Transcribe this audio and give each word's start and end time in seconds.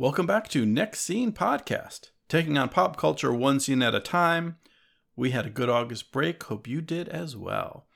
Welcome 0.00 0.26
back 0.28 0.46
to 0.50 0.64
Next 0.64 1.00
Scene 1.00 1.32
Podcast, 1.32 2.10
taking 2.28 2.56
on 2.56 2.68
pop 2.68 2.96
culture 2.96 3.34
one 3.34 3.58
scene 3.58 3.82
at 3.82 3.96
a 3.96 4.00
time. 4.00 4.58
We 5.16 5.32
had 5.32 5.44
a 5.44 5.50
good 5.50 5.68
August 5.68 6.12
break. 6.12 6.40
Hope 6.44 6.68
you 6.68 6.80
did 6.80 7.08
as 7.08 7.36
well. 7.36 7.88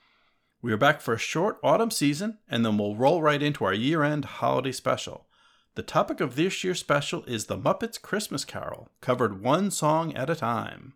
We 0.60 0.72
are 0.72 0.76
back 0.76 1.00
for 1.00 1.14
a 1.14 1.18
short 1.18 1.60
autumn 1.62 1.92
season, 1.92 2.38
and 2.48 2.66
then 2.66 2.76
we'll 2.76 2.96
roll 2.96 3.22
right 3.22 3.40
into 3.40 3.64
our 3.64 3.72
year 3.72 4.02
end 4.02 4.24
holiday 4.24 4.72
special. 4.72 5.28
The 5.76 5.84
topic 5.84 6.20
of 6.20 6.34
this 6.34 6.64
year's 6.64 6.80
special 6.80 7.22
is 7.26 7.46
The 7.46 7.56
Muppets 7.56 8.02
Christmas 8.02 8.44
Carol, 8.44 8.88
covered 9.00 9.40
one 9.40 9.70
song 9.70 10.12
at 10.16 10.28
a 10.28 10.34
time. 10.34 10.94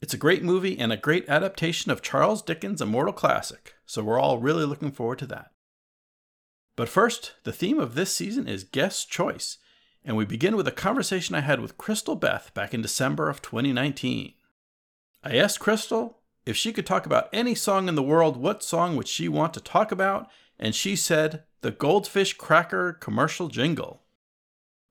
It's 0.00 0.14
a 0.14 0.18
great 0.18 0.44
movie 0.44 0.78
and 0.78 0.92
a 0.92 0.96
great 0.96 1.28
adaptation 1.28 1.90
of 1.90 2.00
Charles 2.00 2.42
Dickens' 2.42 2.80
immortal 2.80 3.12
classic, 3.12 3.74
so 3.86 4.04
we're 4.04 4.20
all 4.20 4.38
really 4.38 4.64
looking 4.64 4.92
forward 4.92 5.18
to 5.18 5.26
that. 5.26 5.50
But 6.76 6.88
first, 6.88 7.34
the 7.42 7.52
theme 7.52 7.80
of 7.80 7.96
this 7.96 8.14
season 8.14 8.46
is 8.46 8.62
guest 8.62 9.10
choice, 9.10 9.58
and 10.08 10.16
we 10.16 10.24
begin 10.24 10.56
with 10.56 10.66
a 10.66 10.72
conversation 10.72 11.34
I 11.34 11.40
had 11.40 11.60
with 11.60 11.76
Crystal 11.76 12.16
Beth 12.16 12.50
back 12.54 12.72
in 12.72 12.80
December 12.80 13.28
of 13.28 13.42
2019. 13.42 14.32
I 15.22 15.36
asked 15.36 15.60
Crystal 15.60 16.20
if 16.46 16.56
she 16.56 16.72
could 16.72 16.86
talk 16.86 17.04
about 17.04 17.28
any 17.30 17.54
song 17.54 17.88
in 17.88 17.94
the 17.94 18.02
world, 18.02 18.38
what 18.38 18.62
song 18.62 18.96
would 18.96 19.06
she 19.06 19.28
want 19.28 19.52
to 19.52 19.60
talk 19.60 19.92
about? 19.92 20.30
And 20.58 20.74
she 20.74 20.96
said, 20.96 21.44
the 21.60 21.70
Goldfish 21.70 22.32
Cracker 22.38 22.94
commercial 22.94 23.48
jingle. 23.48 24.04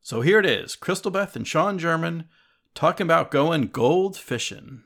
So 0.01 0.21
here 0.21 0.37
it 0.37 0.45
is 0.45 0.75
Crystal 0.75 1.09
Beth 1.09 1.35
and 1.35 1.47
Sean 1.47 1.79
German 1.79 2.25
talking 2.75 3.07
about 3.07 3.31
going 3.31 3.69
gold 3.69 4.15
fishing. 4.15 4.83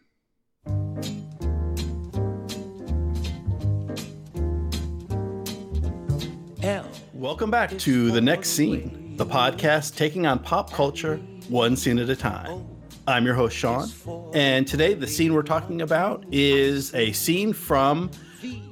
Welcome 7.21 7.51
back 7.51 7.77
to 7.77 8.09
The 8.09 8.19
Next 8.19 8.49
Scene, 8.49 9.00
the 9.21 9.31
podcast 9.31 9.95
taking 9.95 10.25
on 10.25 10.39
pop 10.39 10.71
culture 10.71 11.17
one 11.47 11.75
scene 11.75 11.99
at 11.99 12.09
a 12.09 12.15
time. 12.15 12.65
I'm 13.05 13.23
your 13.23 13.35
host, 13.35 13.55
Sean, 13.55 13.87
and 14.33 14.65
today 14.65 14.95
the 14.95 15.05
scene 15.05 15.35
we're 15.35 15.43
talking 15.43 15.83
about 15.83 16.25
is 16.31 16.91
a 16.95 17.11
scene 17.11 17.53
from 17.53 18.09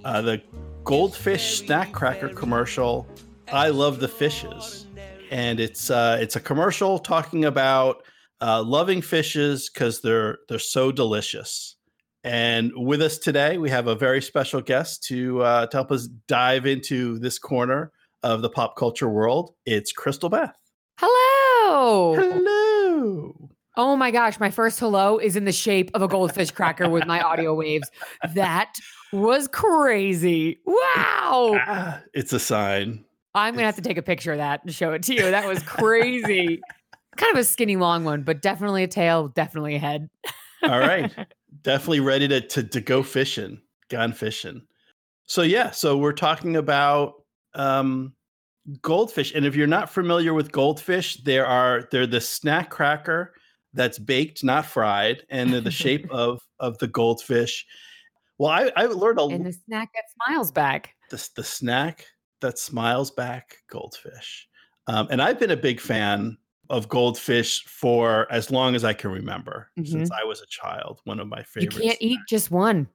uh, 0.04 0.24
the 0.24 0.42
Goldfish 0.84 1.60
Snack 1.60 1.92
Cracker 1.92 2.30
commercial, 2.30 3.08
I 3.54 3.70
Love 3.70 4.00
the 4.00 4.08
Fishes. 4.08 4.88
And 5.30 5.60
it's 5.60 5.92
uh, 5.92 6.18
it's 6.20 6.36
a 6.36 6.40
commercial 6.40 6.98
talking 6.98 7.46
about 7.46 8.02
uh, 8.42 8.64
loving 8.64 9.04
fishes 9.04 9.70
because 9.70 10.02
they're 10.02 10.40
they're 10.48 10.58
so 10.58 10.92
delicious. 10.92 11.76
And 12.24 12.72
with 12.76 13.04
us 13.04 13.20
today, 13.20 13.60
we 13.60 13.70
have 13.70 13.86
a 13.86 13.94
very 13.94 14.24
special 14.24 14.62
guest 14.62 15.04
to, 15.04 15.44
uh, 15.44 15.68
to 15.68 15.78
help 15.78 15.92
us 15.92 16.08
dive 16.28 16.66
into 16.66 17.20
this 17.20 17.38
corner 17.38 17.92
of 18.24 18.42
the 18.42 18.50
pop 18.50 18.76
culture 18.76 19.10
world. 19.10 19.54
It's 19.66 19.92
Crystal 19.92 20.30
Beth. 20.30 20.56
Hello. 20.98 22.16
Hello. 22.16 23.50
Oh 23.78 23.96
my 23.96 24.12
gosh, 24.12 24.40
my 24.40 24.52
first 24.52 24.80
hello 24.80 25.18
is 25.18 25.36
in 25.38 25.46
the 25.46 25.54
shape 25.54 25.90
of 25.94 26.02
a 26.02 26.08
goldfish 26.08 26.52
cracker 26.52 26.90
with 26.90 27.06
my 27.06 27.22
audio 27.22 27.54
waves. 27.54 27.90
That 28.34 28.74
was 29.14 29.48
crazy. 29.48 30.60
Wow. 30.66 31.58
Ah, 31.68 32.02
it's 32.14 32.34
a 32.34 32.40
sign. 32.40 33.06
I'm 33.36 33.54
going 33.54 33.62
to 33.62 33.68
have 33.68 33.76
to 33.76 33.82
take 33.82 33.98
a 33.98 34.02
picture 34.02 34.32
of 34.32 34.40
that 34.40 34.64
and 34.64 34.74
show 34.74 34.92
it 34.94 35.04
to 35.04 35.14
you. 35.14 35.22
That 35.22 35.48
was 35.48 35.62
crazy. 35.64 36.60
kind 37.18 37.32
of 37.34 37.40
a 37.40 37.44
skinny 37.44 37.76
long 37.76 38.04
one, 38.04 38.24
but 38.24 38.42
definitely 38.42 38.84
a 38.84 38.88
tail, 38.88 39.28
definitely 39.28 39.76
a 39.76 39.80
head. 39.80 40.10
All 40.64 40.80
right. 40.80 41.12
definitely 41.62 42.00
ready 42.00 42.28
to, 42.28 42.42
to, 42.42 42.64
to 42.64 42.82
go 42.82 43.04
fishing, 43.04 43.62
gone 43.90 44.14
fishing. 44.14 44.64
So, 45.28 45.44
yeah, 45.44 45.70
so 45.72 45.98
we're 45.98 46.14
talking 46.14 46.56
about 46.56 47.19
um, 47.56 48.14
goldfish. 48.82 49.34
And 49.34 49.46
if 49.46 49.56
you're 49.56 49.68
not 49.68 49.90
familiar 49.90 50.34
with 50.34 50.52
goldfish, 50.52 51.16
there 51.24 51.46
are 51.46 51.88
they're 51.92 52.08
the 52.08 52.22
snack 52.22 52.70
cracker 52.70 53.34
that's 53.74 54.00
baked, 54.00 54.44
not 54.44 54.66
fried, 54.66 55.24
and 55.30 55.52
they're 55.54 55.62
the 55.62 55.72
shape 55.72 56.08
of 56.12 56.42
of 56.60 56.78
the 56.80 56.88
goldfish. 56.88 57.66
Well, 58.38 58.52
I, 58.52 58.72
I 58.76 58.86
learned 58.86 59.20
a 59.20 59.24
And 59.24 59.46
the 59.46 59.54
snack 59.54 59.90
that 59.94 60.04
smiles 60.26 60.52
back. 60.52 60.96
the, 61.10 61.30
the 61.36 61.44
snack 61.44 62.06
that 62.42 62.58
smiles 62.58 63.12
back 63.12 63.56
goldfish. 63.70 64.48
Um, 64.88 65.08
and 65.12 65.22
I've 65.22 65.40
been 65.40 65.52
a 65.52 65.58
big 65.58 65.80
fan 65.82 66.38
of 66.70 66.88
goldfish 66.88 67.64
for 67.66 68.32
as 68.32 68.50
long 68.50 68.76
as 68.76 68.84
I 68.86 68.94
can 68.94 69.12
remember, 69.12 69.70
since 69.84 70.10
I 70.12 70.24
was 70.24 70.42
a 70.42 70.46
child. 70.48 71.02
One 71.04 71.20
of 71.20 71.28
my 71.28 71.42
Mm-hmm. 71.42 71.62
You 71.62 71.70
can't 71.70 71.98
eat 72.00 72.20
just 72.30 72.50
one. 72.50 72.88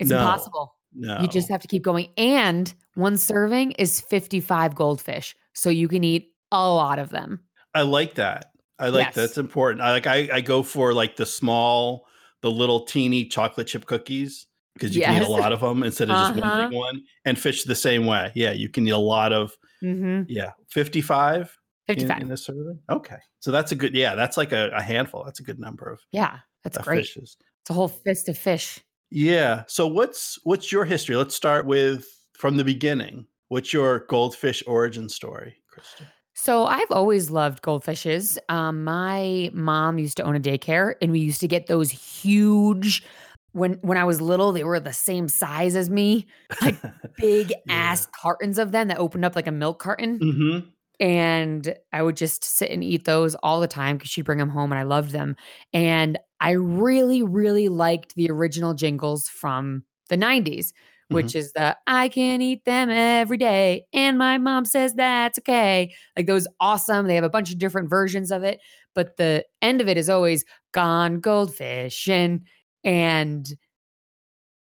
It's 0.00 0.10
No. 0.10 0.18
impossible. 0.18 0.74
No, 0.94 1.20
You 1.20 1.28
just 1.28 1.48
have 1.48 1.60
to 1.62 1.68
keep 1.68 1.82
going. 1.82 2.08
And 2.16 2.72
one 2.94 3.16
serving 3.16 3.72
is 3.72 4.00
55 4.00 4.74
goldfish. 4.74 5.34
So 5.54 5.70
you 5.70 5.88
can 5.88 6.04
eat 6.04 6.30
a 6.52 6.68
lot 6.68 6.98
of 6.98 7.10
them. 7.10 7.40
I 7.74 7.82
like 7.82 8.14
that. 8.14 8.52
I 8.78 8.88
like 8.88 9.06
Yes. 9.08 9.14
that's 9.14 9.38
important. 9.38 9.80
I 9.82 9.90
like 9.92 10.06
I, 10.06 10.28
I 10.32 10.40
go 10.40 10.62
for 10.62 10.92
like 10.94 11.16
the 11.16 11.26
small, 11.26 12.06
the 12.42 12.50
little 12.50 12.84
teeny 12.84 13.24
chocolate 13.26 13.66
chip 13.68 13.86
cookies 13.86 14.46
because 14.74 14.94
you 14.96 15.02
can 15.02 15.22
eat 15.22 15.26
a 15.26 15.30
lot 15.30 15.52
of 15.52 15.60
them 15.60 15.82
instead 15.82 16.10
of 16.10 16.16
just 16.16 16.34
one 16.34 16.42
Uh-huh. 16.42 16.68
big 16.68 16.76
one. 16.76 17.02
And 17.24 17.38
fish 17.38 17.64
the 17.64 17.74
same 17.74 18.06
way. 18.06 18.32
Yeah, 18.34 18.52
you 18.52 18.68
can 18.68 18.86
eat 18.86 18.90
a 18.90 18.98
lot 18.98 19.32
of 19.32 19.52
Mm-hmm. 19.82 20.22
yeah, 20.28 20.52
fifty 20.70 21.00
five. 21.02 21.56
55. 21.88 22.16
in, 22.16 22.26
in 22.28 22.32
a 22.32 22.36
serving. 22.38 22.78
Okay, 22.88 23.18
so 23.40 23.50
that's 23.50 23.70
a 23.70 23.74
good. 23.74 23.94
Yeah, 23.94 24.14
that's 24.14 24.38
like 24.38 24.52
a, 24.52 24.70
a 24.74 24.80
handful. 24.80 25.22
That's 25.24 25.40
a 25.40 25.42
good 25.42 25.58
number 25.60 25.90
of 25.90 26.00
yeah, 26.12 26.38
that's 26.62 26.78
uh, 26.78 26.82
great. 26.82 27.00
fishes. 27.04 27.36
It's 27.60 27.68
a 27.70 27.74
whole 27.74 27.88
fist 27.88 28.30
of 28.30 28.38
fish. 28.38 28.80
Yeah. 29.10 29.64
So 29.68 29.86
what's 29.86 30.38
what's 30.44 30.72
your 30.72 30.84
history? 30.84 31.16
Let's 31.16 31.34
start 31.34 31.66
with 31.66 32.06
from 32.36 32.56
the 32.56 32.64
beginning. 32.64 33.26
What's 33.48 33.72
your 33.72 34.00
goldfish 34.08 34.62
origin 34.66 35.08
story, 35.08 35.56
Krista? 35.72 36.06
So 36.34 36.66
I've 36.66 36.90
always 36.90 37.30
loved 37.30 37.62
goldfishes. 37.62 38.38
Um, 38.48 38.82
my 38.84 39.50
mom 39.52 39.98
used 39.98 40.16
to 40.16 40.24
own 40.24 40.34
a 40.34 40.40
daycare, 40.40 40.94
and 41.00 41.12
we 41.12 41.20
used 41.20 41.40
to 41.40 41.48
get 41.48 41.68
those 41.68 41.90
huge. 41.90 43.04
When 43.52 43.74
when 43.82 43.96
I 43.96 44.04
was 44.04 44.20
little, 44.20 44.50
they 44.50 44.64
were 44.64 44.80
the 44.80 44.92
same 44.92 45.28
size 45.28 45.76
as 45.76 45.88
me, 45.88 46.26
Like 46.60 46.76
big 47.18 47.54
ass 47.68 48.06
cartons 48.06 48.58
of 48.58 48.72
them 48.72 48.88
that 48.88 48.98
opened 48.98 49.24
up 49.24 49.36
like 49.36 49.46
a 49.46 49.52
milk 49.52 49.78
carton. 49.78 50.18
Mm-hmm. 50.18 50.68
And 51.00 51.74
I 51.92 52.02
would 52.02 52.16
just 52.16 52.44
sit 52.44 52.70
and 52.70 52.84
eat 52.84 53.04
those 53.04 53.34
all 53.36 53.60
the 53.60 53.66
time 53.68 53.96
because 53.96 54.10
she'd 54.10 54.22
bring 54.24 54.38
them 54.38 54.48
home 54.50 54.70
and 54.72 54.78
I 54.78 54.84
loved 54.84 55.10
them. 55.10 55.36
And 55.72 56.18
I 56.40 56.52
really, 56.52 57.22
really 57.22 57.68
liked 57.68 58.14
the 58.14 58.30
original 58.30 58.74
jingles 58.74 59.28
from 59.28 59.84
the 60.08 60.16
90s, 60.16 60.72
which 61.10 61.34
is 61.34 61.52
the 61.52 61.76
I 61.86 62.08
can 62.08 62.40
eat 62.42 62.64
them 62.64 62.90
every 62.90 63.36
day. 63.38 63.86
And 63.92 64.18
my 64.18 64.38
mom 64.38 64.64
says 64.64 64.94
that's 64.94 65.38
okay. 65.40 65.92
Like 66.16 66.26
those 66.26 66.46
awesome. 66.60 67.06
They 67.06 67.14
have 67.16 67.24
a 67.24 67.30
bunch 67.30 67.50
of 67.50 67.58
different 67.58 67.90
versions 67.90 68.30
of 68.30 68.42
it. 68.44 68.60
But 68.94 69.16
the 69.16 69.44
end 69.62 69.80
of 69.80 69.88
it 69.88 69.96
is 69.96 70.08
always 70.08 70.44
gone 70.72 71.20
goldfish. 71.20 72.08
And 72.08 72.46
and 72.84 73.52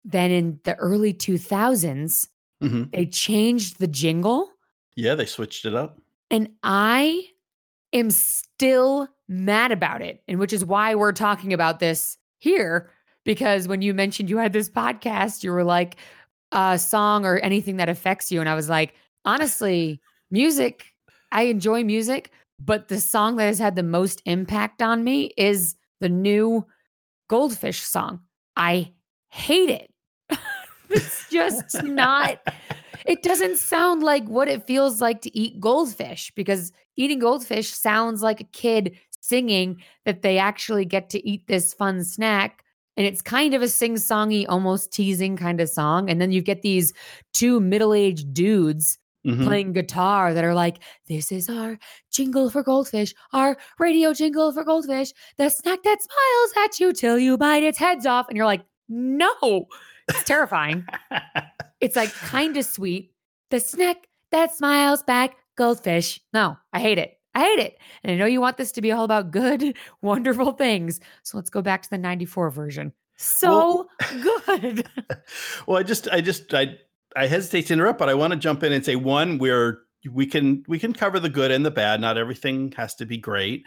then 0.03 0.31
in 0.31 0.59
the 0.63 0.75
early 0.75 1.13
2000s, 1.13 2.27
hmm 2.61 2.83
they 2.91 3.05
changed 3.05 3.79
the 3.79 3.87
jingle. 3.87 4.49
Yeah, 4.95 5.15
they 5.15 5.25
switched 5.25 5.65
it 5.65 5.75
up. 5.75 5.99
And 6.31 6.49
I 6.63 7.27
am 7.93 8.09
still 8.09 9.07
mad 9.27 9.71
about 9.71 10.01
it. 10.01 10.23
And 10.27 10.39
which 10.39 10.53
is 10.53 10.65
why 10.65 10.95
we're 10.95 11.11
talking 11.11 11.53
about 11.53 11.79
this 11.79 12.17
here. 12.39 12.89
Because 13.23 13.67
when 13.67 13.83
you 13.83 13.93
mentioned 13.93 14.29
you 14.29 14.37
had 14.37 14.53
this 14.53 14.69
podcast, 14.69 15.43
you 15.43 15.51
were 15.51 15.63
like, 15.63 15.97
a 16.51 16.77
song 16.77 17.25
or 17.25 17.37
anything 17.37 17.77
that 17.77 17.89
affects 17.89 18.31
you. 18.31 18.39
And 18.39 18.49
I 18.49 18.55
was 18.55 18.69
like, 18.69 18.93
honestly, 19.25 20.01
music, 20.29 20.93
I 21.31 21.43
enjoy 21.43 21.83
music, 21.83 22.31
but 22.59 22.87
the 22.87 22.99
song 22.99 23.37
that 23.37 23.45
has 23.45 23.59
had 23.59 23.75
the 23.75 23.83
most 23.83 24.21
impact 24.25 24.81
on 24.81 25.03
me 25.03 25.31
is 25.37 25.75
the 25.99 26.09
new 26.09 26.65
Goldfish 27.29 27.81
song. 27.81 28.21
I 28.57 28.91
hate 29.29 29.69
it. 29.69 29.93
it's 30.89 31.29
just 31.29 31.83
not 31.83 32.39
it 33.05 33.23
doesn't 33.23 33.57
sound 33.57 34.03
like 34.03 34.25
what 34.27 34.47
it 34.47 34.65
feels 34.67 35.01
like 35.01 35.21
to 35.21 35.37
eat 35.37 35.59
goldfish 35.59 36.31
because 36.35 36.71
eating 36.97 37.19
goldfish 37.19 37.69
sounds 37.69 38.21
like 38.21 38.41
a 38.41 38.45
kid 38.45 38.97
singing 39.21 39.81
that 40.05 40.21
they 40.21 40.37
actually 40.37 40.85
get 40.85 41.09
to 41.09 41.27
eat 41.27 41.45
this 41.47 41.73
fun 41.73 42.03
snack 42.03 42.63
and 42.97 43.05
it's 43.07 43.21
kind 43.21 43.53
of 43.53 43.61
a 43.61 43.67
sing-songy 43.67 44.45
almost 44.49 44.91
teasing 44.91 45.37
kind 45.37 45.61
of 45.61 45.69
song 45.69 46.09
and 46.09 46.19
then 46.19 46.31
you 46.31 46.41
get 46.41 46.61
these 46.61 46.91
two 47.33 47.59
middle-aged 47.59 48.33
dudes 48.33 48.97
Mhm. 49.23 49.43
playing 49.45 49.73
guitar 49.73 50.33
that 50.33 50.43
are 50.43 50.55
like 50.55 50.77
this 51.07 51.31
is 51.31 51.47
our 51.47 51.77
jingle 52.11 52.49
for 52.49 52.63
goldfish 52.63 53.13
our 53.33 53.55
radio 53.77 54.13
jingle 54.13 54.51
for 54.51 54.63
goldfish 54.63 55.13
the 55.37 55.47
snack 55.47 55.83
that 55.83 55.99
smiles 56.01 56.65
at 56.65 56.79
you 56.79 56.91
till 56.91 57.19
you 57.19 57.37
bite 57.37 57.61
its 57.61 57.77
heads 57.77 58.07
off 58.07 58.27
and 58.29 58.35
you're 58.35 58.47
like 58.47 58.63
no 58.89 59.67
it's 60.09 60.23
terrifying 60.33 60.83
it's 61.81 61.95
like 61.95 62.13
kind 62.13 62.55
of 62.57 62.65
sweet. 62.65 63.13
The 63.49 63.59
snack 63.59 64.07
that 64.31 64.55
smiles 64.55 65.03
back, 65.03 65.35
goldfish. 65.57 66.21
No, 66.33 66.57
I 66.71 66.79
hate 66.79 66.97
it. 66.97 67.17
I 67.33 67.41
hate 67.41 67.59
it. 67.59 67.77
And 68.03 68.11
I 68.11 68.15
know 68.15 68.25
you 68.25 68.41
want 68.41 68.57
this 68.57 68.71
to 68.73 68.81
be 68.81 68.91
all 68.91 69.03
about 69.03 69.31
good, 69.31 69.75
wonderful 70.01 70.53
things. 70.53 70.99
So 71.23 71.37
let's 71.37 71.49
go 71.49 71.61
back 71.61 71.81
to 71.83 71.89
the 71.89 71.97
94 71.97 72.49
version. 72.49 72.93
So 73.17 73.87
good. 74.45 74.87
well, 75.67 75.77
I 75.77 75.83
just, 75.83 76.07
I 76.09 76.21
just, 76.21 76.53
I, 76.53 76.77
I 77.15 77.27
hesitate 77.27 77.67
to 77.67 77.73
interrupt, 77.73 77.99
but 77.99 78.09
I 78.09 78.13
want 78.13 78.31
to 78.33 78.39
jump 78.39 78.63
in 78.63 78.71
and 78.71 78.83
say 78.83 78.95
one, 78.95 79.37
we're 79.37 79.79
we 80.09 80.25
can 80.25 80.63
we 80.67 80.79
can 80.79 80.93
cover 80.93 81.19
the 81.19 81.29
good 81.29 81.51
and 81.51 81.65
the 81.65 81.71
bad. 81.71 82.01
Not 82.01 82.17
everything 82.17 82.73
has 82.77 82.95
to 82.95 83.05
be 83.05 83.17
great. 83.17 83.65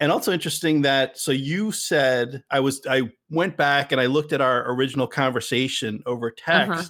And 0.00 0.12
also 0.12 0.32
interesting 0.32 0.82
that 0.82 1.18
so 1.18 1.32
you 1.32 1.72
said 1.72 2.42
I 2.50 2.60
was 2.60 2.80
I 2.88 3.10
went 3.30 3.56
back 3.56 3.90
and 3.90 4.00
I 4.00 4.06
looked 4.06 4.32
at 4.32 4.40
our 4.40 4.70
original 4.72 5.06
conversation 5.06 6.02
over 6.06 6.30
text 6.30 6.70
Uh-huh. 6.70 6.82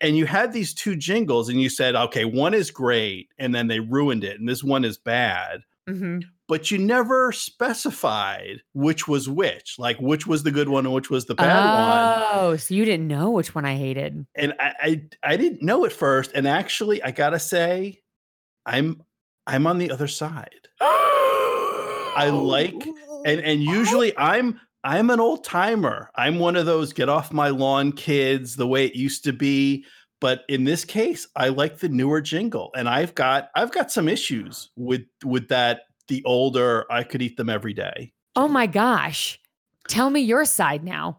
And 0.00 0.16
you 0.16 0.26
had 0.26 0.52
these 0.52 0.72
two 0.74 0.96
jingles 0.96 1.48
and 1.48 1.60
you 1.60 1.68
said 1.68 1.94
okay 1.94 2.24
one 2.24 2.54
is 2.54 2.70
great 2.70 3.28
and 3.38 3.54
then 3.54 3.66
they 3.68 3.80
ruined 3.80 4.24
it 4.24 4.38
and 4.40 4.48
this 4.48 4.62
one 4.64 4.84
is 4.84 4.96
bad 4.98 5.60
Mhm. 5.88 6.22
but 6.46 6.70
you 6.70 6.78
never 6.78 7.32
specified 7.32 8.62
which 8.74 9.08
was 9.08 9.28
which 9.28 9.76
like 9.78 9.98
which 10.00 10.26
was 10.26 10.42
the 10.42 10.50
good 10.50 10.68
one 10.68 10.84
and 10.86 10.94
which 10.94 11.10
was 11.10 11.24
the 11.26 11.34
bad 11.34 11.46
one 11.64 12.28
Oh, 12.52 12.56
so 12.56 12.74
you 12.74 12.84
didn't 12.84 13.08
know 13.08 13.30
which 13.30 13.54
one 13.54 13.64
I 13.64 13.74
hated. 13.76 14.24
and 14.34 14.54
I, 14.60 14.74
I 14.82 15.02
I 15.32 15.36
didn't 15.36 15.62
know 15.62 15.84
at 15.86 15.92
first 15.92 16.32
and 16.34 16.46
actually 16.46 17.02
I 17.02 17.10
gotta 17.10 17.38
say 17.38 18.00
I'm 18.66 19.02
I'm 19.46 19.66
on 19.66 19.78
the 19.78 19.90
other 19.90 20.06
side 20.08 20.68
I 20.80 22.30
like- 22.32 22.86
and 23.26 23.40
and 23.40 23.62
usually 23.62 24.16
I'm 24.16 24.60
I'm 24.84 25.10
an 25.10 25.20
old 25.20 25.44
timer. 25.44 26.10
I'm 26.14 26.38
one 26.38 26.56
of 26.56 26.66
those 26.66 26.92
get 26.92 27.08
off 27.08 27.32
my 27.32 27.48
lawn 27.48 27.92
kids 27.92 28.56
the 28.56 28.66
way 28.66 28.86
it 28.86 28.94
used 28.94 29.24
to 29.24 29.32
be. 29.32 29.84
But 30.20 30.44
in 30.48 30.64
this 30.64 30.84
case, 30.84 31.26
I 31.34 31.48
like 31.48 31.78
the 31.78 31.88
newer 31.88 32.20
jingle, 32.20 32.70
and 32.76 32.88
I've 32.88 33.14
got 33.14 33.50
I've 33.54 33.72
got 33.72 33.90
some 33.90 34.08
issues 34.08 34.70
with 34.76 35.02
with 35.24 35.48
that. 35.48 35.82
The 36.08 36.24
older 36.24 36.90
I 36.90 37.04
could 37.04 37.22
eat 37.22 37.36
them 37.36 37.48
every 37.48 37.72
day. 37.72 38.12
Oh 38.34 38.48
my 38.48 38.66
gosh. 38.66 39.38
Tell 39.88 40.10
me 40.10 40.20
your 40.20 40.44
side 40.44 40.82
now. 40.84 41.18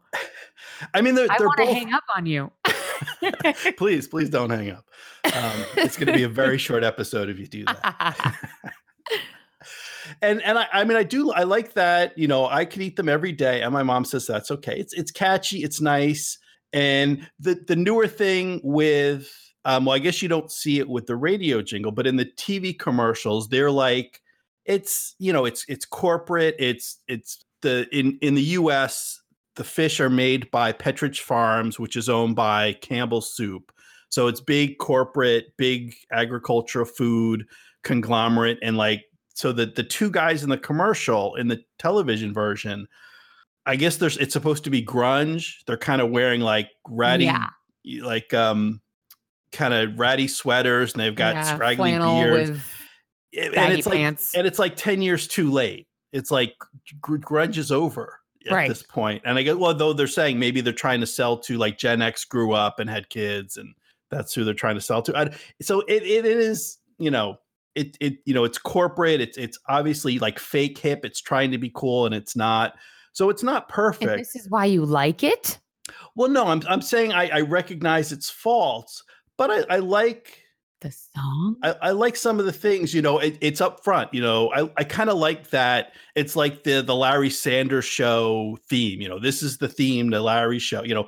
I 0.94 1.02
mean, 1.02 1.16
they're, 1.16 1.32
I 1.32 1.38
they're 1.38 1.48
want 1.48 1.60
to 1.60 1.66
both. 1.66 1.74
hang 1.74 1.94
up 1.94 2.04
on 2.16 2.26
you. 2.26 2.52
please, 3.78 4.08
please 4.08 4.30
don't 4.30 4.50
hang 4.50 4.72
up. 4.72 4.86
Um, 5.26 5.66
it's 5.78 5.98
going 5.98 6.08
to 6.08 6.14
be 6.14 6.24
a 6.24 6.30
very 6.30 6.58
short 6.58 6.84
episode 6.84 7.30
if 7.30 7.40
you 7.40 7.48
do 7.48 7.66
that. 7.66 8.36
and 10.22 10.42
and 10.44 10.58
I, 10.58 10.68
I 10.74 10.84
mean 10.84 10.98
I 10.98 11.04
do 11.04 11.32
I 11.32 11.44
like 11.44 11.74
that 11.74 12.18
you 12.18 12.28
know 12.28 12.48
I 12.48 12.66
could 12.66 12.82
eat 12.82 12.96
them 12.96 13.10
every 13.10 13.32
day 13.32 13.62
and 13.62 13.74
my 13.74 13.84
mom 13.84 14.06
says 14.06 14.26
that's 14.26 14.52
okay. 14.52 14.78
It's 14.78 14.94
it's 14.94 15.12
catchy 15.12 15.64
it's 15.64 15.82
nice 15.82 16.38
and 16.74 17.30
the 17.40 17.64
the 17.68 17.76
newer 17.76 18.08
thing 18.08 18.62
with 18.64 19.30
um 19.66 19.86
well 19.86 19.96
I 19.96 20.00
guess 20.00 20.22
you 20.22 20.30
don't 20.30 20.52
see 20.52 20.80
it 20.80 20.90
with 20.90 21.08
the 21.08 21.16
radio 21.16 21.62
jingle 21.62 21.92
but 21.92 22.08
in 22.08 22.16
the 22.16 22.26
TV 22.26 22.78
commercials 22.78 23.50
they're 23.50 23.72
like 23.72 24.22
it's 24.66 25.16
you 25.20 25.34
know 25.34 25.46
it's 25.46 25.66
it's 25.68 25.86
corporate 25.86 26.56
it's 26.60 27.00
it's 27.08 27.44
the 27.62 27.88
in 27.92 28.18
in 28.22 28.36
the 28.36 28.42
US 28.42 29.22
the 29.56 29.64
fish 29.64 30.00
are 30.00 30.10
made 30.10 30.50
by 30.52 30.72
Pepperidge 30.72 31.20
Farms 31.20 31.80
which 31.80 31.96
is 31.96 32.10
owned 32.10 32.36
by 32.36 32.74
Campbell 32.74 33.22
Soup. 33.22 33.72
So 34.10 34.28
it's 34.28 34.42
big 34.42 34.78
corporate 34.78 35.48
big 35.58 35.96
agricultural 36.12 36.86
food 36.86 37.46
conglomerate 37.84 38.60
and 38.62 38.78
like 38.78 39.06
so 39.34 39.52
the 39.52 39.66
the 39.68 39.84
two 39.84 40.10
guys 40.12 40.44
in 40.44 40.50
the 40.50 40.58
commercial 40.58 41.36
in 41.36 41.48
the 41.48 41.64
television 41.80 42.34
version 42.34 42.88
i 43.66 43.76
guess 43.76 43.98
there's 43.98 44.18
it's 44.18 44.34
supposed 44.34 44.64
to 44.64 44.70
be 44.70 44.84
grunge. 44.84 45.58
They're 45.68 45.78
kind 45.78 46.02
of 46.02 46.10
wearing 46.10 46.42
like 46.42 46.70
ratty 46.88 47.26
Yeah. 47.26 47.48
like 48.02 48.34
um 48.34 48.82
kind 49.52 49.74
of 49.74 50.00
ratty 50.00 50.28
sweaters 50.28 50.94
and 50.94 51.02
they've 51.02 51.16
got 51.16 51.36
Yeah, 51.36 51.56
scraggly 51.56 51.92
beards. 51.92 52.50
and 53.34 53.74
it's 53.74 53.86
like 53.88 53.98
and 54.36 54.48
it's 54.48 54.60
like 54.60 54.76
10 54.76 55.02
years 55.02 55.28
too 55.28 55.52
late. 55.52 55.88
It's 56.12 56.32
like 56.32 56.56
grunge 57.02 57.58
is 57.58 57.72
over 57.72 58.20
at 58.48 58.52
Right. 58.52 58.68
this 58.68 58.82
point. 58.84 59.22
And 59.26 59.38
i 59.38 59.44
guess 59.44 59.56
well 59.56 59.74
though 59.74 59.94
they're 59.94 60.08
saying 60.08 60.40
maybe 60.40 60.62
they're 60.62 60.74
trying 60.74 61.00
to 61.02 61.08
sell 61.08 61.38
to 61.40 61.58
like 61.58 61.78
gen 61.78 62.02
x 62.02 62.26
grew 62.26 62.54
up 62.54 62.80
and 62.80 62.90
had 62.90 63.10
kids 63.10 63.58
and 63.58 63.74
that's 64.10 64.34
who 64.34 64.44
they're 64.44 64.54
trying 64.54 64.76
to 64.76 64.82
sell 64.82 65.02
to. 65.04 65.18
I, 65.18 65.30
so 65.62 65.82
it, 65.82 66.04
it, 66.04 66.26
it 66.26 66.38
is 66.38 66.80
you 66.98 67.12
know 67.12 67.38
it 67.76 67.98
it 68.00 68.18
you 68.26 68.34
know 68.34 68.44
it's 68.44 68.58
corporate 68.58 69.22
it's 69.22 69.38
it's 69.38 69.58
obviously 69.70 70.20
like 70.20 70.40
fake 70.40 70.78
hip 70.78 71.06
it's 71.06 71.22
trying 71.22 71.52
to 71.52 71.58
be 71.58 71.72
cool 71.74 72.06
and 72.06 72.14
it's 72.14 72.36
not 72.36 72.76
so 73.14 73.30
it's 73.30 73.44
not 73.44 73.64
and 73.64 73.70
perfect 73.70 74.18
this 74.18 74.36
is 74.36 74.50
why 74.50 74.66
you 74.66 74.86
like 74.86 75.24
it? 75.24 75.58
well 76.16 76.30
no 76.30 76.48
i'm, 76.48 76.62
I'm 76.68 76.82
saying 76.82 77.14
I, 77.14 77.30
I 77.30 77.42
recognize 77.42 78.12
its 78.12 78.30
faults 78.30 79.04
but 79.38 79.52
i, 79.52 79.76
I 79.76 79.78
like 79.78 80.42
The 80.82 80.92
song? 80.92 81.58
I, 81.62 81.76
I 81.82 81.92
like 81.92 82.16
some 82.16 82.40
of 82.40 82.46
the 82.46 82.52
things, 82.52 82.92
you 82.92 83.04
know, 83.04 83.20
it, 83.20 83.38
it's 83.40 83.62
up 83.62 83.84
front, 83.84 84.12
you 84.14 84.22
know, 84.22 84.52
I, 84.52 84.68
I 84.78 84.84
kind 84.84 85.12
of 85.12 85.18
like 85.18 85.52
that. 85.52 85.94
It's 86.16 86.36
like 86.36 86.64
the, 86.64 86.82
the 86.82 86.96
Larry 86.96 87.30
Sanders 87.30 87.86
show 87.86 88.58
theme, 88.68 89.00
you 89.00 89.08
know, 89.08 89.20
this 89.20 89.44
is 89.44 89.60
the 89.60 89.68
theme, 89.68 90.10
the 90.10 90.22
Larry 90.22 90.58
show, 90.58 90.84
you 90.84 90.96
know, 90.96 91.08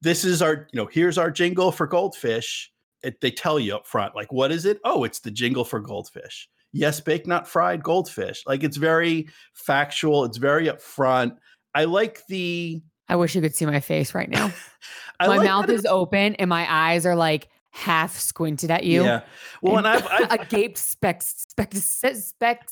this 0.00 0.24
is 0.24 0.42
our, 0.42 0.66
you 0.72 0.76
know, 0.80 0.88
here's 0.90 1.18
our 1.18 1.30
jingle 1.30 1.70
for 1.70 1.86
goldfish. 1.86 2.71
It, 3.02 3.20
they 3.20 3.30
tell 3.30 3.58
you 3.58 3.76
up 3.76 3.86
front, 3.86 4.14
like, 4.14 4.32
what 4.32 4.52
is 4.52 4.64
it? 4.64 4.78
Oh, 4.84 5.04
it's 5.04 5.20
the 5.20 5.30
jingle 5.30 5.64
for 5.64 5.80
goldfish. 5.80 6.48
Yes, 6.72 7.00
baked, 7.00 7.26
not 7.26 7.46
fried 7.46 7.82
goldfish. 7.82 8.42
Like 8.46 8.64
it's 8.64 8.78
very 8.78 9.28
factual. 9.52 10.24
It's 10.24 10.38
very 10.38 10.68
upfront. 10.68 11.36
I 11.74 11.84
like 11.84 12.26
the, 12.28 12.82
I 13.08 13.16
wish 13.16 13.34
you 13.34 13.42
could 13.42 13.54
see 13.54 13.66
my 13.66 13.80
face 13.80 14.14
right 14.14 14.30
now. 14.30 14.52
My 15.20 15.36
like 15.36 15.44
mouth 15.44 15.68
is 15.68 15.84
open 15.84 16.34
and 16.36 16.48
my 16.48 16.66
eyes 16.68 17.06
are 17.06 17.14
like 17.14 17.48
half 17.70 18.18
squinted 18.18 18.72
at 18.72 18.82
you. 18.82 19.04
Yeah. 19.04 19.20
Well, 19.60 19.78
and 19.78 19.86
I've, 19.86 20.04
I've 20.10 20.32
a 20.32 20.44
gaped 20.46 20.78
spec, 20.78 21.22
spec, 21.22 21.74
spec, 21.74 22.68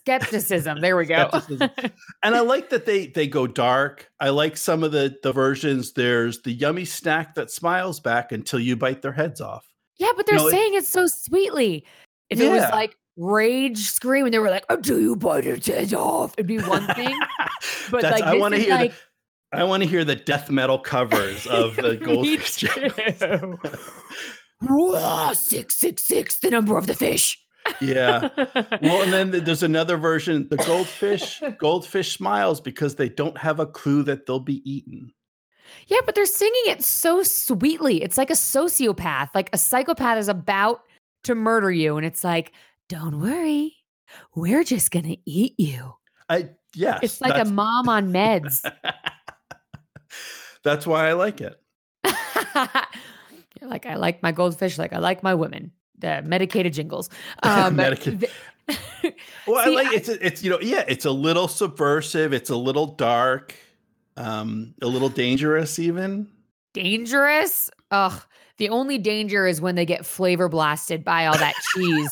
skepticism. 0.00 0.80
There 0.80 0.96
we 0.96 1.06
go. 1.06 1.28
And 2.22 2.34
I 2.34 2.40
like 2.40 2.70
that 2.70 2.86
they 2.86 3.08
they 3.08 3.26
go 3.26 3.46
dark. 3.46 4.08
I 4.20 4.30
like 4.30 4.56
some 4.56 4.82
of 4.84 4.92
the 4.92 5.16
the 5.22 5.32
versions. 5.32 5.92
There's 5.92 6.42
the 6.42 6.52
yummy 6.52 6.84
snack 6.84 7.34
that 7.34 7.50
smiles 7.50 8.00
back 8.00 8.32
until 8.32 8.60
you 8.60 8.76
bite 8.76 9.02
their 9.02 9.12
heads 9.12 9.40
off. 9.40 9.66
yeah, 9.98 10.10
but 10.16 10.26
they're 10.26 10.36
No, 10.36 10.48
it- 10.48 10.52
saying 10.52 10.74
it 10.74 10.86
so 10.86 11.06
sweetly. 11.06 11.84
If 12.30 12.40
it 12.40 12.50
was 12.50 12.62
like 12.72 12.96
rage 13.16 13.78
scream 13.78 14.24
and 14.26 14.34
they 14.34 14.38
were 14.38 14.50
like, 14.50 14.64
oh, 14.68 14.76
"Do 14.76 15.00
you 15.00 15.16
bite 15.16 15.46
its 15.46 15.66
head 15.68 15.94
off," 15.94 16.34
it'd 16.36 16.46
be 16.46 16.58
one 16.58 16.86
thing. 16.94 17.18
But 17.90 18.02
like, 18.02 18.22
I 18.24 18.34
want 18.36 18.54
to 18.54 18.60
hear 18.60 18.74
like, 18.74 18.92
the 19.52 19.58
I 19.58 19.64
want 19.64 19.82
to 19.84 19.88
hear 19.88 20.04
the 20.04 20.16
death 20.16 20.50
metal 20.50 20.78
covers 20.78 21.46
of 21.46 21.76
the 21.76 21.96
goldfish. 22.04 22.64
six 25.36 25.76
six 25.76 26.04
six, 26.04 26.38
the 26.40 26.50
number 26.50 26.76
of 26.76 26.86
the 26.86 26.94
fish. 26.94 27.38
Yeah. 27.80 28.28
Well, 28.82 29.02
and 29.02 29.12
then 29.12 29.30
there's 29.44 29.62
another 29.62 29.96
version. 29.96 30.48
The 30.48 30.56
goldfish 30.56 31.42
goldfish 31.58 32.16
smiles 32.16 32.60
because 32.60 32.94
they 32.94 33.08
don't 33.08 33.36
have 33.38 33.60
a 33.60 33.66
clue 33.66 34.02
that 34.04 34.26
they'll 34.26 34.40
be 34.40 34.62
eaten. 34.70 35.12
Yeah, 35.86 35.98
but 36.04 36.14
they're 36.14 36.26
singing 36.26 36.62
it 36.66 36.82
so 36.82 37.22
sweetly. 37.22 38.02
It's 38.02 38.18
like 38.18 38.30
a 38.30 38.34
sociopath, 38.34 39.30
like 39.34 39.50
a 39.52 39.58
psychopath 39.58 40.18
is 40.18 40.28
about 40.28 40.82
to 41.24 41.34
murder 41.34 41.70
you. 41.70 41.96
And 41.96 42.06
it's 42.06 42.24
like, 42.24 42.52
don't 42.88 43.20
worry, 43.20 43.76
we're 44.34 44.64
just 44.64 44.90
going 44.90 45.06
to 45.06 45.18
eat 45.24 45.54
you. 45.58 45.94
I 46.28 46.50
yes. 46.74 47.00
It's 47.02 47.20
like 47.20 47.40
a 47.40 47.44
mom 47.44 47.88
on 47.88 48.12
meds. 48.12 48.60
that's 50.62 50.86
why 50.86 51.08
I 51.08 51.12
like 51.12 51.40
it. 51.40 51.60
You're 53.60 53.70
like, 53.70 53.86
I 53.86 53.96
like 53.96 54.22
my 54.22 54.32
goldfish, 54.32 54.78
like 54.78 54.92
I 54.92 54.98
like 54.98 55.22
my 55.22 55.34
women. 55.34 55.72
The 55.98 56.22
medicated 56.22 56.72
jingles. 56.74 57.08
Um, 57.42 57.76
Medicated. 57.76 58.20
th- 58.20 58.32
Well, 59.46 59.64
See, 59.64 59.70
I 59.72 59.74
like 59.74 59.86
I- 59.88 59.94
it's 59.94 60.08
it's 60.08 60.42
you 60.42 60.50
know 60.50 60.58
yeah 60.60 60.84
it's 60.88 61.04
a 61.04 61.10
little 61.10 61.46
subversive 61.48 62.32
it's 62.32 62.50
a 62.50 62.56
little 62.56 62.86
dark, 62.86 63.54
um 64.16 64.74
a 64.82 64.86
little 64.86 65.08
dangerous 65.08 65.78
even. 65.78 66.28
dangerous. 66.74 67.70
Ugh. 67.90 68.20
The 68.58 68.70
only 68.70 68.96
danger 68.98 69.46
is 69.46 69.60
when 69.60 69.74
they 69.74 69.84
get 69.84 70.06
flavor 70.06 70.48
blasted 70.48 71.04
by 71.04 71.26
all 71.26 71.36
that 71.38 71.54
cheese. 71.74 72.10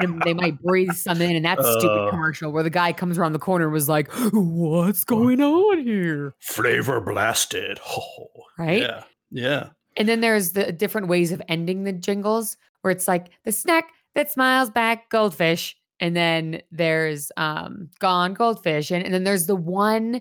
and 0.00 0.20
they 0.22 0.34
might 0.34 0.60
breathe 0.62 0.92
some 0.92 1.22
in, 1.22 1.36
and 1.36 1.44
that 1.44 1.58
stupid 1.58 2.06
Uh. 2.08 2.10
commercial 2.10 2.50
where 2.52 2.62
the 2.64 2.70
guy 2.70 2.92
comes 2.92 3.16
around 3.16 3.32
the 3.32 3.38
corner 3.38 3.64
and 3.66 3.72
was 3.72 3.88
like, 3.88 4.08
"What's 4.32 5.04
going 5.04 5.40
on 5.40 5.78
here?" 5.84 6.34
Flavor 6.40 7.00
blasted, 7.00 7.78
oh, 7.88 8.28
Right? 8.58 8.82
Yeah, 8.82 9.04
yeah. 9.30 9.68
And 9.96 10.08
then 10.08 10.20
there's 10.20 10.52
the 10.52 10.72
different 10.72 11.06
ways 11.06 11.30
of 11.30 11.40
ending 11.48 11.84
the 11.84 11.92
jingles 11.92 12.56
where 12.84 12.90
it's 12.90 13.08
like 13.08 13.30
the 13.44 13.52
snack 13.52 13.88
that 14.14 14.30
smiles 14.30 14.70
back, 14.70 15.08
goldfish, 15.08 15.74
and 16.00 16.14
then 16.14 16.60
there's 16.70 17.32
um 17.36 17.88
gone 17.98 18.34
goldfish, 18.34 18.90
and, 18.90 19.04
and 19.04 19.14
then 19.14 19.24
there's 19.24 19.46
the 19.46 19.56
one, 19.56 20.20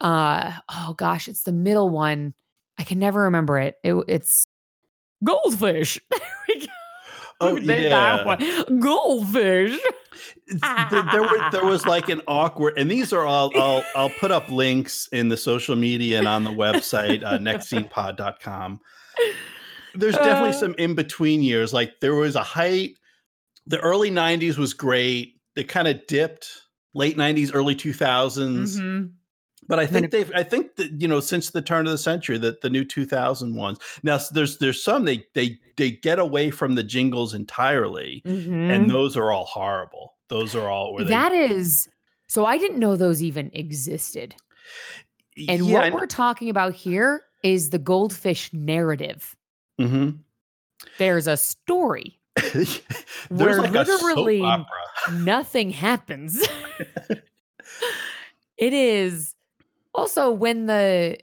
uh 0.00 0.52
oh 0.70 0.94
gosh, 0.96 1.28
it's 1.28 1.42
the 1.42 1.52
middle 1.52 1.90
one. 1.90 2.34
I 2.78 2.84
can 2.84 2.98
never 2.98 3.22
remember 3.22 3.58
it. 3.58 3.76
it 3.84 3.94
it's 4.08 4.46
goldfish. 5.22 6.00
There 6.10 6.56
we 6.56 6.66
go. 6.66 6.72
Oh 7.40 7.56
yeah. 7.56 8.64
Goldfish. 8.80 9.78
There 10.48 11.22
were 11.22 11.50
there 11.52 11.64
was 11.64 11.86
like 11.86 12.08
an 12.08 12.20
awkward, 12.26 12.78
and 12.78 12.90
these 12.90 13.12
are 13.12 13.26
all 13.26 13.52
I'll 13.56 13.84
I'll 13.94 14.10
put 14.10 14.30
up 14.30 14.48
links 14.48 15.08
in 15.12 15.28
the 15.28 15.36
social 15.36 15.76
media 15.76 16.18
and 16.18 16.26
on 16.26 16.44
the 16.44 16.50
website 16.50 17.22
uh, 17.22 17.38
nextscenepod.com. 17.38 18.80
There's 19.98 20.14
definitely 20.16 20.50
Uh. 20.50 20.60
some 20.60 20.74
in 20.78 20.94
between 20.94 21.42
years. 21.42 21.72
Like 21.72 22.00
there 22.00 22.14
was 22.14 22.36
a 22.36 22.42
height. 22.42 22.98
The 23.66 23.78
early 23.80 24.10
'90s 24.10 24.56
was 24.58 24.72
great. 24.72 25.34
It 25.56 25.68
kind 25.68 25.88
of 25.88 26.06
dipped. 26.06 26.48
Late 26.94 27.16
'90s, 27.16 27.50
early 27.54 27.74
2000s. 27.74 28.78
Mhm. 28.80 29.10
But 29.68 29.78
I 29.78 29.86
think 29.86 30.10
they've 30.10 30.32
I 30.34 30.42
think 30.42 30.76
that 30.76 31.00
you 31.02 31.06
know 31.08 31.20
since 31.20 31.50
the 31.50 31.60
turn 31.60 31.86
of 31.86 31.92
the 31.92 31.98
century 31.98 32.38
that 32.38 32.62
the 32.62 32.70
new 32.70 32.84
2000 32.84 33.54
ones. 33.54 33.78
Now 34.02 34.18
there's 34.32 34.56
there's 34.58 34.82
some 34.82 35.04
they 35.04 35.24
they 35.34 35.58
they 35.76 35.90
get 35.90 36.18
away 36.18 36.50
from 36.50 36.74
the 36.74 36.82
jingles 36.82 37.34
entirely 37.34 38.22
Mhm. 38.26 38.70
and 38.74 38.90
those 38.90 39.14
are 39.16 39.30
all 39.30 39.44
horrible. 39.44 40.14
Those 40.28 40.54
are 40.54 40.68
all 40.70 40.94
where 40.94 41.04
they 41.04 41.10
that 41.10 41.32
is 41.32 41.86
so 42.28 42.46
I 42.46 42.56
didn't 42.56 42.78
know 42.78 42.96
those 42.96 43.22
even 43.22 43.50
existed. 43.52 44.34
And 45.48 45.66
yeah, 45.66 45.90
what 45.90 45.92
we're 45.92 46.06
talking 46.06 46.48
about 46.48 46.72
here 46.74 47.22
is 47.42 47.70
the 47.70 47.78
goldfish 47.78 48.50
narrative. 48.52 49.36
Hmm 49.78 50.10
There's 50.98 51.26
a 51.26 51.36
story. 51.36 52.18
There's 52.52 52.80
Where 53.30 53.62
like 53.62 53.72
literally-. 53.72 54.44
Nothing 55.12 55.70
happens. 55.70 56.46
it 58.56 58.72
is 58.72 59.34
also 59.94 60.30
when 60.30 60.66
the 60.66 61.18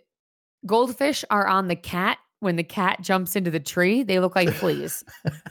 goldfish 0.65 1.24
are 1.29 1.47
on 1.47 1.67
the 1.67 1.75
cat, 1.75 2.17
when 2.39 2.55
the 2.55 2.63
cat 2.63 3.01
jumps 3.01 3.35
into 3.35 3.51
the 3.51 3.59
tree, 3.59 4.03
they 4.03 4.19
look 4.19 4.35
like 4.35 4.50
fleas. 4.50 5.03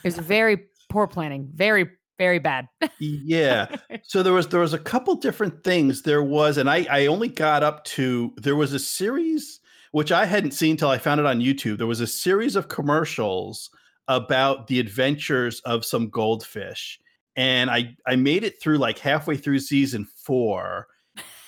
It's 0.02 0.18
very 0.18 0.64
poor 0.90 1.06
planning. 1.06 1.50
Very, 1.54 1.88
very 2.18 2.38
bad. 2.38 2.68
yeah 2.99 3.75
so 4.02 4.23
there 4.23 4.32
was 4.32 4.49
there 4.49 4.61
was 4.61 4.73
a 4.73 4.78
couple 4.78 5.14
different 5.16 5.64
things 5.64 6.02
there 6.02 6.23
was 6.23 6.56
and 6.58 6.70
i 6.70 6.87
i 6.88 7.06
only 7.06 7.28
got 7.28 7.64
up 7.64 7.84
to 7.84 8.32
there 8.37 8.54
was 8.54 8.73
a 8.73 8.78
series 8.78 9.61
which 9.94 10.10
i 10.10 10.24
hadn't 10.26 10.50
seen 10.50 10.76
till 10.76 10.88
i 10.90 10.98
found 10.98 11.20
it 11.20 11.26
on 11.26 11.38
youtube 11.40 11.78
there 11.78 11.86
was 11.86 12.00
a 12.00 12.06
series 12.06 12.56
of 12.56 12.68
commercials 12.68 13.70
about 14.08 14.66
the 14.66 14.78
adventures 14.80 15.60
of 15.60 15.84
some 15.84 16.10
goldfish. 16.10 16.98
And 17.36 17.70
i 17.70 17.96
i 18.06 18.16
made 18.16 18.42
it 18.44 18.60
through 18.60 18.78
like 18.78 18.98
halfway 18.98 19.36
through 19.36 19.60
season 19.60 20.06
four. 20.26 20.88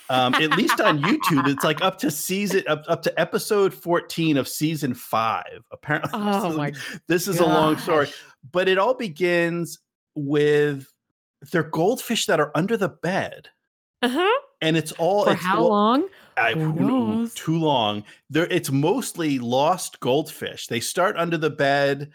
Um 0.09 0.33
at 0.35 0.51
least 0.57 0.79
on 0.81 0.99
youtube 1.01 1.47
it's 1.47 1.63
like 1.63 1.81
up 1.83 1.97
to 1.99 2.09
season 2.09 2.63
up, 2.67 2.83
up 2.87 3.01
to 3.03 3.19
episode 3.19 3.73
14 3.73 4.37
of 4.37 4.47
season 4.47 4.93
five 4.93 5.59
apparently. 5.71 6.09
Oh 6.23 6.51
So 6.51 6.57
my 6.57 6.71
this 7.07 7.27
is 7.27 7.39
a 7.39 7.45
long 7.45 7.77
story. 7.77 8.07
but 8.51 8.67
it 8.69 8.77
all 8.77 8.93
begins 8.95 9.77
with 10.15 10.87
they're 11.51 11.63
goldfish 11.63 12.25
that 12.25 12.39
are 12.39 12.51
under 12.55 12.77
the 12.77 12.89
bed. 12.89 13.49
Uh-huh. 14.01 14.41
And 14.61 14.75
it's 14.77 14.91
all 14.93 15.25
For 15.25 15.33
it's 15.33 15.43
how 15.43 15.63
long? 15.67 16.07
I, 16.37 16.53
knows? 16.53 17.33
too 17.33 17.57
long 17.59 18.03
there 18.29 18.45
it's 18.47 18.71
mostly 18.71 19.39
lost 19.39 19.99
goldfish 19.99 20.67
they 20.67 20.79
start 20.79 21.15
under 21.17 21.37
the 21.37 21.49
bed 21.49 22.11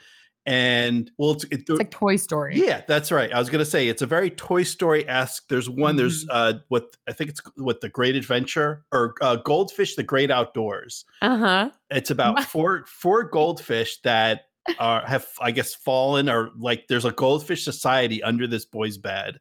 and 0.46 1.10
well 1.18 1.32
it's, 1.32 1.44
it, 1.44 1.60
It's 1.60 1.70
like 1.70 1.90
Toy 1.90 2.16
Story. 2.16 2.60
yeah 2.60 2.82
that's 2.88 3.12
right 3.12 3.32
i 3.32 3.38
was 3.38 3.48
gonna 3.50 3.64
say 3.64 3.88
it's 3.88 4.02
a 4.02 4.06
very 4.06 4.30
toy 4.30 4.62
story-esque 4.64 5.44
there's 5.48 5.68
one 5.70 5.96
there's 5.96 6.24
Mm-hmm. 6.26 6.56
uh 6.56 6.58
what 6.68 6.96
i 7.08 7.12
think 7.12 7.30
it's 7.30 7.40
what 7.56 7.80
the 7.80 7.88
great 7.88 8.16
adventure 8.16 8.84
or 8.92 9.14
uh, 9.22 9.36
goldfish 9.36 9.94
the 9.96 10.02
great 10.02 10.30
outdoors 10.30 11.04
Uh-huh. 11.20 11.70
it's 11.90 12.10
about 12.16 12.42
four 12.44 12.84
four 12.86 13.24
goldfish 13.24 14.00
that 14.02 14.42
are 14.78 15.04
have 15.06 15.26
I 15.40 15.50
guess 15.50 15.74
fallen 15.74 16.28
or 16.28 16.50
like 16.56 16.86
there's 16.88 17.04
a 17.04 17.10
goldfish 17.10 17.64
society 17.64 18.22
under 18.22 18.46
this 18.46 18.64
boy's 18.64 18.96
bed. 18.96 19.40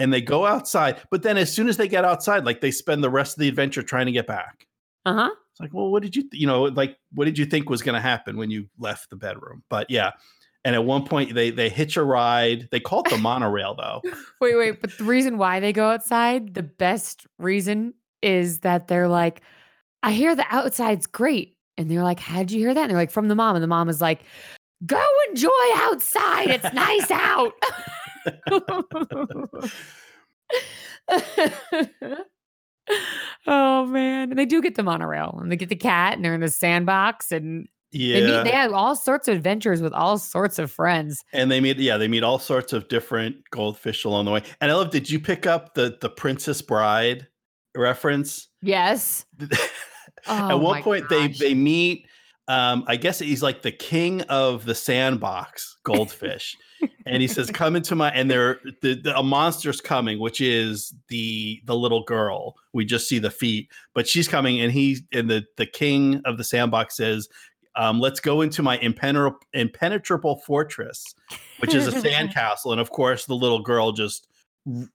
And 0.00 0.12
they 0.12 0.20
go 0.20 0.46
outside, 0.46 1.00
but 1.10 1.22
then 1.22 1.36
as 1.36 1.52
soon 1.52 1.68
as 1.68 1.76
they 1.76 1.86
get 1.86 2.04
outside, 2.04 2.44
like 2.44 2.60
they 2.60 2.72
spend 2.72 3.04
the 3.04 3.10
rest 3.10 3.36
of 3.36 3.40
the 3.40 3.48
adventure 3.48 3.82
trying 3.82 4.06
to 4.06 4.12
get 4.12 4.26
back. 4.26 4.66
Uh-huh. 5.06 5.30
It's 5.52 5.60
like, 5.60 5.72
well, 5.72 5.90
what 5.90 6.02
did 6.02 6.16
you, 6.16 6.22
th- 6.22 6.40
you 6.40 6.46
know, 6.46 6.64
like 6.64 6.96
what 7.12 7.26
did 7.26 7.38
you 7.38 7.46
think 7.46 7.70
was 7.70 7.82
going 7.82 7.94
to 7.94 8.00
happen 8.00 8.36
when 8.36 8.50
you 8.50 8.66
left 8.78 9.10
the 9.10 9.16
bedroom? 9.16 9.62
But 9.68 9.90
yeah, 9.90 10.12
and 10.64 10.74
at 10.74 10.84
one 10.84 11.04
point 11.04 11.34
they 11.34 11.50
they 11.50 11.68
hitch 11.68 11.96
a 11.96 12.02
ride. 12.02 12.68
They 12.70 12.80
call 12.80 13.02
it 13.02 13.10
the 13.10 13.18
monorail 13.18 13.74
though. 13.74 14.02
Wait, 14.40 14.56
wait, 14.56 14.80
but 14.80 14.96
the 14.98 15.04
reason 15.04 15.38
why 15.38 15.60
they 15.60 15.72
go 15.72 15.88
outside, 15.88 16.54
the 16.54 16.62
best 16.62 17.26
reason 17.38 17.94
is 18.22 18.60
that 18.60 18.88
they're 18.88 19.08
like, 19.08 19.42
I 20.02 20.12
hear 20.12 20.34
the 20.34 20.46
outside's 20.50 21.06
great. 21.06 21.56
And 21.76 21.90
they're 21.90 22.02
like, 22.02 22.20
How'd 22.20 22.50
you 22.50 22.58
hear 22.58 22.74
that? 22.74 22.82
And 22.82 22.90
they're 22.90 22.98
like, 22.98 23.10
From 23.10 23.28
the 23.28 23.34
mom. 23.34 23.56
And 23.56 23.62
the 23.62 23.68
mom 23.68 23.88
is 23.88 24.00
like, 24.00 24.22
Go 24.86 25.02
enjoy 25.28 25.50
outside. 25.76 26.50
It's 26.50 26.72
nice 26.74 27.10
out. 27.10 27.52
oh 33.46 33.86
man. 33.86 34.30
And 34.30 34.38
they 34.38 34.46
do 34.46 34.60
get 34.62 34.74
the 34.74 34.82
monorail 34.82 35.38
and 35.40 35.50
they 35.50 35.56
get 35.56 35.68
the 35.68 35.76
cat 35.76 36.14
and 36.14 36.24
they're 36.24 36.34
in 36.34 36.40
the 36.40 36.48
sandbox 36.48 37.32
and 37.32 37.68
they 37.92 37.98
meet 37.98 38.28
Yeah, 38.28 38.42
they 38.42 38.50
have 38.50 38.72
all 38.72 38.94
sorts 38.96 39.28
of 39.28 39.36
adventures 39.36 39.82
with 39.82 39.92
all 39.92 40.18
sorts 40.18 40.58
of 40.58 40.70
friends. 40.70 41.22
and 41.32 41.50
they 41.50 41.60
meet 41.60 41.78
yeah 41.78 41.96
they 41.96 42.08
meet 42.08 42.22
all 42.22 42.38
sorts 42.38 42.72
of 42.72 42.88
different 42.88 43.36
goldfish 43.50 44.04
along 44.04 44.26
the 44.26 44.30
way. 44.30 44.42
And 44.60 44.70
I 44.70 44.74
love. 44.74 44.90
Did 44.90 45.10
you 45.10 45.18
pick 45.20 45.46
up 45.46 45.74
the 45.74 45.96
the 46.00 46.08
Princess 46.10 46.62
Bride 46.62 47.26
reference? 47.76 48.48
Yes. 48.62 49.24
At 50.26 50.54
one 50.56 50.82
point, 50.82 51.08
they 51.08 51.28
they 51.28 51.54
meet. 51.54 52.06
Um, 52.46 52.84
I 52.88 52.96
guess 52.96 53.20
he's 53.20 53.42
like 53.44 53.62
the 53.62 53.70
king 53.72 54.22
of 54.22 54.64
the 54.64 54.74
sandbox 54.74 55.76
goldfish, 55.84 56.56
and 57.06 57.22
he 57.22 57.28
says, 57.28 57.50
"Come 57.50 57.76
into 57.76 57.94
my." 57.94 58.10
And 58.10 58.30
there, 58.30 58.60
the, 58.82 58.94
the, 58.94 59.16
a 59.16 59.22
monster's 59.22 59.80
coming, 59.80 60.18
which 60.18 60.40
is 60.40 60.94
the 61.08 61.60
the 61.64 61.74
little 61.74 62.04
girl. 62.04 62.56
We 62.72 62.84
just 62.84 63.08
see 63.08 63.18
the 63.18 63.30
feet, 63.30 63.70
but 63.94 64.08
she's 64.08 64.28
coming, 64.28 64.60
and 64.60 64.72
he 64.72 64.98
and 65.12 65.28
the 65.28 65.44
the 65.56 65.66
king 65.66 66.22
of 66.24 66.38
the 66.38 66.44
sandbox 66.44 66.96
says, 66.96 67.28
um, 67.76 68.00
"Let's 68.00 68.20
go 68.20 68.40
into 68.40 68.62
my 68.62 68.78
impenetrable 68.78 69.38
impenetrable 69.52 70.36
fortress, 70.46 71.14
which 71.58 71.74
is 71.74 71.86
a 71.86 71.92
sandcastle." 72.02 72.72
And 72.72 72.80
of 72.80 72.90
course, 72.90 73.26
the 73.26 73.34
little 73.34 73.60
girl 73.60 73.92
just 73.92 74.26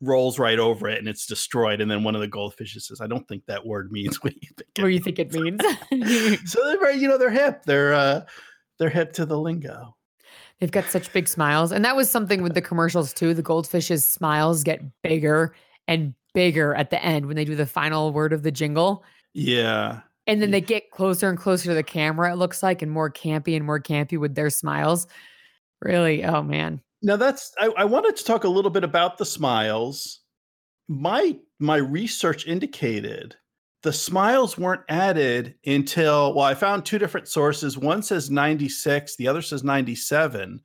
rolls 0.01 0.37
right 0.39 0.59
over 0.59 0.87
it, 0.87 0.99
and 0.99 1.07
it's 1.07 1.25
destroyed. 1.25 1.81
And 1.81 1.89
then 1.89 2.03
one 2.03 2.15
of 2.15 2.21
the 2.21 2.27
goldfishes 2.27 2.83
says, 2.83 3.01
"I 3.01 3.07
don't 3.07 3.27
think 3.27 3.45
that 3.45 3.65
word 3.65 3.91
means 3.91 4.23
what 4.23 4.33
you 4.35 4.49
think." 4.55 4.69
it 4.75 4.81
what 4.81 4.87
do 4.87 4.93
you 4.93 4.99
think 4.99 5.19
it 5.19 5.33
means? 5.33 5.61
so 6.49 6.63
they're 6.63 6.79
very, 6.79 6.97
you 6.97 7.07
know, 7.07 7.17
they're 7.17 7.29
hip. 7.29 7.63
They're 7.65 7.93
uh 7.93 8.21
they're 8.77 8.89
hip 8.89 9.13
to 9.13 9.25
the 9.25 9.37
lingo. 9.39 9.94
They've 10.59 10.71
got 10.71 10.85
such 10.85 11.11
big 11.11 11.27
smiles. 11.27 11.71
And 11.71 11.83
that 11.83 11.95
was 11.95 12.09
something 12.09 12.41
with 12.41 12.53
the 12.53 12.61
commercials 12.61 13.13
too. 13.13 13.33
The 13.33 13.43
goldfish's 13.43 14.05
smiles 14.05 14.63
get 14.63 14.81
bigger 15.01 15.53
and 15.87 16.13
bigger 16.33 16.73
at 16.75 16.89
the 16.89 17.03
end 17.03 17.25
when 17.25 17.35
they 17.35 17.45
do 17.45 17.55
the 17.55 17.65
final 17.65 18.11
word 18.13 18.33
of 18.33 18.43
the 18.43 18.51
jingle. 18.51 19.03
Yeah. 19.33 20.01
And 20.27 20.41
then 20.41 20.49
Yeah. 20.49 20.53
they 20.53 20.61
get 20.61 20.91
closer 20.91 21.29
and 21.29 21.37
closer 21.37 21.65
to 21.69 21.73
the 21.75 21.83
camera, 21.83 22.31
it 22.31 22.37
looks 22.37 22.63
like, 22.63 22.81
and 22.81 22.91
more 22.91 23.11
campy 23.11 23.55
and 23.55 23.65
more 23.65 23.79
campy 23.79 24.17
with 24.17 24.33
their 24.35 24.49
smiles. 24.49 25.07
Really, 25.81 26.23
oh 26.23 26.41
man. 26.41 26.81
Now 27.01 27.17
that's 27.17 27.51
I, 27.59 27.67
I 27.77 27.85
wanted 27.85 28.15
to 28.15 28.23
talk 28.23 28.43
a 28.45 28.49
little 28.49 28.71
bit 28.71 28.83
about 28.83 29.17
the 29.17 29.25
smiles. 29.25 30.21
My 30.87 31.37
my 31.59 31.77
research 31.77 32.47
indicated 32.47 33.35
the 33.85 33.93
smiles 33.93 34.57
weren't 34.57 34.81
added 34.89 35.53
until 35.65 36.33
well, 36.33 36.43
I 36.45 36.55
found 36.55 36.83
two 36.85 36.97
different 36.97 37.27
sources. 37.27 37.77
One 37.77 38.01
says 38.01 38.31
96, 38.31 39.15
the 39.15 39.27
other 39.27 39.43
says 39.43 39.63
97. 39.63 40.59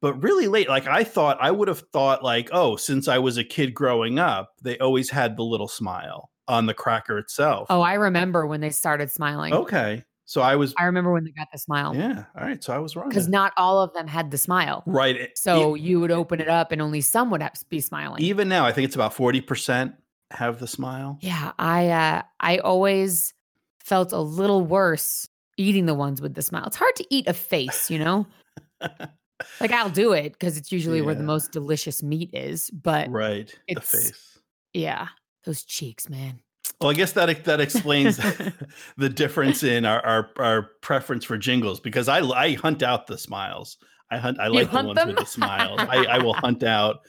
But 0.00 0.22
really 0.22 0.48
late, 0.48 0.68
like 0.68 0.86
I 0.88 1.04
thought, 1.04 1.38
I 1.40 1.50
would 1.52 1.68
have 1.68 1.84
thought, 1.92 2.22
like, 2.22 2.50
oh, 2.52 2.74
since 2.76 3.06
I 3.08 3.18
was 3.18 3.36
a 3.36 3.44
kid 3.44 3.74
growing 3.74 4.18
up, 4.18 4.50
they 4.60 4.76
always 4.78 5.08
had 5.08 5.36
the 5.36 5.42
little 5.44 5.68
smile 5.68 6.30
on 6.48 6.66
the 6.66 6.74
cracker 6.74 7.16
itself. 7.18 7.68
Oh, 7.70 7.80
I 7.80 7.94
remember 7.94 8.44
when 8.46 8.60
they 8.60 8.70
started 8.70 9.10
smiling. 9.10 9.54
okay. 9.54 10.04
So 10.24 10.42
I 10.42 10.56
was 10.56 10.74
I 10.76 10.84
remember 10.84 11.10
when 11.12 11.24
they 11.24 11.30
got 11.30 11.48
the 11.52 11.58
smile. 11.58 11.94
Yeah. 11.96 12.24
All 12.36 12.44
right. 12.44 12.62
So 12.62 12.74
I 12.74 12.78
was 12.78 12.94
wrong. 12.96 13.08
Because 13.08 13.28
not 13.28 13.52
all 13.56 13.80
of 13.80 13.94
them 13.94 14.06
had 14.06 14.30
the 14.30 14.36
smile. 14.36 14.82
right. 14.84 15.30
So 15.36 15.74
you 15.74 16.00
would 16.00 16.10
open 16.10 16.38
it 16.40 16.48
up 16.48 16.70
and 16.70 16.82
only 16.82 17.00
some 17.00 17.30
would 17.30 17.40
have- 17.40 17.54
be 17.70 17.80
smiling. 17.80 18.22
even 18.22 18.46
now, 18.48 18.66
I 18.66 18.72
think 18.72 18.84
it's 18.84 18.94
about 18.94 19.14
forty 19.14 19.40
percent 19.40 19.94
have 20.30 20.58
the 20.58 20.66
smile. 20.66 21.18
Yeah, 21.20 21.52
I 21.58 21.88
uh 21.88 22.22
I 22.40 22.58
always 22.58 23.34
felt 23.80 24.12
a 24.12 24.20
little 24.20 24.64
worse 24.64 25.28
eating 25.56 25.86
the 25.86 25.94
ones 25.94 26.20
with 26.20 26.34
the 26.34 26.42
smile. 26.42 26.64
It's 26.66 26.76
hard 26.76 26.96
to 26.96 27.06
eat 27.10 27.26
a 27.26 27.34
face, 27.34 27.90
you 27.90 27.98
know? 27.98 28.26
like 29.60 29.72
I'll 29.72 29.90
do 29.90 30.12
it 30.12 30.32
because 30.32 30.56
it's 30.56 30.72
usually 30.72 31.02
where 31.02 31.14
the 31.14 31.22
most 31.22 31.52
delicious 31.52 32.02
meat 32.02 32.30
is, 32.32 32.70
but 32.70 33.10
right. 33.10 33.52
The 33.68 33.80
face. 33.80 34.38
yeah, 34.72 35.08
those 35.44 35.64
cheeks, 35.64 36.08
man. 36.08 36.40
Well, 36.80 36.90
I 36.90 36.94
guess 36.94 37.12
that 37.12 37.44
that 37.44 37.60
explains 37.60 38.16
the 38.96 39.08
difference 39.08 39.62
in 39.62 39.84
our, 39.84 40.04
our 40.04 40.30
our 40.38 40.62
preference 40.82 41.24
for 41.24 41.36
jingles 41.36 41.80
because 41.80 42.08
I 42.08 42.20
I 42.20 42.54
hunt 42.54 42.82
out 42.82 43.06
the 43.06 43.18
smiles. 43.18 43.78
I 44.10 44.18
hunt. 44.18 44.38
I 44.40 44.48
like 44.48 44.70
the 44.70 44.76
hunt 44.76 44.88
ones 44.88 45.06
with 45.06 45.16
the 45.16 45.26
smiles. 45.26 45.80
I, 45.80 46.04
I 46.04 46.18
will 46.18 46.34
hunt 46.34 46.62
out 46.62 47.00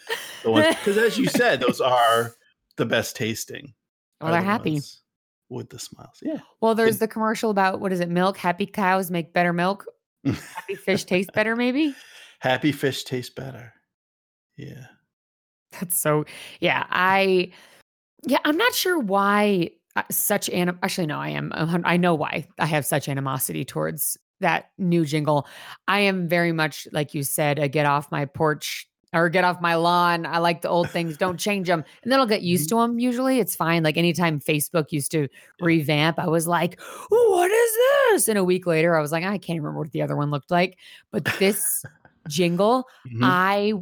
the 0.44 0.52
ones 0.52 0.76
because, 0.76 0.98
as 0.98 1.18
you 1.18 1.28
said, 1.28 1.62
those 1.62 1.80
are 1.80 2.34
the 2.80 2.86
best 2.88 3.16
tasting. 3.16 3.76
Well, 4.20 4.32
they're 4.32 4.42
the 4.42 4.48
happy. 4.48 4.82
with 5.50 5.70
the 5.70 5.78
smiles. 5.78 6.18
Yeah. 6.24 6.40
Well, 6.62 6.74
there's 6.74 6.98
the 6.98 7.08
commercial 7.08 7.52
about 7.52 7.80
what 7.80 7.94
is 7.94 8.00
it? 8.00 8.10
Milk, 8.10 8.38
happy 8.38 8.66
cows 8.66 9.12
make 9.12 9.34
better 9.34 9.54
milk. 9.54 9.86
happy 10.26 10.76
fish 10.76 11.04
taste 11.04 11.32
better, 11.36 11.56
maybe? 11.56 11.96
Happy 12.40 12.72
fish 12.72 13.04
taste 13.04 13.36
better. 13.36 13.74
Yeah. 14.58 14.88
That's 15.80 15.98
so 15.98 16.26
yeah, 16.60 16.86
I 16.90 17.52
yeah, 18.26 18.40
I'm 18.44 18.58
not 18.58 18.74
sure 18.74 19.00
why 19.00 19.72
uh, 19.96 20.04
such 20.10 20.50
anim 20.50 20.80
actually 20.82 21.08
no, 21.08 21.20
I 21.20 21.30
am 21.30 21.52
I 21.86 21.98
know 21.98 22.16
why 22.16 22.48
I 22.58 22.66
have 22.66 22.86
such 22.86 23.08
animosity 23.08 23.64
towards 23.64 24.18
that 24.40 24.72
new 24.78 25.06
jingle. 25.06 25.48
I 25.88 26.00
am 26.00 26.28
very 26.28 26.52
much 26.52 26.88
like 26.92 27.14
you 27.14 27.24
said, 27.24 27.60
a 27.60 27.68
get 27.68 27.86
off 27.86 28.12
my 28.12 28.26
porch 28.26 28.89
or 29.14 29.28
get 29.30 29.44
off 29.44 29.60
my 29.60 29.76
lawn. 29.76 30.26
I 30.26 30.38
like 30.38 30.62
the 30.62 30.70
old 30.70 30.90
things. 30.90 31.18
Don't 31.18 31.38
change 31.40 31.68
them. 31.68 31.84
And 32.04 32.12
then 32.12 32.20
I'll 32.20 32.28
get 32.28 32.42
used 32.44 32.70
to 32.70 32.76
them. 32.76 33.00
Usually 33.00 33.40
it's 33.40 33.56
fine. 33.56 33.82
Like 33.84 33.98
anytime 33.98 34.40
Facebook 34.40 34.92
used 34.92 35.12
to 35.12 35.28
revamp, 35.62 36.20
I 36.20 36.28
was 36.28 36.48
like, 36.48 36.80
what 37.10 37.50
is 37.52 37.72
this? 38.12 38.28
And 38.28 38.38
a 38.38 38.44
week 38.44 38.68
later, 38.68 38.96
I 38.96 39.02
was 39.02 39.12
like, 39.12 39.24
I 39.24 39.38
can't 39.40 39.60
remember 39.60 39.80
what 39.80 39.92
the 39.92 40.02
other 40.04 40.16
one 40.16 40.30
looked 40.30 40.52
like. 40.52 40.78
But 41.12 41.26
this 41.40 41.84
jingle, 42.28 42.86
Mhm. 43.12 43.20
I 43.24 43.74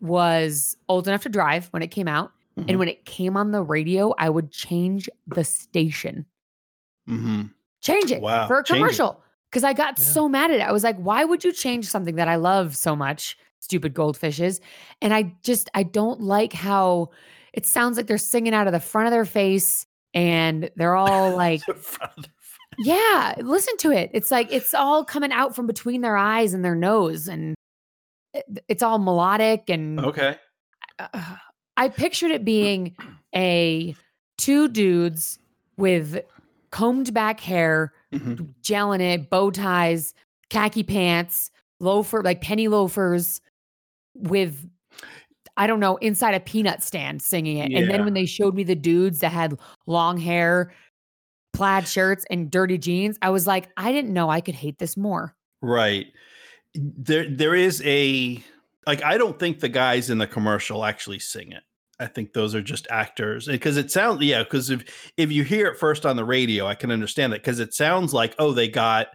was 0.00 0.76
old 0.88 1.06
enough 1.08 1.22
to 1.22 1.28
drive 1.28 1.66
when 1.68 1.82
it 1.82 1.88
came 1.88 2.08
out. 2.08 2.32
Mhm. 2.58 2.64
And 2.70 2.78
when 2.78 2.88
it 2.88 3.04
came 3.04 3.36
on 3.36 3.52
the 3.52 3.62
radio, 3.62 4.14
I 4.18 4.30
would 4.30 4.50
change 4.50 5.08
the 5.28 5.44
station, 5.44 6.26
Mm-hmm. 7.08 7.42
change 7.82 8.10
it 8.10 8.20
Wow, 8.20 8.46
for 8.48 8.58
a 8.58 8.64
change 8.64 8.78
commercial. 8.80 9.22
Because 9.50 9.62
I 9.62 9.72
got 9.74 9.98
Yeah. 9.98 10.04
so 10.04 10.28
mad 10.28 10.50
at 10.50 10.56
it. 10.58 10.62
I 10.62 10.72
was 10.72 10.82
like, 10.82 10.96
why 10.96 11.24
would 11.24 11.44
you 11.44 11.52
change 11.52 11.86
something 11.86 12.16
that 12.16 12.26
I 12.28 12.34
love 12.36 12.74
so 12.76 12.96
much? 12.96 13.38
Stupid 13.66 13.94
goldfishes. 13.94 14.60
And 15.02 15.12
I 15.12 15.34
just, 15.42 15.68
I 15.74 15.82
don't 15.82 16.20
like 16.20 16.52
how 16.52 17.10
it 17.52 17.66
sounds 17.66 17.96
like 17.96 18.06
they're 18.06 18.16
singing 18.16 18.54
out 18.54 18.68
of 18.68 18.72
the 18.72 18.78
front 18.78 19.08
of 19.08 19.10
their 19.10 19.24
face 19.24 19.86
and 20.14 20.70
they're 20.76 20.94
all 21.04 21.34
like, 21.36 21.62
yeah, 22.78 23.34
listen 23.40 23.76
to 23.78 23.90
it. 23.90 24.10
It's 24.14 24.30
like, 24.30 24.52
it's 24.52 24.72
all 24.72 25.04
coming 25.04 25.32
out 25.32 25.56
from 25.56 25.66
between 25.66 26.00
their 26.00 26.16
eyes 26.16 26.54
and 26.54 26.64
their 26.64 26.76
nose. 26.76 27.26
And 27.26 27.56
it's 28.68 28.84
all 28.84 29.00
melodic 29.00 29.64
and 29.68 29.98
okay. 29.98 30.36
uh, 31.00 31.36
I 31.76 31.88
pictured 31.88 32.30
it 32.30 32.44
being 32.44 32.94
a 33.34 33.96
two 34.38 34.68
dudes 34.68 35.40
with 35.76 36.20
combed 36.70 37.12
back 37.12 37.40
hair, 37.40 37.92
Mhm. 38.14 38.54
gel 38.62 38.92
in 38.92 39.00
it, 39.00 39.28
bow 39.28 39.50
ties, 39.50 40.14
khaki 40.50 40.84
pants, 40.84 41.50
loafer 41.80 42.22
like 42.22 42.40
penny 42.42 42.68
loafers 42.68 43.40
with 44.18 44.68
I 45.58 45.66
don't 45.66 45.80
know, 45.80 45.96
inside 45.96 46.34
a 46.34 46.40
peanut 46.40 46.82
stand 46.82 47.22
singing 47.22 47.56
it. 47.56 47.72
And 47.72 47.90
then 47.90 48.04
when 48.04 48.12
they 48.12 48.26
showed 48.26 48.54
me 48.54 48.62
the 48.62 48.74
dudes 48.74 49.20
that 49.20 49.32
had 49.32 49.58
long 49.86 50.18
hair, 50.18 50.74
plaid 51.54 51.88
shirts, 51.88 52.26
and 52.28 52.50
dirty 52.50 52.76
jeans, 52.76 53.16
I 53.22 53.30
was 53.30 53.46
like, 53.46 53.70
I 53.78 53.90
didn't 53.90 54.12
know 54.12 54.28
I 54.28 54.42
could 54.42 54.54
hate 54.54 54.78
this 54.78 54.98
more. 54.98 55.34
Right. 55.62 56.08
There 56.74 57.26
there 57.28 57.54
is 57.54 57.82
a 57.86 58.42
like 58.86 59.02
I 59.02 59.16
don't 59.16 59.38
think 59.38 59.60
the 59.60 59.70
guys 59.70 60.10
in 60.10 60.18
the 60.18 60.26
commercial 60.26 60.84
actually 60.84 61.20
sing 61.20 61.52
it. 61.52 61.62
I 61.98 62.06
think 62.06 62.34
those 62.34 62.54
are 62.54 62.60
just 62.60 62.86
actors 62.90 63.46
because 63.46 63.78
it 63.78 63.90
sounds 63.90 64.22
yeah 64.22 64.42
because 64.42 64.68
if 64.68 65.12
if 65.16 65.32
you 65.32 65.44
hear 65.44 65.66
it 65.68 65.78
first 65.78 66.04
on 66.04 66.16
the 66.16 66.24
radio 66.26 66.66
I 66.66 66.74
can 66.74 66.90
understand 66.90 67.32
that 67.32 67.40
because 67.40 67.58
it 67.58 67.72
sounds 67.72 68.12
like 68.12 68.34
oh 68.38 68.52
they 68.52 68.68
got 68.68 69.08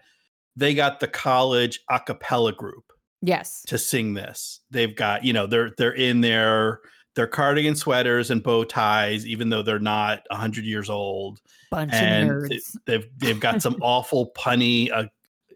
they 0.56 0.74
got 0.74 1.00
the 1.00 1.08
college 1.08 1.80
a 1.92 2.00
cappella 2.00 2.54
group 2.54 2.91
Yes. 3.22 3.64
to 3.68 3.78
sing 3.78 4.14
this. 4.14 4.60
They've 4.72 4.96
got, 4.96 5.24
you 5.24 5.34
know, 5.34 5.48
they're 5.48 5.72
they're 5.78 5.94
in 5.94 6.22
their 6.22 6.80
their 7.16 7.28
cardigan 7.28 7.76
sweaters 7.76 8.32
and 8.32 8.42
bow 8.42 8.64
ties, 8.64 9.26
even 9.28 9.50
though 9.50 9.62
they're 9.62 9.80
not 9.80 10.24
hundred 10.32 10.66
years 10.66 10.90
old. 10.90 11.40
Bunch 11.70 11.94
And 11.94 12.30
of 12.30 12.38
nerds. 12.44 12.76
they've 12.86 13.08
they've 13.18 13.40
got 13.40 13.62
some 13.62 13.76
awful 13.82 14.32
punny 14.38 14.92
uh, 14.92 15.06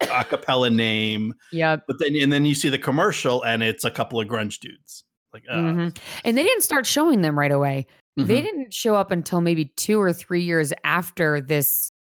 acapella 0.02 0.74
name, 0.74 1.34
Yep. 1.52 1.84
but 1.88 2.00
then 2.00 2.16
and 2.16 2.32
then 2.32 2.46
you 2.46 2.56
see 2.56 2.70
the 2.70 2.78
commercial 2.80 3.42
and 3.44 3.64
it's 3.64 3.84
a 3.86 3.92
couple 3.92 4.20
of 4.20 4.28
grunge 4.28 4.60
dudes. 4.60 5.04
Like, 5.34 5.44
uh, 5.50 5.56
Mhm. 5.56 5.98
And 6.24 6.38
they 6.38 6.44
didn't 6.44 6.64
start 6.64 6.86
showing 6.86 7.22
them 7.22 7.38
right 7.38 7.52
away. 7.52 7.88
They 8.16 8.24
mhm. 8.24 8.44
didn't 8.44 8.74
show 8.74 8.96
up 8.96 9.12
until 9.12 9.42
maybe 9.42 9.66
two 9.76 10.00
or 10.00 10.14
three 10.14 10.42
years 10.44 10.72
after 10.86 11.42
this 11.42 11.92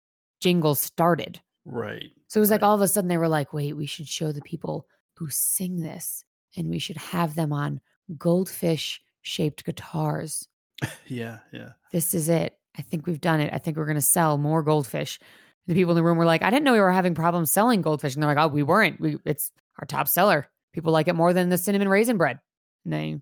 jingle 0.41 0.75
started. 0.75 1.41
right. 1.65 2.11
So 2.27 2.39
it 2.39 2.41
was 2.41 2.51
like 2.51 2.63
all 2.63 2.75
of 2.75 2.81
a 2.81 2.87
sudden 2.87 3.07
they 3.07 3.17
were 3.17 3.27
like, 3.29 3.53
wait, 3.53 3.73
we 3.77 3.85
should 3.85 4.07
show 4.09 4.31
the 4.33 4.41
people 4.41 4.87
who 5.15 5.29
sing 5.29 5.81
this 5.81 6.23
and 6.55 6.69
we 6.69 6.79
should 6.79 6.97
have 6.97 7.35
them 7.35 7.51
on 7.51 7.81
goldfish 8.17 9.01
shaped 9.21 9.65
guitars. 9.65 10.47
Yeah, 11.07 11.37
yeah. 11.53 11.69
This 11.91 12.13
is 12.13 12.27
it. 12.27 12.57
I 12.77 12.81
think 12.81 13.07
we've 13.07 13.21
done 13.21 13.39
it. 13.39 13.53
I 13.53 13.59
think 13.59 13.77
we're 13.77 13.85
going 13.85 13.95
to 13.95 14.01
sell 14.01 14.37
more 14.37 14.61
goldfish. 14.61 15.19
The 15.67 15.73
people 15.73 15.91
in 15.91 15.95
the 15.95 16.03
room 16.03 16.17
were 16.17 16.25
like, 16.25 16.43
I 16.43 16.49
didn't 16.49 16.65
know 16.65 16.73
we 16.73 16.79
were 16.79 16.91
having 16.91 17.15
problems 17.15 17.49
selling 17.49 17.81
goldfish. 17.81 18.13
And 18.13 18.21
they're 18.21 18.29
like, 18.29 18.43
oh, 18.43 18.49
we 18.49 18.61
weren't. 18.61 18.99
We, 18.99 19.17
it's 19.25 19.51
our 19.79 19.85
top 19.85 20.07
seller. 20.07 20.47
People 20.73 20.91
like 20.91 21.07
it 21.07 21.13
more 21.13 21.31
than 21.31 21.49
the 21.49 21.57
cinnamon 21.57 21.87
raisin 21.87 22.17
bread. 22.17 22.39
And 22.83 22.93
they 22.93 23.21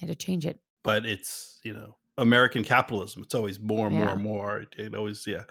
had 0.00 0.08
to 0.08 0.16
change 0.16 0.44
it. 0.44 0.58
But 0.82 1.06
it's, 1.06 1.60
you 1.62 1.72
know, 1.72 1.96
American 2.18 2.64
capitalism. 2.64 3.22
It's 3.22 3.34
always 3.34 3.60
more 3.60 3.86
and 3.86 3.96
more 3.96 4.08
and 4.08 4.22
more. 4.22 4.64
It 4.76 4.94
always, 4.94 5.24
yeah. 5.26 5.44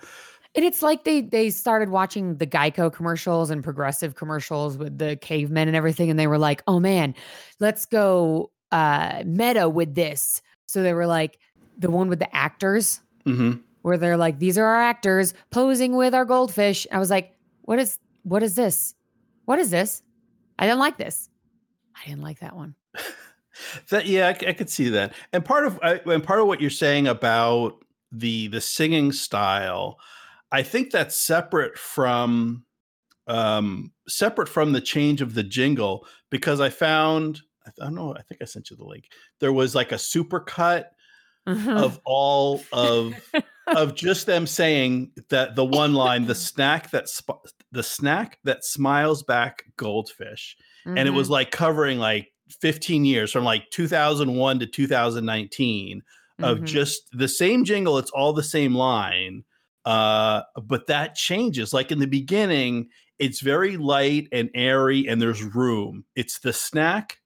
And 0.54 0.66
it's 0.66 0.82
like 0.82 1.06
they 1.06 1.22
they 1.22 1.50
started 1.50 1.90
watching 1.90 2.36
the 2.38 2.48
Geico 2.48 2.92
commercials 2.92 3.50
and 3.50 3.64
progressive 3.64 4.16
commercials 4.16 4.78
with 4.78 4.98
the 4.98 5.16
cavemen 5.16 5.68
and 5.68 5.78
everything, 5.78 6.10
and 6.10 6.20
they 6.20 6.28
were 6.28 6.38
like, 6.38 6.62
"Oh 6.68 6.80
man, 6.80 7.16
let's 7.60 7.86
go 7.86 8.52
uh, 8.72 9.24
meta 9.26 9.70
with 9.70 9.96
this." 9.96 10.42
So 10.66 10.84
they 10.84 10.94
were 10.94 11.08
like 11.08 11.40
the 11.78 11.90
one 11.90 12.10
with 12.10 12.20
the 12.20 12.36
actors, 12.36 13.02
hmm 13.26 13.54
where 13.84 13.98
they're 13.98 14.18
like, 14.18 14.40
"These 14.40 14.58
are 14.58 14.66
our 14.66 14.82
actors 14.82 15.34
posing 15.52 15.96
with 15.96 16.14
our 16.14 16.26
goldfish." 16.26 16.86
I 16.92 17.00
was 17.00 17.10
like, 17.10 17.34
"What 17.62 17.80
is 17.80 17.98
what 18.24 18.44
is 18.44 18.56
this? 18.56 18.94
What 19.46 19.58
is 19.58 19.70
this? 19.72 20.04
I 20.60 20.66
didn't 20.66 20.80
like 20.80 20.98
this. 20.98 21.30
I 21.96 22.08
didn't 22.08 22.24
like 22.24 22.40
that 22.40 22.56
one." 22.56 22.76
That 23.90 24.08
yeah, 24.08 24.30
I 24.30 24.54
could 24.54 24.70
see 24.70 24.90
that. 24.90 25.14
And 25.34 25.44
part 25.44 25.66
of 25.66 25.80
I, 25.84 26.00
and 26.06 26.24
part 26.24 26.40
of 26.40 26.48
what 26.48 26.62
you're 26.62 26.70
saying 26.70 27.08
about 27.08 27.84
the 28.12 28.48
the 28.48 28.62
singing 28.62 29.12
style, 29.12 30.00
I 30.52 30.64
think 30.64 30.92
that's 30.92 31.18
separate 31.18 31.78
from 31.78 32.66
um 33.28 33.92
separate 34.08 34.50
from 34.50 34.72
the 34.74 34.82
change 34.82 35.22
of 35.22 35.34
the 35.36 35.44
jingle 35.44 36.06
because 36.30 36.60
I 36.60 36.70
found 36.70 37.42
I 37.68 37.72
don't 37.78 37.96
know, 37.96 38.16
I 38.16 38.22
think 38.24 38.42
I 38.42 38.46
sent 38.46 38.70
you 38.72 38.76
the 38.76 38.84
link. 38.86 39.06
There 39.40 39.54
was 39.54 39.76
like 39.76 39.92
a 39.92 39.98
super 39.98 40.40
cut 40.40 40.92
of 41.48 42.00
all 42.06 42.64
of 42.72 43.14
of 43.68 43.96
just 43.96 44.26
them 44.26 44.46
saying 44.48 45.12
that 45.30 45.56
the 45.56 45.66
one 45.66 45.94
line 45.94 46.26
the 46.26 46.36
snack 46.50 46.92
that 46.92 47.08
sp- 47.10 47.46
the 47.72 47.84
snack 47.84 48.38
that 48.44 48.64
smiles 48.66 49.24
back 49.24 49.64
goldfish 49.78 50.56
and 50.86 51.00
it 51.08 51.12
was 51.12 51.28
Mm-hmm. 51.28 51.34
like 51.34 51.52
covering 51.52 52.00
like 52.00 52.28
15 52.60 53.06
years 53.06 53.32
from 53.32 53.44
like 53.44 53.70
2001 53.72 54.60
to 54.60 54.66
2019 54.68 56.02
of 56.40 56.58
Mhm. 56.60 56.66
just 56.66 57.04
the 57.14 57.28
same 57.28 57.64
jingle 57.64 57.98
it's 57.98 58.12
all 58.12 58.34
the 58.34 58.44
same 58.44 58.76
line 58.76 59.44
uh 59.86 60.42
but 60.64 60.88
that 60.88 61.16
changes 61.16 61.74
like 61.74 61.92
in 61.92 62.00
the 62.00 62.06
beginning 62.08 62.88
it's 63.20 63.40
very 63.42 63.78
light 63.78 64.28
and 64.32 64.50
airy 64.54 65.08
and 65.08 65.22
there's 65.22 65.42
room 65.44 66.06
it's 66.16 66.40
the 66.40 66.54
snack 66.54 67.18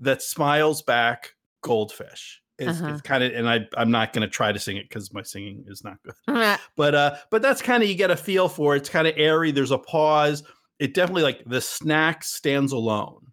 that 0.00 0.22
smiles 0.22 0.82
back 0.82 1.30
goldfish 1.62 2.40
it's, 2.58 2.80
Uh-huh. 2.80 2.92
it's 2.92 3.00
kind 3.00 3.24
of 3.24 3.32
and 3.32 3.48
I, 3.48 3.66
i'm 3.76 3.90
not 3.90 4.12
going 4.12 4.22
to 4.22 4.28
try 4.28 4.52
to 4.52 4.58
sing 4.60 4.76
it 4.76 4.88
because 4.88 5.12
my 5.12 5.22
singing 5.22 5.64
is 5.66 5.82
not 5.82 5.96
good 6.04 6.58
but 6.76 6.94
uh 6.94 7.16
but 7.30 7.42
that's 7.42 7.60
kind 7.62 7.82
of 7.82 7.88
you 7.88 7.96
get 7.96 8.10
a 8.12 8.16
feel 8.16 8.48
for 8.48 8.74
it. 8.74 8.78
it's 8.78 8.88
kind 8.88 9.08
of 9.08 9.14
airy 9.16 9.50
there's 9.50 9.72
a 9.72 9.78
pause 9.78 10.44
it 10.78 10.94
definitely 10.94 11.22
like 11.22 11.42
the 11.46 11.60
snack 11.60 12.22
stands 12.22 12.70
alone 12.72 13.26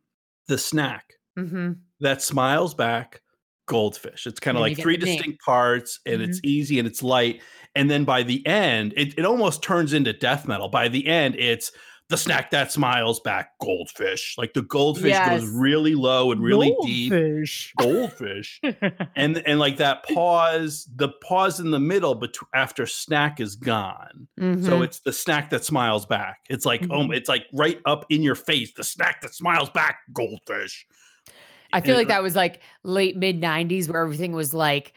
the 0.48 0.58
snack 0.58 1.13
Mhm. 1.38 1.78
that 2.02 2.22
smiles 2.22 2.74
back 2.74 3.22
goldfish. 3.72 4.28
It's 4.28 4.40
kind 4.42 4.58
of 4.58 4.62
like 4.62 4.78
three 4.78 4.98
distinct 4.98 5.40
parts 5.44 6.00
and 6.06 6.22
it's 6.22 6.42
easy 6.44 6.78
and 6.78 6.86
it's 6.88 7.02
light 7.02 7.42
and 7.74 7.90
then 7.90 8.04
by 8.04 8.22
the 8.24 8.46
end 8.46 8.94
it, 8.98 9.18
it 9.18 9.24
almost 9.26 9.64
turns 9.64 9.94
into 9.94 10.12
death 10.12 10.46
metal. 10.46 10.68
By 10.68 10.90
the 10.90 11.08
end 11.08 11.36
it's 11.40 11.72
the 12.10 12.18
snack 12.18 12.52
that 12.52 12.70
smiles 12.74 13.22
back 13.22 13.52
goldfish. 13.62 14.36
Like 14.38 14.52
the 14.54 14.64
goldfish 14.64 15.12
Yes. 15.12 15.40
goes 15.40 15.50
really 15.50 15.96
low 15.96 16.34
and 16.34 16.44
really 16.44 16.76
deep. 16.84 17.12
Goldfish. 17.14 17.74
goldfish. 17.78 18.60
And 19.16 19.38
and 19.48 19.58
like 19.60 19.78
that 19.78 20.04
pause 20.04 20.90
the 20.94 21.08
pause 21.24 21.62
in 21.62 21.72
the 21.72 21.80
middle 21.80 22.16
bet- 22.16 22.36
after 22.54 22.86
snack 22.86 23.40
is 23.40 23.56
gone. 23.56 24.28
So 24.38 24.44
Mhm. 24.44 24.84
it's 24.84 25.00
the 25.00 25.14
snack 25.14 25.50
that 25.52 25.64
smiles 25.64 26.06
back. 26.06 26.40
It's 26.50 26.66
like 26.66 26.84
oh 26.90 27.04
Mhm. 27.08 27.16
it's 27.16 27.30
like 27.30 27.46
right 27.54 27.80
up 27.86 28.06
in 28.10 28.22
your 28.22 28.36
face 28.36 28.74
the 28.76 28.84
snack 28.84 29.22
that 29.22 29.34
smiles 29.34 29.70
back 29.70 30.00
goldfish 30.12 30.86
I 31.74 31.82
feel 31.82 31.96
like 31.96 32.08
that 32.10 32.24
was 32.24 32.36
like 32.36 32.62
late 32.84 33.16
mid 33.18 33.42
90s 33.42 33.88
where 33.90 34.02
everything 34.02 34.34
was 34.34 34.54
like 34.54 34.94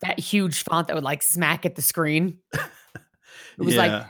that 0.00 0.18
huge 0.18 0.62
font 0.62 0.88
that 0.88 0.94
would 0.94 1.04
like 1.04 1.22
smack 1.22 1.64
at 1.66 1.74
the 1.74 1.82
screen. 1.82 2.38
It 2.54 3.62
was 3.64 3.76
like 3.76 3.90
Yeah. 3.90 4.06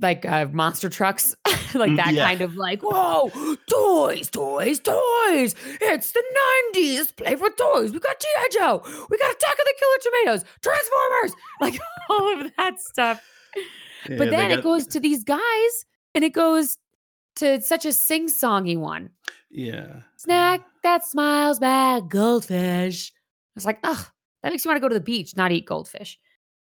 like 0.00 0.24
uh, 0.24 0.46
monster 0.52 0.88
trucks, 0.88 1.34
like 1.74 1.90
Mm, 1.90 1.96
that 1.96 2.14
yeah. 2.14 2.26
kind 2.26 2.40
of 2.40 2.56
like, 2.56 2.80
whoa, 2.82 3.30
toys, 3.68 4.30
toys, 4.30 4.80
toys. 4.80 5.54
It's 5.82 6.12
the 6.12 6.22
90s. 6.74 7.14
Play 7.16 7.36
for 7.36 7.50
toys. 7.50 7.92
We 7.92 7.98
got 8.00 8.18
G.I. 8.18 8.48
Joe. 8.52 8.82
We 9.10 9.18
got 9.18 9.34
Attack 9.34 9.52
of 9.58 9.64
the 9.64 9.74
Killer 9.78 9.98
Tomatoes, 10.02 10.44
Transformers, 10.62 11.32
like 11.60 11.78
all 12.08 12.40
of 12.40 12.50
that 12.56 12.80
stuff. 12.80 13.22
Yeah, 14.08 14.16
but 14.18 14.30
then 14.30 14.50
it 14.50 14.62
goes 14.62 14.86
to 14.88 15.00
these 15.00 15.22
guys 15.24 15.84
and 16.14 16.24
it 16.24 16.32
goes 16.32 16.78
to 17.36 17.60
such 17.60 17.84
a 17.84 17.92
sing 17.92 18.28
songy 18.28 18.78
one. 18.78 19.10
yeah 19.50 20.00
Snack 20.26 20.62
that 20.82 21.04
smiles 21.04 21.58
back, 21.58 22.08
goldfish. 22.08 23.12
I 23.14 23.52
was 23.54 23.64
like, 23.64 23.78
ugh, 23.82 24.06
that 24.42 24.50
makes 24.50 24.64
you 24.64 24.68
want 24.68 24.76
to 24.76 24.80
go 24.80 24.88
to 24.88 24.94
the 24.94 25.00
beach, 25.00 25.36
not 25.36 25.52
eat 25.52 25.66
goldfish. 25.66 26.18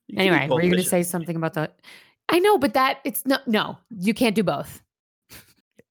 You 0.07 0.19
Anyway, 0.19 0.47
were 0.49 0.61
you 0.61 0.69
going 0.69 0.83
to 0.83 0.89
say 0.89 1.03
something 1.03 1.35
about 1.35 1.53
that? 1.53 1.79
I 2.29 2.39
know, 2.39 2.57
but 2.57 2.73
that 2.73 2.99
it's 3.03 3.25
no, 3.25 3.37
no, 3.45 3.77
you 3.89 4.13
can't 4.13 4.35
do 4.35 4.43
both. 4.43 4.81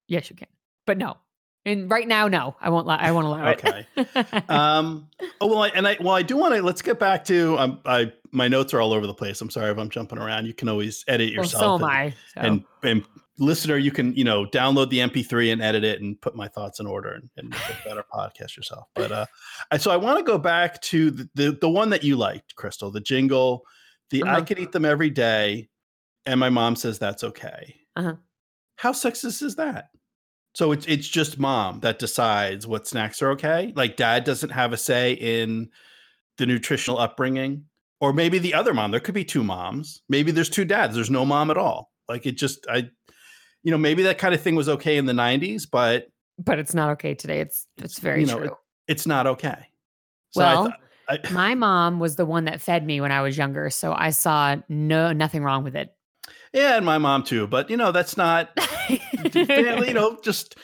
yes, 0.08 0.28
you 0.30 0.36
can, 0.36 0.48
but 0.86 0.98
no. 0.98 1.16
And 1.64 1.88
right 1.88 2.08
now, 2.08 2.26
no, 2.26 2.56
I 2.60 2.70
won't. 2.70 2.88
Li- 2.88 2.96
I 2.98 3.12
won't 3.12 3.26
allow 3.26 3.50
Okay. 3.52 3.86
it. 3.96 4.44
Um. 4.50 5.08
Oh 5.40 5.46
well, 5.46 5.62
I, 5.62 5.68
and 5.68 5.86
I 5.86 5.96
well, 6.00 6.14
I 6.14 6.22
do 6.22 6.36
want 6.36 6.54
to. 6.56 6.62
Let's 6.62 6.82
get 6.82 6.98
back 6.98 7.24
to. 7.26 7.56
Um. 7.58 7.80
I 7.86 8.12
my 8.32 8.48
notes 8.48 8.74
are 8.74 8.80
all 8.80 8.92
over 8.92 9.06
the 9.06 9.14
place. 9.14 9.40
I'm 9.40 9.50
sorry 9.50 9.70
if 9.70 9.78
I'm 9.78 9.88
jumping 9.88 10.18
around. 10.18 10.46
You 10.46 10.54
can 10.54 10.68
always 10.68 11.04
edit 11.06 11.30
well, 11.36 11.44
yourself. 11.44 11.80
so 11.80 11.86
am 11.86 11.90
and, 11.90 11.92
I. 11.92 12.14
So. 12.34 12.40
and 12.40 12.64
and 12.82 13.04
listener, 13.38 13.76
you 13.76 13.90
can 13.90 14.14
you 14.14 14.24
know 14.24 14.44
download 14.46 14.90
the 14.90 14.98
MP3 14.98 15.52
and 15.52 15.62
edit 15.62 15.84
it 15.84 16.00
and 16.00 16.20
put 16.20 16.36
my 16.36 16.48
thoughts 16.48 16.80
in 16.80 16.86
order 16.86 17.12
and, 17.12 17.30
and 17.36 17.48
make 17.50 17.60
a 17.60 17.88
better 17.88 18.04
podcast 18.12 18.56
yourself. 18.56 18.86
But 18.94 19.12
uh, 19.12 19.26
I, 19.70 19.78
so 19.78 19.90
I 19.90 19.96
want 19.96 20.18
to 20.18 20.24
go 20.24 20.38
back 20.38 20.80
to 20.82 21.10
the, 21.10 21.28
the 21.34 21.58
the 21.60 21.70
one 21.70 21.90
that 21.90 22.04
you 22.04 22.16
liked, 22.16 22.54
Crystal, 22.56 22.90
the 22.90 23.00
jingle. 23.00 23.62
The 24.10 24.22
I 24.24 24.36
Uh-huh. 24.36 24.44
could 24.44 24.58
eat 24.58 24.72
them 24.72 24.84
every 24.84 25.10
day, 25.10 25.68
and 26.26 26.38
my 26.38 26.50
mom 26.50 26.76
says 26.76 26.98
that's 26.98 27.24
okay. 27.24 27.76
Uh-huh. 27.96 28.16
How 28.76 28.92
sexist 28.92 29.42
is 29.42 29.56
that? 29.56 29.88
So 30.54 30.72
it's 30.72 30.84
it's 30.86 31.08
just 31.08 31.38
mom 31.38 31.80
that 31.80 31.98
decides 31.98 32.66
what 32.66 32.86
snacks 32.86 33.22
are 33.22 33.30
okay. 33.30 33.72
Like 33.74 33.96
dad 33.96 34.24
doesn't 34.24 34.50
have 34.50 34.74
a 34.74 34.76
say 34.76 35.12
in 35.14 35.70
the 36.36 36.44
nutritional 36.44 36.98
upbringing, 36.98 37.64
or 38.00 38.12
maybe 38.12 38.38
the 38.38 38.52
other 38.52 38.74
mom. 38.74 38.90
There 38.90 39.00
could 39.00 39.14
be 39.14 39.24
two 39.24 39.42
moms. 39.42 40.02
Maybe 40.10 40.30
there's 40.30 40.50
two 40.50 40.66
dads. 40.66 40.94
There's 40.94 41.08
no 41.10 41.24
mom 41.24 41.50
at 41.50 41.56
all. 41.56 41.90
Like 42.08 42.26
it 42.26 42.32
just 42.32 42.66
I, 42.68 42.90
you 43.62 43.70
know, 43.70 43.78
maybe 43.78 44.02
that 44.04 44.18
kind 44.18 44.34
of 44.34 44.40
thing 44.40 44.54
was 44.54 44.68
okay 44.68 44.96
in 44.96 45.06
the 45.06 45.12
'90s, 45.12 45.66
but 45.70 46.06
but 46.38 46.58
it's 46.58 46.74
not 46.74 46.90
okay 46.90 47.14
today. 47.14 47.40
It's 47.40 47.66
it's 47.78 47.98
very 47.98 48.20
you 48.20 48.26
know, 48.26 48.38
true. 48.38 48.56
it's 48.88 49.06
not 49.06 49.26
okay. 49.26 49.68
So 50.30 50.42
I 50.44 50.54
Well, 50.54 50.72
I- 51.08 51.18
My 51.30 51.54
mom 51.54 51.98
was 52.00 52.16
the 52.16 52.24
one 52.24 52.44
that 52.46 52.60
fed 52.60 52.86
me 52.86 53.00
when 53.00 53.12
I 53.12 53.20
was 53.20 53.36
younger, 53.36 53.68
so 53.70 53.92
I 53.92 54.10
saw 54.10 54.56
no 54.68 55.12
nothing 55.12 55.42
wrong 55.44 55.62
with 55.64 55.76
it. 55.76 55.94
yeah, 56.52 56.76
and 56.76 56.86
my 56.86 56.98
mom 56.98 57.22
too. 57.24 57.46
But 57.46 57.68
you 57.70 57.76
know, 57.76 57.92
that's 57.92 58.16
not 58.16 58.50
family. 59.32 59.88
You 59.88 59.94
know, 59.94 60.18
just 60.22 60.56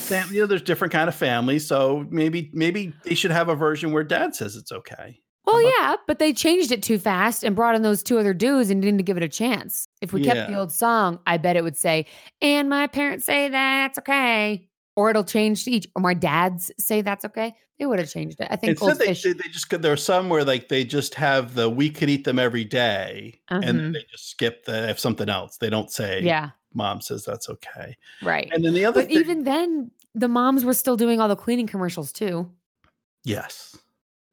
family. 0.00 0.34
You 0.36 0.40
know, 0.42 0.46
there's 0.46 0.62
different 0.62 0.92
kind 0.92 1.08
of 1.08 1.14
families. 1.14 1.66
So 1.66 2.06
maybe 2.10 2.50
maybe 2.52 2.92
they 3.04 3.14
should 3.14 3.30
have 3.30 3.48
a 3.48 3.54
version 3.54 3.92
where 3.92 4.04
dad 4.04 4.34
says 4.34 4.56
it's 4.56 4.72
okay. 4.72 5.20
Well, 5.54 5.60
about- 5.60 5.72
yeah, 5.80 5.96
but 6.06 6.18
they 6.18 6.32
changed 6.32 6.72
it 6.72 6.82
too 6.82 6.98
fast 6.98 7.42
and 7.44 7.54
brought 7.56 7.74
in 7.74 7.82
those 7.82 8.02
two 8.02 8.18
other 8.18 8.34
dudes 8.34 8.70
and 8.70 8.80
didn't 8.82 9.02
give 9.04 9.16
it 9.16 9.22
a 9.22 9.28
chance. 9.28 9.88
If 10.00 10.12
we 10.12 10.22
kept 10.24 10.50
the 10.50 10.56
old 10.58 10.72
song, 10.72 11.18
I 11.26 11.36
bet 11.38 11.56
it 11.56 11.62
would 11.64 11.76
say, 11.76 12.06
and 12.40 12.68
my 12.68 12.86
parents 12.86 13.24
say 13.24 13.48
that's 13.48 13.98
okay. 13.98 14.68
Or 14.94 15.08
it'll 15.08 15.24
change 15.24 15.64
to 15.64 15.70
each, 15.70 15.86
or 15.96 16.02
my 16.02 16.12
dads 16.12 16.70
say 16.78 17.00
that's 17.00 17.24
okay. 17.24 17.54
They 17.78 17.86
would 17.86 17.98
have 17.98 18.10
changed 18.10 18.38
it. 18.40 18.48
I 18.50 18.56
think 18.56 18.72
Instead, 18.72 18.98
they, 18.98 19.06
Goldfish. 19.06 19.22
they 19.22 19.32
they 19.32 19.48
just 19.48 19.70
could- 19.70 19.80
there 19.82 19.92
are 19.92 19.96
some 19.96 20.28
where 20.28 20.44
like 20.44 20.68
they 20.68 20.84
just 20.84 21.14
have 21.14 21.54
the 21.54 21.70
we 21.70 21.88
could 21.88 22.10
eat 22.10 22.24
them 22.24 22.38
every 22.38 22.64
day, 22.64 23.40
and 23.48 23.62
then 23.64 23.78
Mhm. 23.78 23.92
they 23.94 24.04
just 24.10 24.28
skip 24.30 24.64
the 24.66 24.90
if 24.90 24.98
something 25.00 25.28
else. 25.30 25.56
They 25.56 25.70
don't 25.70 25.90
say 25.90 26.20
yeah, 26.22 26.50
mom 26.74 27.00
says 27.00 27.24
that's 27.24 27.48
okay. 27.48 27.96
right. 28.22 28.50
And 28.52 28.62
then 28.64 28.74
the 28.74 28.84
other 28.84 29.00
But 29.00 29.08
thing, 29.08 29.18
even 29.18 29.44
then, 29.44 29.90
the 30.14 30.28
moms 30.28 30.62
were 30.62 30.74
still 30.74 30.96
doing 30.98 31.20
all 31.22 31.28
the 31.28 31.36
cleaning 31.36 31.66
commercials 31.66 32.12
too. 32.12 32.50
yes, 33.24 33.74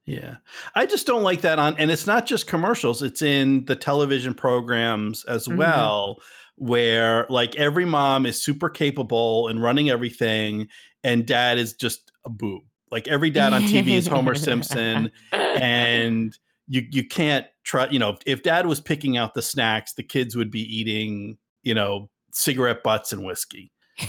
yeah, 0.09 0.35
I 0.75 0.85
just 0.85 1.05
don't 1.07 1.23
like 1.23 1.41
that 1.41 1.59
on, 1.59 1.75
and 1.77 1.91
it's 1.91 2.07
not 2.07 2.25
just 2.25 2.47
commercials; 2.47 3.01
it's 3.03 3.21
in 3.21 3.65
the 3.65 3.75
television 3.75 4.33
programs 4.33 5.23
as 5.25 5.47
Mhm. 5.47 5.57
well, 5.57 6.21
where 6.55 7.25
like 7.29 7.55
every 7.55 7.85
mom 7.85 8.25
is 8.25 8.41
super 8.41 8.69
capable 8.69 9.47
and 9.47 9.61
running 9.61 9.89
everything, 9.89 10.67
and 11.03 11.25
dad 11.25 11.57
is 11.57 11.73
just 11.73 12.11
a 12.25 12.29
boob. 12.29 12.63
Like 12.91 13.07
every 13.07 13.29
dad 13.39 13.53
on 13.53 13.63
TV 13.63 13.95
is 13.95 14.07
Homer 14.07 14.35
Simpson. 14.35 15.11
and 15.31 16.37
you 16.67 16.85
you 16.91 17.07
can't 17.07 17.45
try 17.63 17.87
you 17.89 17.99
know 17.99 18.17
if 18.25 18.43
dad 18.43 18.65
was 18.67 18.79
picking 18.79 19.17
out 19.17 19.33
the 19.33 19.41
snacks 19.41 19.93
the 19.93 20.03
kids 20.03 20.35
would 20.35 20.51
be 20.51 20.61
eating 20.61 21.37
you 21.63 21.73
know 21.73 22.09
cigarette 22.31 22.83
butts 22.83 23.11
and 23.11 23.25
whiskey 23.25 23.71
you 23.99 24.07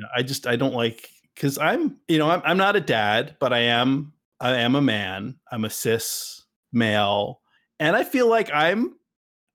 know 0.00 0.08
i 0.14 0.22
just 0.22 0.46
i 0.46 0.56
don't 0.56 0.74
like 0.74 1.08
because 1.34 1.58
i'm 1.58 1.96
you 2.08 2.18
know 2.18 2.30
I'm, 2.30 2.42
I'm 2.44 2.56
not 2.56 2.76
a 2.76 2.80
dad 2.80 3.36
but 3.40 3.52
i 3.52 3.58
am 3.58 4.12
i 4.42 4.56
am 4.56 4.74
a 4.74 4.82
man. 4.82 5.36
I'm 5.50 5.64
a 5.64 5.70
cis 5.70 6.44
male. 6.72 7.40
And 7.78 7.96
i 7.96 8.04
feel 8.04 8.28
like 8.28 8.50
i'm 8.52 8.94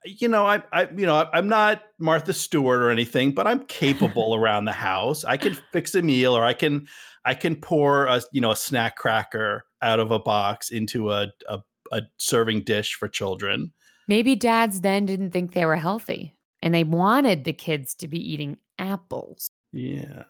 you 0.05 0.27
know 0.27 0.45
i 0.45 0.63
i 0.71 0.87
you 0.95 1.05
know 1.05 1.27
i'm 1.33 1.49
not 1.49 1.81
martha 1.99 2.31
stewart 2.31 2.81
or 2.81 2.89
anything 2.89 3.33
but 3.33 3.45
i'm 3.45 3.65
capable 3.65 4.35
around 4.39 4.65
the 4.65 4.71
house. 4.71 5.23
I 5.25 5.37
can 5.37 5.57
fix 5.71 5.93
a 5.95 6.01
meal 6.01 6.35
or 6.35 6.43
i 6.43 6.53
can 6.53 6.87
i 7.25 7.33
can 7.33 7.55
pour 7.55 8.05
a 8.05 8.21
you 8.31 8.41
know 8.41 8.51
a 8.51 8.55
snack 8.55 8.95
cracker 8.95 9.65
out 9.81 9.99
of 9.99 10.11
a 10.11 10.19
box 10.19 10.71
into 10.71 11.11
a 11.11 11.27
a, 11.49 11.59
a 11.91 12.01
serving 12.17 12.61
dish 12.61 12.95
for 12.95 13.07
children. 13.07 13.73
Maybe 14.07 14.35
dads 14.35 14.81
then 14.81 15.05
didn't 15.05 15.31
think 15.31 15.53
they 15.53 15.65
were 15.65 15.75
healthy 15.75 16.33
and 16.61 16.73
they 16.73 16.85
wanted 16.85 17.43
the 17.43 17.53
kids 17.53 17.93
to 17.95 18.07
be 18.07 18.19
eating 18.19 18.57
apples. 18.79 19.51
yeah 19.73 20.23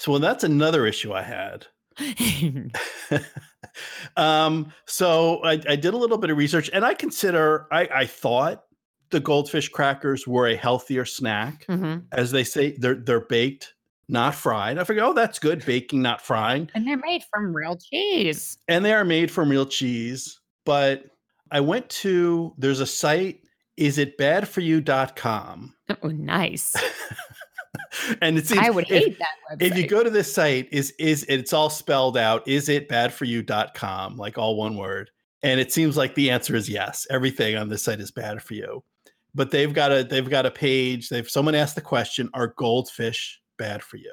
so 0.00 0.10
well 0.12 0.20
that's 0.20 0.42
another 0.44 0.84
issue 0.86 1.12
i 1.12 1.22
had 1.22 1.66
um, 4.16 4.72
so 4.86 5.42
I, 5.44 5.60
I 5.68 5.76
did 5.76 5.92
a 5.94 5.96
little 5.96 6.16
bit 6.18 6.30
of 6.30 6.36
research, 6.38 6.70
and 6.72 6.84
I 6.84 6.94
consider 6.94 7.66
I, 7.70 7.88
I 7.94 8.06
thought 8.06 8.64
the 9.10 9.20
goldfish 9.20 9.68
crackers 9.68 10.26
were 10.26 10.46
a 10.48 10.56
healthier 10.56 11.04
snack, 11.04 11.66
Mhm. 11.66 12.04
as 12.12 12.30
they 12.30 12.44
say 12.44 12.72
they're 12.78 12.94
they're 12.94 13.20
baked, 13.26 13.74
not 14.08 14.34
fried. 14.34 14.78
I 14.78 14.84
figured, 14.84 15.04
oh, 15.04 15.12
that's 15.12 15.38
good, 15.38 15.64
baking, 15.66 16.00
not 16.02 16.22
frying, 16.22 16.70
And 16.74 16.86
they're 16.86 16.96
made 16.96 17.22
from 17.32 17.54
real 17.54 17.76
cheese. 17.76 18.56
and 18.68 18.84
they 18.84 18.92
are 18.94 19.04
made 19.04 19.30
from 19.30 19.48
real 19.50 19.66
cheese. 19.66 20.40
But 20.64 21.04
I 21.50 21.60
went 21.60 21.88
to 22.02 22.54
there's 22.56 22.80
a 22.80 22.86
site, 22.86 23.40
isitbadforyou.com, 23.78 25.74
Oh, 26.02 26.08
nice. 26.08 26.74
and 28.22 28.38
it 28.38 28.46
seems 28.46 28.60
I 28.64 28.70
would 28.70 28.84
if- 28.90 29.04
hate 29.04 29.18
that 29.18 29.34
website. 29.50 29.62
if 29.62 29.76
you 29.76 29.86
go 29.86 30.02
to 30.04 30.10
this 30.10 30.32
site 30.32 30.68
is 30.72 30.92
is 30.98 31.24
it's 31.28 31.52
all 31.52 31.70
spelled 31.70 32.16
out 32.16 32.46
is 32.46 32.68
it 32.68 32.88
bad 32.88 33.12
for 33.12 33.24
you.com 33.24 34.16
like 34.16 34.38
all 34.38 34.56
one 34.56 34.76
word. 34.76 35.10
And 35.42 35.58
it 35.58 35.72
seems 35.72 35.96
like 35.96 36.14
the 36.14 36.30
answer 36.30 36.54
is 36.54 36.68
yes. 36.68 37.06
Everything 37.08 37.56
on 37.56 37.70
this 37.70 37.82
site 37.82 38.00
is 38.00 38.10
bad 38.10 38.42
for 38.42 38.54
you. 38.54 38.84
But 39.34 39.50
they've 39.50 39.72
got 39.72 39.90
a 39.92 40.04
they've 40.04 40.28
got 40.28 40.44
a 40.46 40.50
page 40.50 41.08
they've 41.08 41.28
someone 41.28 41.54
asked 41.54 41.76
the 41.76 41.80
question 41.80 42.28
are 42.34 42.54
goldfish 42.58 43.40
bad 43.58 43.82
for 43.82 43.96
you? 43.96 44.12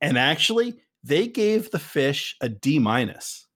And 0.00 0.16
actually 0.16 0.80
they 1.02 1.26
gave 1.26 1.70
the 1.70 1.78
fish 1.78 2.36
a 2.40 2.48
d 2.48 2.78
minus. 2.78 3.46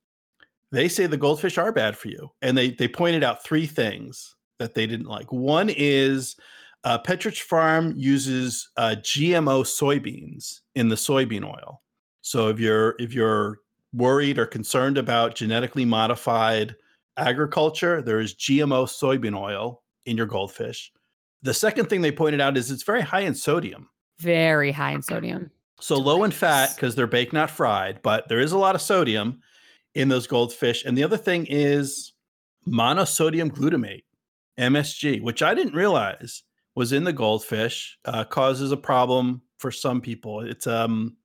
They 0.72 0.88
say 0.88 1.06
the 1.06 1.16
goldfish 1.16 1.56
are 1.56 1.72
bad 1.72 1.96
for 1.96 2.08
you. 2.08 2.30
And 2.42 2.58
they 2.58 2.70
they 2.70 2.88
pointed 2.88 3.22
out 3.22 3.44
three 3.44 3.66
things 3.66 4.34
that 4.58 4.74
they 4.74 4.86
didn't 4.86 5.06
like. 5.06 5.32
One 5.32 5.70
is 5.70 6.36
uh, 6.84 6.98
Pepperidge 6.98 7.40
Farm 7.40 7.94
uses 7.96 8.68
uh, 8.76 8.96
GMO 9.00 9.64
soybeans 9.64 10.60
in 10.74 10.88
the 10.88 10.96
soybean 10.96 11.44
oil. 11.44 11.82
So 12.20 12.48
if 12.48 12.60
you're 12.60 12.94
if 12.98 13.12
you're 13.12 13.58
worried 13.92 14.38
or 14.38 14.46
concerned 14.46 14.98
about 14.98 15.34
genetically 15.34 15.84
modified 15.84 16.76
agriculture, 17.16 18.02
there 18.02 18.20
is 18.20 18.34
GMO 18.34 18.86
soybean 18.86 19.38
oil 19.38 19.82
in 20.04 20.16
your 20.16 20.26
goldfish. 20.26 20.92
The 21.42 21.54
second 21.54 21.88
thing 21.88 22.02
they 22.02 22.12
pointed 22.12 22.40
out 22.40 22.56
is 22.56 22.70
it's 22.70 22.82
very 22.82 23.02
high 23.02 23.20
in 23.20 23.34
sodium. 23.34 23.88
Very 24.18 24.72
high 24.72 24.92
in 24.92 25.02
sodium. 25.02 25.50
So 25.80 25.98
low 25.98 26.24
in 26.24 26.30
fat 26.30 26.74
because 26.74 26.94
they're 26.94 27.06
baked, 27.06 27.32
not 27.32 27.50
fried, 27.50 28.00
but 28.02 28.28
there 28.28 28.40
is 28.40 28.52
a 28.52 28.58
lot 28.58 28.74
of 28.74 28.80
sodium 28.80 29.40
in 29.94 30.08
those 30.08 30.26
goldfish. 30.26 30.84
And 30.84 30.96
the 30.96 31.04
other 31.04 31.16
thing 31.16 31.46
is 31.48 32.12
monosodium 32.66 33.50
glutamate, 33.50 34.04
MSG, 34.58 35.22
which 35.22 35.42
I 35.42 35.54
didn't 35.54 35.74
realize 35.74 36.42
was 36.74 36.92
in 36.92 37.04
the 37.04 37.12
goldfish, 37.12 37.98
uh, 38.04 38.24
causes 38.24 38.72
a 38.72 38.76
problem 38.76 39.42
for 39.58 39.70
some 39.70 40.00
people. 40.00 40.40
It's 40.40 40.66
um, 40.66 41.16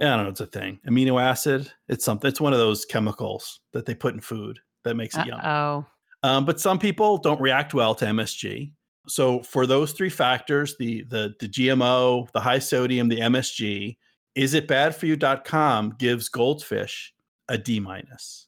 I 0.00 0.04
don't 0.04 0.24
know, 0.24 0.30
it's 0.30 0.40
a 0.40 0.46
thing. 0.46 0.78
Amino 0.86 1.20
acid. 1.20 1.70
It's 1.88 2.04
something. 2.04 2.28
It's 2.28 2.40
one 2.40 2.52
of 2.52 2.58
those 2.58 2.84
chemicals 2.84 3.60
that 3.72 3.84
they 3.84 3.94
put 3.94 4.14
in 4.14 4.20
food 4.20 4.60
that 4.84 4.94
makes 4.94 5.16
it 5.16 5.26
yum. 5.26 5.40
Oh, 5.42 5.86
Um, 6.22 6.44
but 6.44 6.60
some 6.60 6.78
people 6.78 7.18
don't 7.18 7.40
react 7.40 7.74
well 7.74 7.94
to 7.96 8.04
MSG. 8.04 8.72
So 9.08 9.42
for 9.42 9.66
those 9.66 9.92
three 9.92 10.10
factors, 10.10 10.76
the 10.78 11.04
the 11.04 11.34
the 11.40 11.48
GMO, 11.48 12.30
the 12.32 12.40
high 12.40 12.58
sodium, 12.58 13.08
the 13.08 13.20
MSG, 13.20 13.96
is 14.34 14.54
it 14.54 14.68
bad 14.68 14.94
for 14.94 15.06
you.com 15.06 15.96
gives 15.98 16.28
goldfish 16.28 17.12
a 17.48 17.58
D 17.58 17.80
minus. 17.80 18.46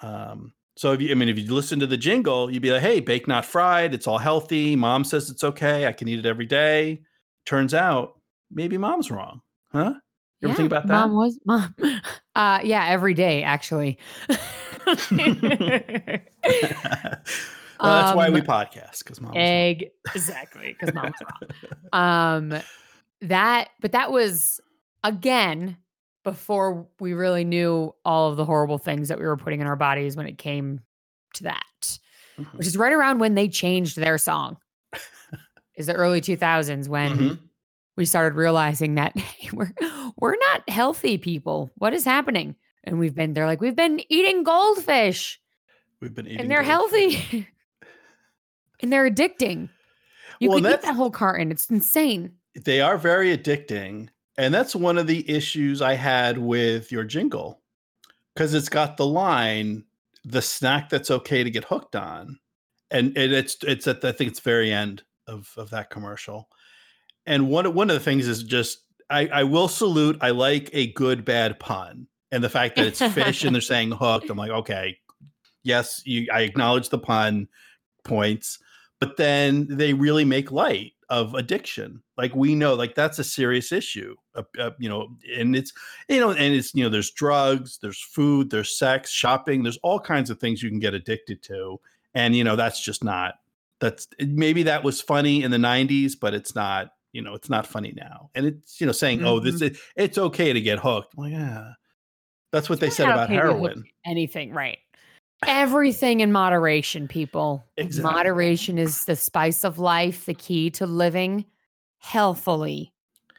Um, 0.00 0.52
so 0.78 0.92
if 0.92 1.00
you 1.00 1.10
I 1.10 1.14
mean 1.14 1.28
if 1.28 1.36
you 1.36 1.52
listen 1.52 1.80
to 1.80 1.88
the 1.88 1.96
jingle, 1.96 2.48
you'd 2.52 2.62
be 2.62 2.70
like, 2.70 2.82
hey, 2.82 3.00
baked 3.00 3.26
not 3.26 3.44
fried, 3.44 3.94
it's 3.94 4.06
all 4.06 4.18
healthy. 4.18 4.76
Mom 4.76 5.02
says 5.02 5.28
it's 5.28 5.42
okay, 5.42 5.86
I 5.88 5.92
can 5.92 6.06
eat 6.06 6.20
it 6.20 6.26
every 6.26 6.46
day. 6.46 7.02
Turns 7.46 7.74
out 7.74 8.20
maybe 8.48 8.78
mom's 8.78 9.10
wrong. 9.10 9.40
Huh? 9.72 9.94
You 10.40 10.48
ever 10.48 10.56
think 10.56 10.68
about 10.68 10.86
that? 10.86 10.92
Mom 10.92 11.14
was 11.14 11.36
mom. 11.44 11.74
Uh, 12.36 12.60
yeah, 12.62 12.86
every 12.86 13.14
day 13.14 13.42
actually. 13.42 13.98
well, 14.28 14.38
that's 17.80 18.16
why 18.16 18.30
we 18.30 18.38
Um, 18.40 18.46
podcast, 18.46 18.98
because 19.00 19.20
mom's 19.20 19.34
wrong. 19.34 19.44
Egg 19.44 19.90
exactly 20.14 20.76
because 20.78 20.94
mom's 20.94 21.16
wrong. 21.20 21.50
Um, 21.92 22.62
that 23.22 23.70
but 23.80 23.90
that 23.90 24.12
was 24.12 24.60
again 25.02 25.76
before 26.32 26.86
we 27.00 27.12
really 27.14 27.44
knew 27.44 27.94
all 28.04 28.30
of 28.30 28.36
the 28.36 28.44
horrible 28.44 28.78
things 28.78 29.08
that 29.08 29.18
we 29.18 29.24
were 29.24 29.36
putting 29.36 29.60
in 29.60 29.66
our 29.66 29.76
bodies 29.76 30.16
when 30.16 30.26
it 30.26 30.36
came 30.38 30.80
to 31.34 31.44
that, 31.44 31.98
Mhm. 32.38 32.52
which 32.54 32.66
is 32.66 32.76
right 32.76 32.92
around 32.92 33.18
when 33.18 33.34
they 33.34 33.48
changed 33.48 33.96
their 33.96 34.18
song. 34.18 34.58
is 35.76 35.86
the 35.86 35.94
early 35.94 36.20
2000s 36.20 36.88
when 36.88 37.16
Mhm. 37.16 37.38
we 37.96 38.04
started 38.04 38.34
realizing 38.36 38.96
that 38.96 39.16
hey, 39.16 39.48
we're 39.52 39.72
we're 40.18 40.36
not 40.50 40.68
healthy 40.68 41.16
people. 41.18 41.70
What 41.76 41.94
is 41.94 42.04
happening? 42.04 42.56
And 42.84 42.98
we've 42.98 43.14
been 43.14 43.32
they're 43.32 43.46
like 43.46 43.60
we've 43.60 43.76
been 43.76 44.00
eating 44.08 44.42
goldfish 44.42 45.40
We've 46.00 46.14
been 46.14 46.26
eating 46.26 46.40
and 46.40 46.50
they're 46.50 46.64
goldfish. 46.64 47.14
healthy 47.30 47.48
and 48.82 48.92
they're 48.92 49.08
addicting. 49.08 49.68
You 50.40 50.50
Well, 50.50 50.60
could 50.60 50.72
eat 50.72 50.82
that 50.82 50.94
whole 50.96 51.10
carton. 51.12 51.50
It's 51.52 51.70
insane. 51.70 52.32
They 52.54 52.80
are 52.80 52.98
very 52.98 53.36
addicting. 53.36 54.08
And 54.38 54.54
that's 54.54 54.74
one 54.74 54.98
of 54.98 55.08
the 55.08 55.28
issues 55.28 55.82
I 55.82 55.94
had 55.94 56.38
with 56.38 56.92
your 56.92 57.02
jingle 57.02 57.60
because 58.34 58.54
it's 58.54 58.68
got 58.68 58.96
the 58.96 59.06
line, 59.06 59.84
the 60.24 60.40
snack 60.40 60.88
that's 60.88 61.10
okay 61.10 61.42
to 61.42 61.50
get 61.50 61.64
hooked 61.64 61.96
on. 61.96 62.38
And, 62.92 63.08
and 63.18 63.32
it's 63.32 63.56
it's 63.64 63.86
at 63.88 64.00
the, 64.00 64.08
I 64.08 64.12
think 64.12 64.30
it's 64.30 64.40
very 64.40 64.72
end 64.72 65.02
of, 65.26 65.52
of 65.56 65.70
that 65.70 65.90
commercial. 65.90 66.48
And 67.26 67.48
one, 67.48 67.66
of- 67.66 67.74
one 67.74 67.90
of 67.90 67.94
the 67.94 68.00
things 68.04 68.28
is 68.28 68.44
just 68.44 68.84
I, 69.10 69.26
I 69.26 69.42
will 69.42 69.68
salute, 69.68 70.16
I 70.20 70.30
like 70.30 70.70
a 70.72 70.92
good 70.92 71.24
bad 71.24 71.58
pun. 71.58 72.06
And 72.30 72.44
the 72.44 72.48
fact 72.48 72.76
that 72.76 72.86
it's 72.86 73.02
fish 73.14 73.42
and 73.44 73.54
they're 73.54 73.60
saying 73.74 73.90
hooked, 73.90 74.30
I'm 74.30 74.38
like, 74.38 74.50
okay, 74.50 74.98
yes, 75.64 76.00
you 76.06 76.28
I 76.32 76.42
acknowledge 76.42 76.90
the 76.90 76.98
pun 76.98 77.48
points, 78.04 78.58
but 79.00 79.16
then 79.16 79.66
they 79.68 79.94
really 79.94 80.24
make 80.24 80.52
light 80.52 80.92
of 81.10 81.34
addiction. 81.34 82.02
Like 82.16 82.34
we 82.34 82.54
know, 82.54 82.74
like 82.74 82.94
that's 82.94 83.18
a 83.18 83.24
serious 83.24 83.72
issue. 83.72 84.14
Uh, 84.34 84.42
uh, 84.58 84.70
you 84.78 84.88
know, 84.88 85.08
and 85.36 85.56
it's 85.56 85.72
you 86.08 86.20
know, 86.20 86.30
and 86.30 86.54
it's 86.54 86.74
you 86.74 86.84
know, 86.84 86.90
there's 86.90 87.10
drugs, 87.10 87.78
there's 87.80 88.00
food, 88.00 88.50
there's 88.50 88.76
sex, 88.76 89.10
shopping, 89.10 89.62
there's 89.62 89.78
all 89.82 90.00
kinds 90.00 90.30
of 90.30 90.38
things 90.38 90.62
you 90.62 90.70
can 90.70 90.80
get 90.80 90.94
addicted 90.94 91.42
to, 91.44 91.80
and 92.14 92.36
you 92.36 92.44
know, 92.44 92.56
that's 92.56 92.82
just 92.82 93.02
not. 93.02 93.34
That's 93.80 94.08
maybe 94.20 94.64
that 94.64 94.82
was 94.82 95.00
funny 95.00 95.42
in 95.42 95.50
the 95.50 95.56
'90s, 95.56 96.12
but 96.20 96.34
it's 96.34 96.54
not. 96.54 96.92
You 97.12 97.22
know, 97.22 97.34
it's 97.34 97.48
not 97.48 97.66
funny 97.66 97.94
now. 97.96 98.30
And 98.34 98.44
it's 98.44 98.80
you 98.80 98.86
know 98.86 98.92
saying, 98.92 99.24
oh, 99.24 99.40
this 99.40 99.62
is, 99.62 99.80
it's 99.96 100.18
okay 100.18 100.52
to 100.52 100.60
get 100.60 100.78
hooked. 100.78 101.16
Like, 101.16 101.32
yeah, 101.32 101.72
that's 102.52 102.68
what 102.68 102.80
they 102.80 102.90
said 102.90 103.08
about 103.08 103.30
okay 103.30 103.36
to 103.36 103.42
get 103.42 103.46
hooked 103.46 103.60
heroin. 103.60 103.84
Anything, 104.04 104.52
right? 104.52 104.78
Everything 105.46 106.20
in 106.20 106.32
moderation, 106.32 107.06
people. 107.06 107.64
Exactly. 107.76 108.12
Moderation 108.12 108.78
is 108.78 109.04
the 109.04 109.14
spice 109.14 109.64
of 109.64 109.78
life, 109.78 110.26
the 110.26 110.34
key 110.34 110.70
to 110.70 110.86
living 110.86 111.44
healthily, 111.98 112.92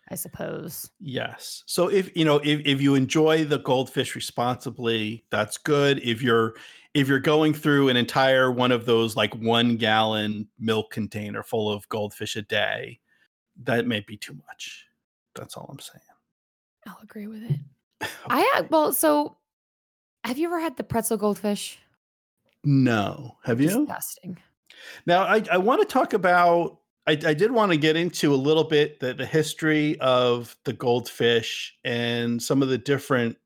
I 0.09 0.15
suppose. 0.15 0.89
Yes. 0.99 1.63
So 1.65 1.89
if 1.89 2.15
you 2.15 2.23
know 2.23 2.37
if, 2.37 2.61
if 2.65 2.81
you 2.81 2.95
enjoy 2.95 3.43
the 3.43 3.59
goldfish 3.59 4.15
responsibly, 4.15 5.25
that's 5.29 5.57
good. 5.57 5.99
If 6.03 6.21
you're 6.21 6.55
if 6.93 7.07
you're 7.07 7.19
going 7.19 7.53
through 7.53 7.89
an 7.89 7.97
entire 7.97 8.51
one 8.51 8.71
of 8.71 8.85
those 8.85 9.15
like 9.15 9.35
one 9.35 9.75
gallon 9.75 10.47
milk 10.57 10.91
container 10.91 11.43
full 11.43 11.69
of 11.69 11.87
goldfish 11.89 12.35
a 12.37 12.41
day, 12.41 12.99
that 13.63 13.87
may 13.87 13.99
be 13.99 14.15
too 14.15 14.37
much. 14.47 14.85
That's 15.35 15.55
all 15.55 15.69
I'm 15.69 15.79
saying. 15.79 16.01
I'll 16.87 16.99
agree 17.03 17.27
with 17.27 17.43
it. 17.43 17.59
I 18.29 18.57
uh, 18.57 18.63
well, 18.69 18.93
so 18.93 19.37
have 20.23 20.37
you 20.37 20.47
ever 20.47 20.59
had 20.59 20.77
the 20.77 20.83
pretzel 20.83 21.17
goldfish? 21.17 21.79
No. 22.63 23.37
Have 23.43 23.61
you? 23.61 23.67
Disgusting. 23.85 24.37
Now, 25.05 25.23
I, 25.23 25.43
I 25.51 25.57
want 25.57 25.81
to 25.81 25.87
talk 25.87 26.13
about. 26.13 26.77
I, 27.07 27.13
I 27.13 27.33
did 27.33 27.51
want 27.51 27.71
to 27.71 27.77
get 27.77 27.95
into 27.95 28.33
a 28.33 28.35
little 28.35 28.63
bit 28.63 28.99
the, 28.99 29.13
the 29.13 29.25
history 29.25 29.99
of 29.99 30.55
the 30.65 30.73
goldfish 30.73 31.75
and 31.83 32.41
some 32.41 32.61
of 32.61 32.69
the 32.69 32.77
different 32.77 33.37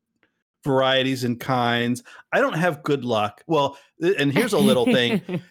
varieties 0.64 1.24
and 1.24 1.40
kinds. 1.40 2.02
I 2.32 2.40
don't 2.40 2.58
have 2.58 2.82
good 2.82 3.04
luck. 3.04 3.42
Well, 3.46 3.78
and 4.00 4.32
here's 4.32 4.52
a 4.52 4.58
little 4.58 4.84
thing. 4.84 5.42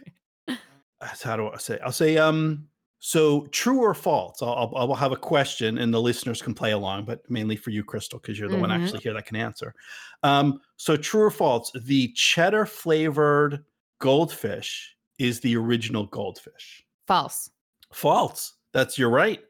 How 1.02 1.36
do 1.36 1.50
I 1.50 1.58
say? 1.58 1.80
I'll 1.84 1.92
say 1.92 2.18
um. 2.18 2.68
So 3.06 3.48
true 3.48 3.80
or 3.82 3.94
false? 3.94 4.42
I'll, 4.42 4.72
I'll 4.78 4.94
have 4.96 5.12
a 5.12 5.18
question, 5.18 5.78
and 5.78 5.94
the 5.94 6.00
listeners 6.00 6.42
can 6.42 6.54
play 6.54 6.72
along, 6.72 7.04
but 7.04 7.30
mainly 7.30 7.58
for 7.58 7.70
you, 7.70 7.84
Crystal, 7.84 8.18
because 8.18 8.40
you're 8.40 8.48
the 8.48 8.56
one 8.56 8.70
Mhm. 8.70 8.82
actually 8.82 9.02
here 9.02 9.12
that 9.14 9.26
can 9.26 9.36
answer. 9.36 9.76
Um. 10.24 10.62
So 10.78 10.96
true 10.96 11.24
or 11.24 11.30
false? 11.32 11.70
The 11.84 12.14
cheddar 12.14 12.66
flavored 12.66 13.66
goldfish 14.00 14.96
is 15.20 15.42
the 15.42 15.58
original 15.58 16.06
goldfish. 16.06 16.82
False. 17.06 17.52
False. 17.92 18.54
That's 18.72 18.98
you're 18.98 19.10
right. 19.10 19.42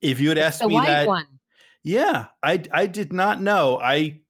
If 0.00 0.20
you 0.20 0.28
had 0.28 0.38
It's 0.38 0.46
asked 0.46 0.60
the 0.60 0.68
me 0.68 0.74
white 0.74 0.86
that, 0.86 1.08
one. 1.08 1.26
yeah, 1.82 2.26
I 2.44 2.62
I 2.72 2.86
did 2.86 3.12
not 3.12 3.40
know. 3.42 3.80
I 3.80 4.20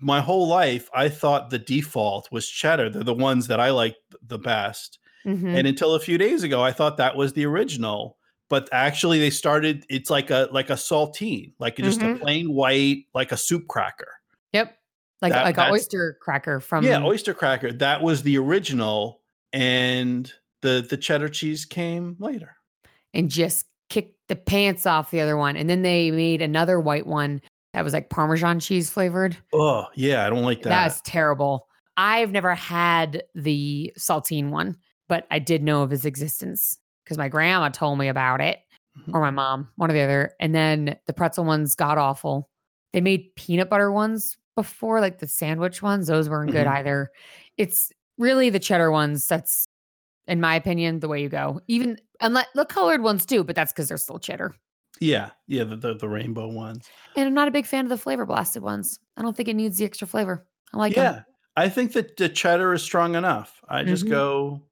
my 0.00 0.22
whole 0.22 0.48
life 0.48 0.88
I 0.94 1.10
thought 1.10 1.50
the 1.50 1.58
default 1.58 2.32
was 2.32 2.48
cheddar. 2.48 2.88
They're 2.88 3.02
the 3.04 3.12
ones 3.12 3.46
that 3.48 3.60
I 3.60 3.70
like 3.72 3.96
the 4.22 4.38
best. 4.38 4.98
Mhm. 5.26 5.54
And 5.56 5.66
until 5.66 5.94
a 5.94 6.00
few 6.00 6.18
days 6.18 6.42
ago, 6.42 6.62
I 6.62 6.72
thought 6.72 6.96
that 6.96 7.16
was 7.16 7.32
the 7.32 7.44
original. 7.46 8.16
But 8.48 8.68
actually, 8.72 9.18
they 9.20 9.30
started. 9.30 9.84
It's 9.88 10.10
like 10.10 10.30
a 10.30 10.48
like 10.50 10.70
a 10.70 10.74
saltine, 10.74 11.52
like 11.60 11.76
just 11.76 12.00
a 12.02 12.06
Mhm. 12.06 12.20
plain 12.20 12.52
white, 12.52 13.04
like 13.14 13.30
a 13.32 13.36
soup 13.36 13.68
cracker. 13.68 14.12
Yep. 14.52 14.76
Like 15.22 15.32
That- 15.34 15.44
like 15.44 15.58
an 15.58 15.70
oyster 15.70 16.16
cracker 16.20 16.58
from 16.60 16.84
yeah, 16.84 17.02
oyster 17.04 17.34
cracker. 17.34 17.70
That 17.72 18.02
was 18.02 18.22
the 18.22 18.38
original, 18.38 19.20
and 19.52 20.32
the 20.62 20.84
the 20.88 20.96
cheddar 20.96 21.28
cheese 21.28 21.64
came 21.64 22.16
later. 22.18 22.56
and 23.12 23.28
just 23.28 23.66
kicked 23.88 24.16
the 24.28 24.36
pants 24.36 24.86
off 24.86 25.10
the 25.10 25.20
other 25.20 25.36
one. 25.36 25.56
And 25.56 25.68
then 25.68 25.82
they 25.82 26.12
made 26.12 26.40
another 26.40 26.78
white 26.78 27.06
one 27.08 27.42
that 27.74 27.82
was 27.82 27.92
like 27.92 28.08
Parmesan 28.08 28.60
cheese 28.60 28.88
flavored. 28.88 29.36
Oh 29.52 29.86
yeah, 29.96 30.24
I 30.24 30.30
don't 30.30 30.44
like 30.44 30.62
that. 30.62 30.68
That's 30.70 31.00
terrible. 31.04 31.66
I've 31.96 32.30
never 32.30 32.54
had 32.54 33.24
the 33.34 33.92
saltine 33.98 34.50
one, 34.50 34.76
but 35.10 35.26
I 35.30 35.38
did 35.40 35.62
know 35.62 35.82
of 35.82 35.90
his 35.90 36.04
existence 36.06 36.78
because 37.04 37.18
my 37.18 37.28
grandma 37.28 37.68
told 37.68 37.98
me 37.98 38.06
about 38.08 38.40
it, 38.40 38.60
Mhm. 38.96 39.12
or 39.14 39.20
my 39.20 39.30
mom, 39.30 39.68
one 39.76 39.90
or 39.90 39.92
the 39.94 40.00
other. 40.00 40.32
And 40.40 40.54
then 40.54 40.96
the 41.06 41.12
pretzel 41.12 41.44
ones 41.44 41.74
got 41.74 41.98
awful. 41.98 42.48
They 42.92 43.00
made 43.00 43.34
peanut 43.36 43.68
butter 43.68 43.90
ones 43.92 44.36
before, 44.56 45.00
like 45.00 45.18
the 45.18 45.26
sandwich 45.28 45.82
ones. 45.82 46.06
Those 46.06 46.28
weren't 46.28 46.52
good 46.52 46.66
Mhm. 46.66 46.72
either. 46.78 47.10
It's 47.56 47.92
really 48.18 48.50
the 48.50 48.58
cheddar 48.60 48.90
ones 48.92 49.26
that's, 49.26 49.66
in 50.28 50.40
my 50.40 50.54
opinion, 50.54 51.00
the 51.00 51.08
way 51.08 51.20
you 51.22 51.28
go. 51.28 51.60
Even 51.66 51.98
unless 52.20 52.46
the 52.54 52.64
colored 52.64 53.02
ones 53.02 53.26
too, 53.26 53.42
but 53.44 53.56
that's 53.56 53.72
because 53.72 53.88
they're 53.88 53.98
still 53.98 54.18
cheddar. 54.20 54.54
yeah, 55.00 55.30
yeah, 55.46 55.64
the, 55.64 55.76
the 55.76 55.94
the 55.94 56.08
rainbow 56.08 56.46
ones. 56.46 56.86
And 57.16 57.26
I'm 57.26 57.32
not 57.34 57.48
a 57.48 57.50
big 57.50 57.64
fan 57.66 57.84
of 57.86 57.88
the 57.90 57.96
flavor 57.96 58.26
blasted 58.26 58.62
ones. 58.62 58.98
I 59.16 59.22
don't 59.22 59.34
think 59.36 59.48
it 59.48 59.54
needs 59.56 59.78
the 59.78 59.84
extra 59.86 60.06
flavor. 60.06 60.46
I 60.74 60.76
like 60.76 60.94
yeah, 60.94 61.12
them. 61.12 61.24
I 61.56 61.68
think 61.70 61.92
that 61.94 62.16
the 62.18 62.28
cheddar 62.28 62.72
is 62.74 62.82
strong 62.82 63.14
enough. 63.14 63.60
I 63.68 63.82
just 63.82 64.04
Mhm. 64.04 64.10
go 64.10 64.62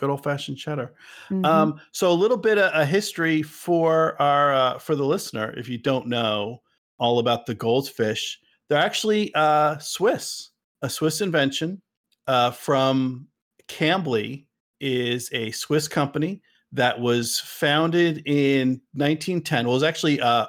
good 0.00 0.10
old 0.10 0.24
fashioned 0.24 0.56
cheddar. 0.56 0.94
Mhm. 1.28 1.44
Um, 1.44 1.80
so 1.92 2.10
a 2.10 2.14
little 2.14 2.38
bit 2.38 2.56
of 2.58 2.72
a 2.74 2.86
history 2.86 3.42
for 3.42 4.20
our 4.20 4.52
uh, 4.52 4.78
for 4.78 4.96
the 4.96 5.04
listener, 5.04 5.54
if 5.56 5.68
you 5.68 5.78
don't 5.78 6.06
know 6.06 6.62
all 6.98 7.18
about 7.18 7.46
the 7.46 7.54
goldfish, 7.54 8.40
they're 8.68 8.78
actually 8.78 9.32
uh, 9.34 9.78
Swiss, 9.78 10.50
a 10.82 10.88
Swiss 10.88 11.20
invention 11.20 11.82
uh, 12.26 12.50
from 12.50 13.28
Kambly 13.68 14.46
is 14.80 15.28
a 15.32 15.50
Swiss 15.50 15.86
company 15.86 16.40
that 16.72 16.98
was 16.98 17.38
founded 17.40 18.22
in 18.26 18.80
1910. 18.94 19.66
Well, 19.66 19.74
it 19.74 19.76
was 19.76 19.82
actually 19.82 20.20
uh, 20.20 20.46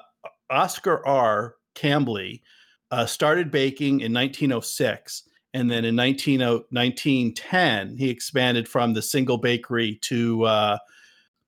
Oscar 0.49 1.05
R. 1.05 1.55
Kambly 1.75 2.41
uh, 2.91 3.05
started 3.05 3.51
baking 3.51 4.01
in 4.01 4.13
1906. 4.13 5.23
And 5.53 5.69
then 5.69 5.83
in 5.83 5.95
19, 5.95 6.39
1910, 6.39 7.97
he 7.97 8.09
expanded 8.09 8.67
from 8.67 8.93
the 8.93 9.01
single 9.01 9.37
bakery 9.37 9.95
to 10.03 10.43
uh, 10.45 10.77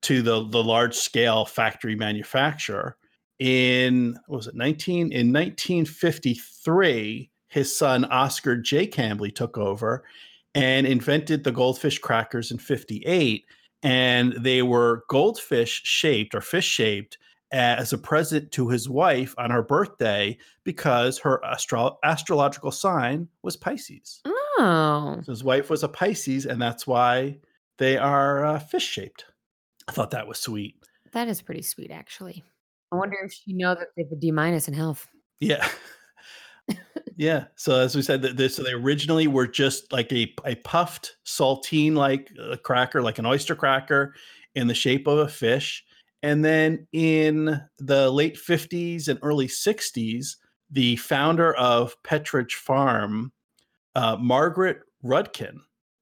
to 0.02 0.22
the, 0.22 0.46
the 0.50 0.64
large 0.64 0.96
scale 0.96 1.46
factory 1.46 1.96
manufacturer. 1.96 2.98
In 3.40 4.18
was 4.28 4.48
it 4.48 4.56
19 4.56 5.12
in 5.12 5.34
1953, 5.34 7.30
his 7.48 7.76
son 7.76 8.06
Oscar 8.06 8.58
J. 8.58 8.88
Kambly 8.88 9.34
took 9.34 9.58
over 9.58 10.04
and 10.56 10.86
invented 10.86 11.44
the 11.44 11.52
goldfish 11.52 12.00
crackers 12.00 12.52
in 12.52 12.58
58 12.58 13.46
and 13.84 14.34
they 14.40 14.62
were 14.62 15.04
goldfish 15.10 15.82
shaped 15.84 16.34
or 16.34 16.42
fish 16.42 16.68
shaped 16.68 17.18
as 17.54 17.94
a 17.94 17.98
present 17.98 18.52
to 18.52 18.68
his 18.70 18.90
wife 18.90 19.36
on 19.38 19.52
her 19.52 19.62
birthday 19.62 20.38
because 20.64 21.20
her 21.20 21.44
astro- 21.46 21.98
astrological 22.04 22.72
sign 22.72 23.28
was 23.44 23.56
Pisces. 23.56 24.22
oh, 24.26 25.20
So 25.24 25.32
his 25.32 25.44
wife 25.44 25.70
was 25.70 25.84
a 25.84 25.88
Pisces, 25.88 26.46
and 26.46 26.62
that's 26.62 26.88
why 26.88 27.38
they 27.78 27.98
are 27.98 28.46
uh, 28.46 28.60
fish 28.60 28.86
shaped. 28.86 29.26
I 29.88 29.92
thought 29.92 30.12
that 30.12 30.28
was 30.28 30.40
sweet. 30.40 30.76
that 31.12 31.28
is 31.28 31.42
pretty 31.42 31.62
sweet, 31.62 31.92
actually. 31.92 32.44
I 32.92 32.96
wonder 32.96 33.18
if 33.24 33.36
you 33.46 33.56
know 33.58 33.76
that 33.76 33.88
they 33.96 34.04
have 34.04 34.12
a 34.12 34.16
D 34.16 34.32
minus 34.32 34.68
in 34.68 34.74
health. 34.74 35.08
Yeah. 35.40 35.68
yeah. 37.18 37.46
So 37.56 37.80
as 37.80 37.96
we 37.96 38.02
said, 38.02 38.22
that 38.22 38.38
this 38.38 38.56
so 38.56 38.64
they 38.64 38.72
originally 38.74 39.28
were 39.28 39.48
just 39.48 39.92
like 39.92 40.12
a, 40.12 40.34
a 40.46 40.56
puffed 40.56 41.18
saltine 41.26 41.96
like 41.96 42.32
uh, 42.42 42.56
cracker, 42.58 43.02
like 43.02 43.20
an 43.20 43.26
oyster 43.26 43.56
cracker 43.56 44.14
in 44.56 44.68
the 44.68 44.74
shape 44.76 45.08
of 45.08 45.18
a 45.20 45.28
fish. 45.28 45.84
And 46.24 46.44
then 46.44 46.88
in 46.94 47.62
the 47.80 48.10
late 48.10 48.38
50s 48.38 49.10
and 49.10 49.20
early 49.22 49.48
60s, 49.48 50.38
the 50.72 50.96
founder 50.96 51.54
of 51.56 52.02
Pepperidge 52.04 52.54
Farm, 52.54 53.34
uh, 53.94 54.16
Margaret 54.20 54.80
Rudkin, 55.04 55.58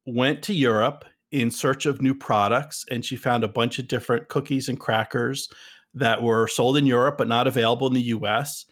went 0.05 0.43
to 0.43 0.53
Europe 0.53 1.05
in 1.31 1.49
search 1.49 1.87
of 1.87 2.01
new 2.01 2.13
products 2.13 2.85
and 2.91 3.03
she 3.03 3.15
found 3.15 3.43
a 3.43 3.47
bunch 3.47 3.79
of 3.79 3.87
different 3.87 4.27
cookies 4.27 4.69
and 4.69 4.79
crackers 4.79 5.49
that 5.93 6.21
were 6.21 6.47
sold 6.47 6.77
in 6.77 6.85
Europe 6.85 7.17
but 7.17 7.27
not 7.27 7.47
available 7.47 7.87
in 7.87 7.93
the 7.93 8.01
US. 8.01 8.65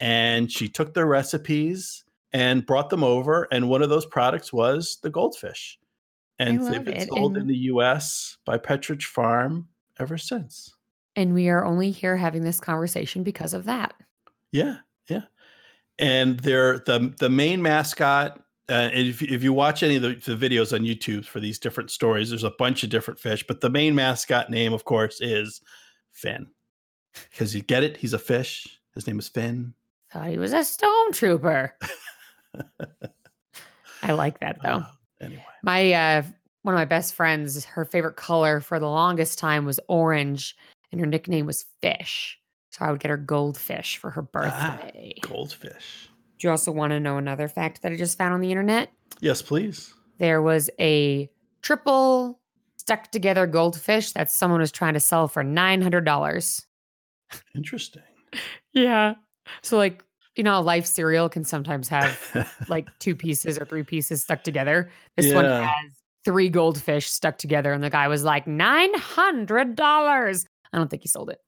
And 0.00 0.50
she 0.50 0.68
took 0.68 0.94
their 0.94 1.06
recipes 1.06 2.02
and 2.32 2.66
brought 2.66 2.88
them 2.88 3.04
over. 3.04 3.46
And 3.52 3.68
one 3.68 3.82
of 3.82 3.90
those 3.90 4.06
products 4.06 4.52
was 4.52 4.98
the 5.02 5.10
goldfish. 5.10 5.78
And 6.38 6.66
they've 6.66 6.84
been 6.84 7.06
sold 7.06 7.36
in 7.36 7.46
the 7.46 7.56
US 7.56 8.38
by 8.44 8.58
Pepperidge 8.58 9.04
Farm 9.04 9.68
ever 10.00 10.18
since. 10.18 10.74
And 11.16 11.34
we 11.34 11.48
are 11.48 11.64
only 11.64 11.90
here 11.90 12.16
having 12.16 12.42
this 12.42 12.60
conversation 12.60 13.22
because 13.22 13.54
of 13.54 13.64
that. 13.64 13.94
Yeah, 14.52 14.78
yeah. 15.08 15.22
And 15.98 16.40
they're 16.40 16.78
the 16.80 17.14
the 17.18 17.30
main 17.30 17.62
mascot. 17.62 18.40
Uh, 18.68 18.88
and 18.92 19.08
if, 19.08 19.22
if 19.22 19.42
you 19.42 19.52
watch 19.52 19.82
any 19.82 19.96
of 19.96 20.02
the, 20.02 20.14
the 20.14 20.34
videos 20.36 20.72
on 20.72 20.80
YouTube 20.80 21.26
for 21.26 21.38
these 21.38 21.58
different 21.58 21.90
stories, 21.90 22.30
there's 22.30 22.44
a 22.44 22.54
bunch 22.58 22.82
of 22.82 22.88
different 22.88 23.20
fish, 23.20 23.44
but 23.46 23.60
the 23.60 23.68
main 23.68 23.94
mascot 23.94 24.48
name, 24.48 24.72
of 24.72 24.84
course, 24.84 25.20
is 25.20 25.60
Finn. 26.12 26.46
Because 27.30 27.54
you 27.54 27.60
get 27.60 27.84
it, 27.84 27.98
he's 27.98 28.14
a 28.14 28.18
fish. 28.18 28.80
His 28.94 29.06
name 29.06 29.18
is 29.18 29.28
Finn. 29.28 29.74
Thought 30.12 30.28
he 30.28 30.38
was 30.38 30.52
a 30.52 30.60
stormtrooper. 30.60 31.72
I 34.02 34.12
like 34.12 34.40
that 34.40 34.58
though. 34.62 34.68
Uh, 34.68 34.86
anyway, 35.20 35.44
My 35.62 35.92
uh 35.92 36.22
one 36.62 36.74
of 36.74 36.78
my 36.78 36.86
best 36.86 37.14
friends, 37.14 37.64
her 37.66 37.84
favorite 37.84 38.16
color 38.16 38.60
for 38.60 38.80
the 38.80 38.88
longest 38.88 39.38
time 39.38 39.66
was 39.66 39.78
orange, 39.88 40.56
and 40.94 41.00
her 41.00 41.06
nickname 41.06 41.46
was 41.46 41.64
Fish. 41.82 42.38
So 42.70 42.84
I 42.84 42.90
would 42.90 43.00
get 43.00 43.10
her 43.10 43.16
goldfish 43.16 43.98
for 43.98 44.10
her 44.10 44.26
Ah, 44.34 44.78
birthday. 44.82 45.14
goldfish. 45.20 46.08
Do 46.38 46.46
you 46.48 46.50
also 46.50 46.72
want 46.72 46.90
to 46.90 46.98
know 47.00 47.18
another 47.18 47.46
fact 47.48 47.82
that 47.82 47.92
I 47.92 47.96
just 47.96 48.18
found 48.18 48.34
on 48.34 48.40
the 48.40 48.50
internet? 48.50 48.90
Yes, 49.20 49.42
please. 49.42 49.94
There 50.18 50.42
was 50.42 50.70
a 50.80 51.30
triple 51.62 52.40
stuck 52.76 53.10
together 53.12 53.46
goldfish 53.46 54.12
that 54.12 54.30
someone 54.30 54.60
was 54.60 54.72
trying 54.72 54.94
to 54.94 55.00
sell 55.00 55.28
for 55.28 55.42
nine 55.44 55.80
hundred 55.82 56.04
dollars. 56.04 56.62
Interesting. 57.54 58.02
Yeah. 58.72 59.14
So 59.62 59.76
like 59.76 60.02
you 60.36 60.42
know, 60.42 60.50
how 60.54 60.62
life 60.62 60.86
cereal 60.86 61.28
can 61.28 61.44
sometimes 61.44 61.86
have 61.88 62.52
like 62.68 62.88
two 62.98 63.14
pieces 63.14 63.56
or 63.56 63.64
three 63.64 63.84
pieces 63.84 64.22
stuck 64.22 64.42
together. 64.42 64.90
This 65.16 65.32
one 65.32 65.44
has 65.44 65.92
three 66.24 66.48
goldfish 66.48 67.08
stuck 67.08 67.38
together, 67.38 67.72
and 67.72 67.84
the 67.84 67.90
guy 67.90 68.08
was 68.08 68.24
like 68.24 68.48
nine 68.48 68.92
hundred 68.94 69.76
dollars. 69.76 70.44
I 70.74 70.78
don't 70.78 70.90
think 70.90 71.02
he 71.02 71.08
sold 71.08 71.30
it. 71.30 71.38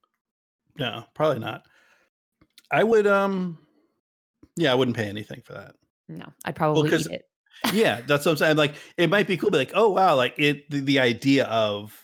no, 0.78 1.04
probably 1.14 1.40
not. 1.40 1.62
I 2.70 2.82
would 2.84 3.06
um 3.06 3.58
yeah, 4.56 4.72
I 4.72 4.74
wouldn't 4.74 4.96
pay 4.96 5.08
anything 5.08 5.42
for 5.44 5.52
that. 5.54 5.74
No, 6.08 6.32
I'd 6.44 6.56
probably 6.56 6.88
'cause- 6.90 7.06
eat 7.08 7.14
it. 7.14 7.22
yeah, 7.72 8.02
that's 8.06 8.24
what 8.26 8.32
I'm 8.32 8.36
saying. 8.38 8.56
Like 8.56 8.74
it 8.98 9.08
might 9.10 9.26
be 9.26 9.36
cool, 9.36 9.50
but 9.50 9.58
like, 9.58 9.72
oh 9.74 9.88
wow, 9.90 10.14
like 10.14 10.34
it 10.38 10.68
the, 10.70 10.80
the 10.80 10.98
idea 11.00 11.44
of 11.46 11.98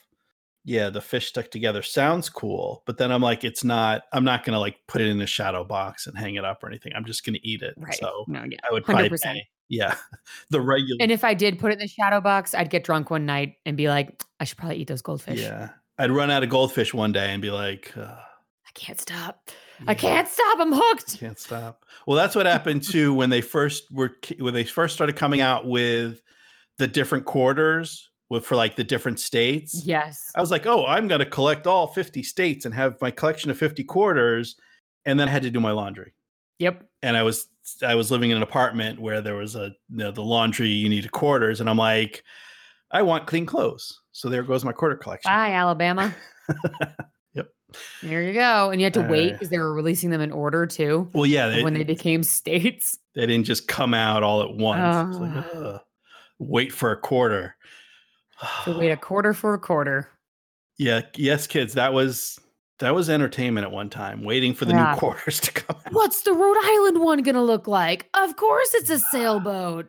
yeah, 0.64 0.90
the 0.90 1.00
fish 1.00 1.26
stuck 1.26 1.50
together 1.50 1.82
sounds 1.82 2.28
cool, 2.30 2.82
but 2.86 2.96
then 2.96 3.10
I'm 3.12 3.20
like, 3.20 3.42
it's 3.44 3.64
not. 3.64 4.04
I'm 4.12 4.24
not 4.24 4.44
gonna 4.44 4.60
like 4.60 4.76
put 4.86 5.00
it 5.00 5.08
in 5.08 5.20
a 5.20 5.26
shadow 5.26 5.64
box 5.64 6.06
and 6.06 6.16
hang 6.16 6.36
it 6.36 6.44
up 6.44 6.62
or 6.62 6.68
anything. 6.68 6.92
I'm 6.94 7.04
just 7.04 7.24
gonna 7.26 7.40
eat 7.42 7.62
it. 7.62 7.74
Right. 7.76 7.94
So 7.94 8.24
no, 8.28 8.44
yeah. 8.48 8.58
I 8.68 8.72
would 8.72 8.84
probably 8.84 9.10
100%. 9.10 9.22
pay. 9.22 9.46
Yeah, 9.68 9.94
the 10.50 10.60
regular. 10.60 10.98
And 11.00 11.10
if 11.12 11.24
I 11.24 11.34
did 11.34 11.58
put 11.58 11.70
it 11.70 11.74
in 11.74 11.78
the 11.80 11.88
shadow 11.88 12.20
box, 12.20 12.54
I'd 12.54 12.70
get 12.70 12.84
drunk 12.84 13.10
one 13.10 13.26
night 13.26 13.56
and 13.66 13.76
be 13.76 13.88
like, 13.88 14.22
I 14.40 14.44
should 14.44 14.56
probably 14.58 14.76
eat 14.76 14.86
those 14.88 15.02
goldfish. 15.02 15.40
yeah, 15.40 15.70
I'd 15.98 16.10
run 16.10 16.30
out 16.30 16.42
of 16.42 16.48
goldfish 16.48 16.94
one 16.94 17.12
day 17.12 17.32
and 17.32 17.42
be 17.42 17.50
like, 17.50 17.92
"Ugh, 17.96 18.04
I 18.06 18.70
can't 18.74 19.00
stop. 19.00 19.50
I 19.86 19.94
can't 19.94 20.28
stop. 20.28 20.60
I'm 20.60 20.72
hooked. 20.72 21.18
can't 21.18 21.38
stop. 21.38 21.84
Well, 22.06 22.16
that's 22.16 22.34
what 22.34 22.46
happened 22.46 22.82
too 22.88 23.14
when 23.14 23.30
they 23.30 23.40
first 23.40 23.90
were 23.90 24.16
when 24.38 24.54
they 24.54 24.64
first 24.64 24.94
started 24.94 25.16
coming 25.16 25.40
out 25.40 25.66
with 25.66 26.20
the 26.78 26.86
different 26.86 27.24
quarters 27.24 28.10
with 28.30 28.46
for 28.46 28.56
like 28.56 28.76
the 28.76 28.84
different 28.84 29.20
states. 29.20 29.84
Yes. 29.84 30.30
I 30.34 30.40
was 30.40 30.50
like, 30.50 30.66
oh, 30.66 30.86
I'm 30.86 31.06
going 31.06 31.18
to 31.18 31.26
collect 31.26 31.66
all 31.66 31.88
50 31.88 32.22
states 32.22 32.64
and 32.64 32.74
have 32.74 33.00
my 33.00 33.10
collection 33.10 33.50
of 33.50 33.58
50 33.58 33.84
quarters. 33.84 34.56
And 35.04 35.20
then 35.20 35.28
I 35.28 35.30
had 35.30 35.42
to 35.42 35.50
do 35.50 35.60
my 35.60 35.72
laundry. 35.72 36.14
Yep. 36.58 36.82
And 37.02 37.16
I 37.16 37.24
was 37.24 37.46
I 37.84 37.94
was 37.94 38.10
living 38.10 38.30
in 38.30 38.36
an 38.36 38.42
apartment 38.42 39.00
where 39.00 39.20
there 39.20 39.34
was 39.34 39.54
a 39.54 39.72
you 39.90 39.96
know, 39.96 40.10
the 40.10 40.22
laundry 40.22 40.68
you 40.68 40.88
needed 40.88 41.12
quarters, 41.12 41.60
and 41.60 41.68
I'm 41.68 41.76
like, 41.76 42.22
I 42.90 43.02
want 43.02 43.26
clean 43.26 43.46
clothes. 43.46 44.00
So 44.12 44.28
there 44.28 44.42
goes 44.42 44.64
my 44.64 44.72
quarter 44.72 44.96
collection. 44.96 45.30
Bye, 45.30 45.52
Alabama. 45.52 46.14
Yep. 47.34 47.48
There 48.02 48.22
you 48.22 48.34
go. 48.34 48.68
And 48.70 48.78
you 48.78 48.84
had 48.84 48.92
to 48.94 49.00
wait 49.08 49.32
because 49.32 49.48
they 49.48 49.58
were 49.58 49.72
releasing 49.72 50.10
them 50.10 50.20
in 50.20 50.30
order 50.30 50.66
too. 50.66 51.08
Well, 51.14 51.24
yeah, 51.24 51.48
they, 51.48 51.62
when 51.64 51.72
they 51.72 51.84
became 51.84 52.22
states. 52.22 52.98
they 53.14 53.24
didn't 53.24 53.44
just 53.46 53.66
come 53.68 53.94
out 53.94 54.22
all 54.22 54.42
at 54.42 54.54
once. 54.54 55.16
It's 55.16 55.18
like, 55.18 55.46
Ah. 55.54 55.82
wait 56.38 56.70
for 56.74 56.92
a 56.92 56.96
quarter. 57.00 57.56
So 58.66 58.76
wait 58.78 58.90
a 58.90 58.98
quarter 58.98 59.32
for 59.32 59.54
a 59.54 59.58
quarter. 59.58 60.10
yeah, 60.76 61.00
yes, 61.16 61.46
kids, 61.46 61.72
that 61.74 61.94
was 61.94 62.38
that 62.80 62.94
was 62.94 63.08
entertainment 63.08 63.64
at 63.64 63.70
one 63.72 63.88
time, 63.88 64.24
waiting 64.24 64.52
for 64.52 64.66
the 64.66 64.72
Yeah. 64.72 64.92
new 64.92 64.98
quarters 64.98 65.40
to 65.40 65.52
come 65.52 65.76
out. 65.86 65.92
What's 65.94 66.22
the 66.22 66.32
Rhode 66.34 66.56
Island 66.62 67.00
one 67.00 67.22
gonna 67.22 67.42
look 67.44 67.66
like? 67.66 68.10
Of 68.12 68.36
course 68.36 68.74
it's 68.74 68.90
a 68.90 68.98
sailboat. 68.98 69.88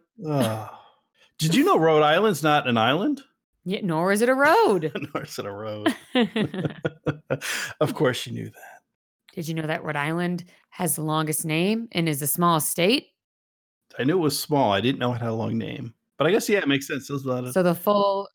Did 1.40 1.56
you 1.56 1.66
know 1.66 1.78
Rhode 1.78 2.04
Island's 2.04 2.42
not 2.44 2.68
an 2.70 2.78
island? 2.78 3.22
Yeah, 3.66 3.80
nor 3.84 4.12
is 4.12 4.22
it 4.22 4.30
a 4.30 4.36
road. 4.36 4.92
Nor 5.14 5.24
is 5.24 5.40
it 5.40 5.46
a 5.46 5.52
road. 5.52 5.96
of 7.80 7.94
course, 7.94 8.28
you 8.28 8.34
knew 8.34 8.46
that. 8.46 8.82
Did 9.34 9.48
you 9.48 9.54
know 9.54 9.66
that 9.66 9.84
Rhode 9.84 9.96
Island 9.96 10.44
has 10.70 10.96
the 10.96 11.02
longest 11.02 11.46
name 11.46 11.88
and 11.94 12.10
is 12.10 12.20
the 12.20 12.28
smallest 12.28 12.70
state? 12.70 13.08
I 13.98 14.04
knew 14.04 14.18
it 14.18 14.22
was 14.22 14.38
small. 14.38 14.72
I 14.72 14.82
didn't 14.82 15.00
know 15.00 15.14
it 15.14 15.22
had 15.22 15.30
a 15.30 15.34
long 15.34 15.58
name, 15.58 15.94
but 16.18 16.28
I 16.28 16.32
guess 16.32 16.50
yeah, 16.50 16.60
it 16.60 16.68
makes 16.68 16.88
sense. 16.88 17.10
Lot 17.10 17.46
of 17.46 17.54
So 17.54 17.64
the 17.64 17.76
full 17.76 18.28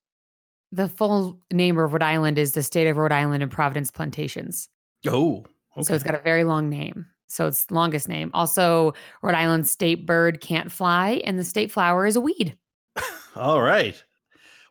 the 0.72 0.88
full 0.88 1.40
name 1.52 1.78
of 1.78 1.92
Rhode 1.92 2.02
Island 2.02 2.38
is 2.38 2.52
the 2.52 2.62
state 2.62 2.86
of 2.88 2.96
Rhode 2.96 3.12
Island 3.12 3.42
and 3.42 3.52
Providence 3.52 3.90
Plantations. 3.90 4.68
oh, 5.06 5.44
okay. 5.76 5.82
So 5.82 5.94
it's 5.94 6.04
got 6.04 6.14
a 6.14 6.22
very 6.22 6.44
long 6.44 6.68
name. 6.68 7.06
So 7.28 7.46
it's 7.46 7.70
longest 7.70 8.08
name. 8.08 8.30
Also, 8.34 8.94
Rhode 9.22 9.34
Island 9.34 9.68
state 9.68 10.06
bird 10.06 10.40
can't 10.40 10.72
fly, 10.72 11.20
and 11.24 11.38
the 11.38 11.44
state 11.44 11.70
flower 11.70 12.06
is 12.06 12.16
a 12.16 12.20
weed. 12.20 12.56
all 13.36 13.60
right. 13.60 14.02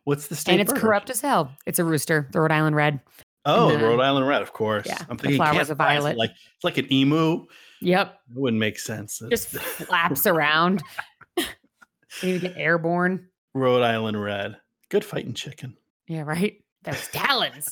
What's 0.08 0.26
the 0.28 0.36
state? 0.36 0.52
and 0.52 0.60
it's 0.62 0.72
bird? 0.72 0.80
corrupt 0.80 1.10
as 1.10 1.20
hell. 1.20 1.52
It's 1.66 1.78
a 1.78 1.84
rooster, 1.84 2.26
the 2.32 2.40
Rhode 2.40 2.50
Island 2.50 2.74
red. 2.74 3.00
Oh, 3.44 3.70
the- 3.76 3.84
Rhode 3.84 4.00
Island 4.00 4.26
red, 4.26 4.40
of 4.40 4.54
course. 4.54 4.86
Yeah, 4.86 4.96
I'm 5.10 5.18
the 5.18 5.22
thinking 5.24 5.36
flower's 5.36 5.56
can't 5.56 5.70
a 5.70 5.76
fly, 5.76 5.94
so 5.96 6.00
violet. 6.00 6.16
Like 6.16 6.30
it's 6.30 6.64
like 6.64 6.78
an 6.78 6.90
emu. 6.90 7.44
Yep. 7.82 8.18
It 8.30 8.36
wouldn't 8.38 8.58
make 8.58 8.78
sense. 8.78 9.20
Just 9.30 9.48
flaps 9.50 10.26
around. 10.26 10.82
Can 11.36 11.46
even 12.22 12.40
get 12.40 12.56
airborne. 12.56 13.28
Rhode 13.52 13.82
Island 13.82 14.22
red. 14.22 14.56
Good 14.88 15.04
fighting 15.04 15.34
chicken. 15.34 15.76
Yeah, 16.06 16.22
right. 16.22 16.56
Those 16.84 17.06
talons. 17.12 17.68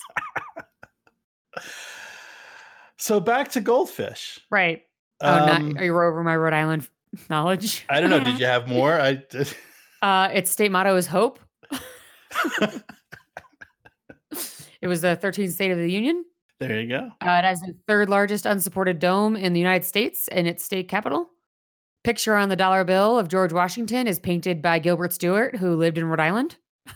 So 2.98 3.18
back 3.20 3.52
to 3.52 3.60
goldfish. 3.62 4.40
right. 4.50 4.82
Oh, 5.22 5.32
Um, 5.54 5.72
not, 5.72 5.80
are 5.80 5.84
you 5.86 5.92
over 5.98 6.22
my 6.22 6.36
Rhode 6.36 6.52
Island 6.52 6.86
knowledge? 7.30 7.86
I 7.88 8.00
don't 8.02 8.10
know. 8.10 8.20
Did 8.20 8.38
you 8.38 8.44
have 8.46 8.68
more? 8.68 8.92
I 9.00 9.14
did. 9.14 9.48
Uh, 10.02 10.28
its 10.32 10.50
state 10.50 10.70
motto 10.70 10.96
is 10.96 11.06
hope. 11.06 11.40
It 14.82 14.88
was 14.88 15.00
the 15.00 15.16
13th 15.20 15.52
state 15.52 15.70
of 15.70 15.78
the 15.78 15.90
union. 15.90 16.24
there 16.60 16.80
you 16.80 16.88
go. 16.88 17.10
Uh, 17.20 17.40
it 17.42 17.44
has 17.44 17.60
the 17.60 17.74
third 17.88 18.08
largest 18.08 18.46
unsupported 18.46 18.98
dome 18.98 19.34
in 19.34 19.52
the 19.52 19.58
United 19.58 19.84
States 19.86 20.28
and 20.28 20.46
its 20.46 20.62
state 20.64 20.86
capital. 20.88 21.30
Picture 22.04 22.36
on 22.36 22.50
the 22.50 22.56
dollar 22.56 22.84
bill 22.84 23.18
of 23.18 23.26
George 23.28 23.52
Washington 23.52 24.06
is 24.06 24.20
painted 24.20 24.62
by 24.62 24.78
Gilbert 24.78 25.12
Stuart, 25.12 25.56
who 25.56 25.74
lived 25.74 25.98
in 25.98 26.04
Rhode 26.04 26.20
Island. 26.20 26.56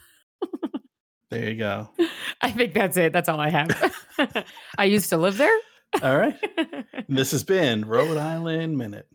There 1.30 1.48
you 1.48 1.54
go. 1.54 1.88
I 2.42 2.50
think 2.50 2.74
that's 2.74 2.96
it. 2.96 3.12
That's 3.12 3.28
all 3.28 3.38
I 3.38 3.50
have. 3.50 3.94
I 4.76 4.84
used 4.84 5.10
to 5.10 5.16
live 5.16 5.36
there. 5.36 5.56
All 6.02 6.16
right. 6.16 6.36
This 7.08 7.30
has 7.30 7.44
been 7.44 7.84
Rhode 7.84 8.16
Island 8.16 8.76
Minute. 8.76 9.06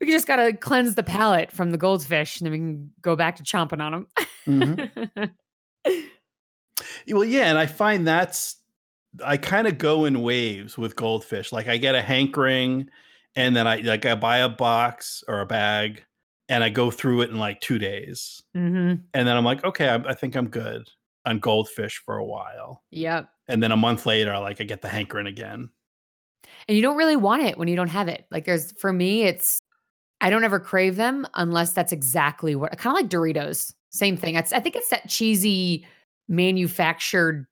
We 0.00 0.06
just 0.06 0.26
got 0.26 0.36
to 0.36 0.52
cleanse 0.52 0.94
the 0.94 1.02
palate 1.02 1.52
from 1.52 1.70
the 1.70 1.78
goldfish 1.78 2.40
and 2.40 2.46
then 2.46 2.52
we 2.52 2.58
can 2.58 2.90
go 3.02 3.16
back 3.16 3.36
to 3.36 3.42
chomping 3.42 3.80
on 3.80 3.92
them. 3.92 4.06
Mhm. 4.48 5.30
Well, 7.08 7.24
yeah, 7.24 7.50
and 7.50 7.58
I 7.58 7.66
find 7.66 8.06
that's 8.06 8.56
I 9.24 9.36
kind 9.36 9.66
of 9.66 9.76
go 9.78 10.04
in 10.04 10.22
waves 10.22 10.78
with 10.78 10.96
goldfish. 10.96 11.52
Like 11.52 11.68
I 11.68 11.76
get 11.76 11.94
a 11.94 12.02
hankering, 12.02 12.88
and 13.36 13.54
then 13.54 13.66
I 13.66 13.76
like 13.78 14.06
I 14.06 14.14
buy 14.14 14.38
a 14.38 14.48
box 14.48 15.22
or 15.28 15.40
a 15.40 15.46
bag, 15.46 16.04
and 16.48 16.62
I 16.64 16.68
go 16.70 16.90
through 16.90 17.22
it 17.22 17.30
in 17.30 17.38
like 17.38 17.60
two 17.60 17.78
days, 17.78 18.42
hmm 18.54 18.94
and 19.12 19.28
then 19.28 19.36
I'm 19.36 19.44
like, 19.44 19.64
okay, 19.64 19.88
I, 19.88 19.96
I 19.96 20.14
think 20.14 20.36
I'm 20.36 20.48
good 20.48 20.88
on 21.26 21.38
goldfish 21.38 22.00
for 22.04 22.16
a 22.16 22.24
while, 22.24 22.82
Yep. 22.92 23.28
and 23.48 23.62
then 23.62 23.72
a 23.72 23.76
month 23.76 24.06
later, 24.06 24.38
like 24.38 24.60
I 24.60 24.64
get 24.64 24.80
the 24.80 24.88
hankering 24.88 25.26
again. 25.26 25.68
And 26.68 26.76
you 26.76 26.82
don't 26.82 26.96
really 26.96 27.16
want 27.16 27.42
it 27.42 27.58
when 27.58 27.68
you 27.68 27.76
don't 27.76 27.88
have 27.88 28.08
it. 28.08 28.24
Like 28.30 28.44
there's 28.46 28.72
for 28.78 28.92
me, 28.92 29.24
it's 29.24 29.60
I 30.20 30.30
don't 30.30 30.44
ever 30.44 30.60
crave 30.60 30.96
them 30.96 31.26
unless 31.34 31.72
that's 31.72 31.92
exactly 31.92 32.54
what 32.54 32.76
kind 32.78 32.96
of 32.96 33.02
like 33.02 33.10
Doritos. 33.10 33.72
Same 33.90 34.16
thing. 34.16 34.34
It's 34.36 34.52
I 34.52 34.60
think 34.60 34.76
it's 34.76 34.90
that 34.90 35.08
cheesy 35.08 35.86
manufactured 36.28 37.46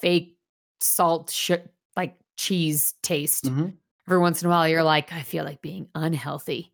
fake 0.00 0.36
salt 0.80 1.30
shit 1.30 1.72
like 1.96 2.16
cheese 2.36 2.94
taste. 3.02 3.44
Mhm. 3.44 3.74
Every 4.06 4.18
once 4.18 4.42
in 4.42 4.46
a 4.46 4.50
while 4.50 4.68
you're 4.68 4.82
like, 4.82 5.12
I 5.12 5.22
feel 5.22 5.44
like 5.44 5.62
being 5.62 5.88
unhealthy. 5.94 6.72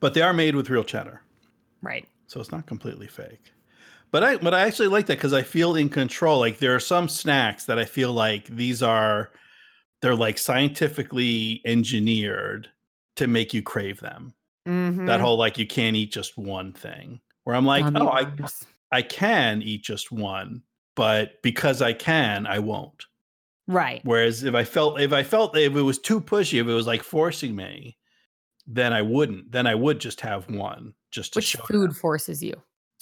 But 0.00 0.14
they 0.14 0.22
are 0.22 0.32
made 0.32 0.54
with 0.54 0.70
real 0.70 0.84
cheddar, 0.84 1.20
Right. 1.82 2.06
so 2.26 2.40
it's 2.40 2.52
not 2.52 2.66
completely 2.66 3.06
fake. 3.08 3.52
But 4.12 4.24
I 4.24 4.36
but 4.36 4.54
I 4.54 4.60
actually 4.62 4.88
like 4.88 5.06
that 5.06 5.18
because 5.18 5.32
I 5.32 5.42
feel 5.42 5.76
in 5.76 5.88
control. 5.88 6.40
Like 6.40 6.58
there 6.58 6.74
are 6.74 6.80
some 6.80 7.08
snacks 7.08 7.64
that 7.66 7.78
I 7.78 7.84
feel 7.84 8.12
like 8.12 8.46
these 8.46 8.82
are 8.82 9.30
they're 10.02 10.16
like 10.16 10.38
scientifically 10.38 11.60
engineered 11.64 12.68
to 13.16 13.26
make 13.26 13.52
you 13.54 13.62
crave 13.62 14.00
them. 14.00 14.32
Mhm. 14.70 15.06
That 15.06 15.20
whole 15.20 15.36
like 15.36 15.58
you 15.58 15.66
can't 15.66 15.96
eat 15.96 16.12
just 16.12 16.38
one 16.38 16.72
thing. 16.72 17.20
Where 17.44 17.56
I'm 17.56 17.66
like, 17.66 17.84
oh, 17.96 18.06
I 18.08 18.22
worms. 18.22 18.64
I 18.92 19.02
can 19.02 19.62
eat 19.62 19.82
just 19.82 20.12
one, 20.12 20.62
but 20.94 21.42
because 21.42 21.82
I 21.82 21.92
can, 21.92 22.46
I 22.46 22.58
won't. 22.60 23.04
right. 23.66 24.00
Whereas 24.04 24.44
if 24.44 24.54
I 24.54 24.64
felt 24.64 25.00
if 25.00 25.12
I 25.12 25.22
felt 25.22 25.56
if 25.56 25.74
it 25.74 25.82
was 25.82 25.98
too 25.98 26.20
pushy, 26.20 26.60
if 26.60 26.66
it 26.68 26.72
was 26.74 26.86
like 26.86 27.02
forcing 27.02 27.56
me, 27.56 27.96
then 28.66 28.92
I 28.92 29.02
wouldn't. 29.02 29.50
Then 29.52 29.66
I 29.66 29.74
would 29.74 29.98
just 30.00 30.20
have 30.20 30.48
one 30.50 30.94
just 31.10 31.32
to 31.32 31.38
Which 31.38 31.56
food 31.56 31.96
forces 31.96 32.42
you? 32.42 32.54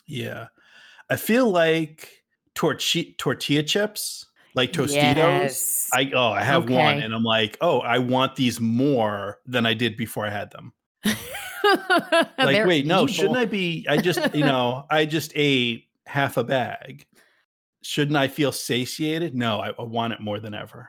Yeah. 0.07 0.49
I 1.11 1.17
feel 1.17 1.51
like 1.51 2.23
torchi- 2.55 3.17
tortilla 3.19 3.63
chips, 3.63 4.27
like 4.55 4.73
Tostitos. 4.73 5.17
Yes. 5.17 5.89
I 5.93 6.11
oh, 6.15 6.33
I 6.33 6.43
have 6.45 6.69
one 6.71 7.01
and 7.03 7.15
I'm 7.15 7.25
like, 7.25 7.57
"Oh, 7.61 7.81
I 7.81 7.99
want 7.99 8.37
these 8.37 8.61
more 8.61 9.39
than 9.47 9.67
I 9.67 9.75
did 9.75 9.97
before 9.97 10.27
I 10.27 10.31
had 10.31 10.51
them." 10.53 10.73
Like, 12.39 12.65
wait, 12.67 12.87
no, 12.87 13.07
shouldn't 13.07 13.37
I 13.37 13.45
be 13.45 13.85
I 13.89 13.99
just, 13.99 14.35
you 14.35 14.45
know, 14.45 14.87
I 14.91 15.05
just 15.05 15.33
ate 15.35 15.89
half 16.07 16.37
a 16.37 16.45
bag. 16.45 17.05
Shouldn't 17.83 18.17
I 18.17 18.29
feel 18.29 18.53
satiated? 18.53 19.35
No, 19.35 19.61
I, 19.61 19.73
I 19.79 19.83
want 19.83 20.15
it 20.15 20.21
more 20.21 20.41
than 20.41 20.55
ever. 20.55 20.89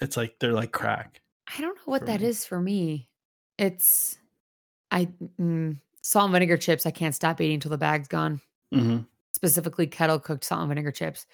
It's 0.00 0.16
like 0.16 0.34
they're 0.38 0.52
like 0.52 0.72
crack. 0.72 1.22
I 1.56 1.60
don't 1.60 1.76
know 1.76 1.82
what 1.86 2.06
that 2.06 2.20
me. 2.20 2.26
is 2.26 2.44
for 2.44 2.60
me. 2.60 3.08
It's 3.56 4.18
I 4.90 5.08
mm, 5.40 5.80
salt 6.02 6.26
and 6.26 6.32
vinegar 6.32 6.56
chips. 6.56 6.86
I 6.86 6.90
can't 6.90 7.14
stop 7.14 7.40
eating 7.40 7.54
until 7.54 7.70
the 7.70 7.78
bag's 7.78 8.08
gone. 8.08 8.40
Mhm. 8.72 9.06
Specifically, 9.32 9.86
kettle 9.86 10.18
cooked 10.18 10.44
salt 10.44 10.60
and 10.60 10.68
vinegar 10.68 10.92
chips. 10.92 11.26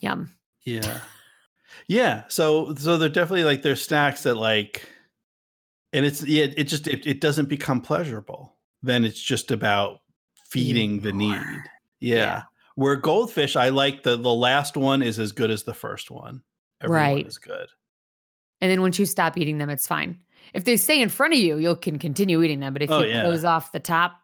Yum. 0.00 0.34
Yeah. 0.62 1.00
Yeah. 1.86 2.24
So 2.28 2.74
so 2.74 2.96
they're 2.96 3.08
definitely 3.08 3.44
like 3.44 3.62
they're 3.62 3.76
snacks 3.76 4.22
that 4.24 4.36
like 4.36 4.88
and 5.92 6.04
it's 6.06 6.22
yeah, 6.24 6.46
it 6.56 6.64
just 6.64 6.86
it, 6.88 7.06
it 7.06 7.20
doesn't 7.20 7.48
become 7.48 7.80
pleasurable. 7.80 8.56
Then 8.82 9.04
it's 9.04 9.20
just 9.20 9.50
about 9.50 10.00
feeding 10.48 11.00
the 11.00 11.12
need. 11.12 11.30
Yeah. 12.00 12.16
Yeah. 12.16 12.42
Where 12.74 12.96
goldfish, 12.96 13.54
I 13.56 13.68
like 13.68 14.02
the 14.02 14.16
the 14.16 14.32
last 14.32 14.76
one 14.76 15.02
is 15.02 15.18
as 15.18 15.32
good 15.32 15.50
as 15.50 15.62
the 15.64 15.74
first 15.74 16.10
one. 16.10 16.42
Everyone 16.80 17.02
Right. 17.02 17.26
is 17.26 17.38
good. 17.38 17.68
And 18.60 18.70
then 18.70 18.80
once 18.80 18.98
you 18.98 19.06
stop 19.06 19.36
eating 19.36 19.58
them, 19.58 19.70
it's 19.70 19.86
fine. 19.86 20.18
If 20.54 20.64
they 20.64 20.76
stay 20.76 21.00
in 21.02 21.08
front 21.08 21.34
of 21.34 21.38
you, 21.40 21.58
you 21.58 21.76
can 21.76 21.98
continue 21.98 22.42
eating 22.42 22.60
them. 22.60 22.72
But 22.72 22.82
if 22.82 22.90
Oh, 22.90 23.00
you 23.02 23.10
yeah. 23.10 23.22
close 23.22 23.44
off 23.44 23.72
the 23.72 23.80
top, 23.80 24.18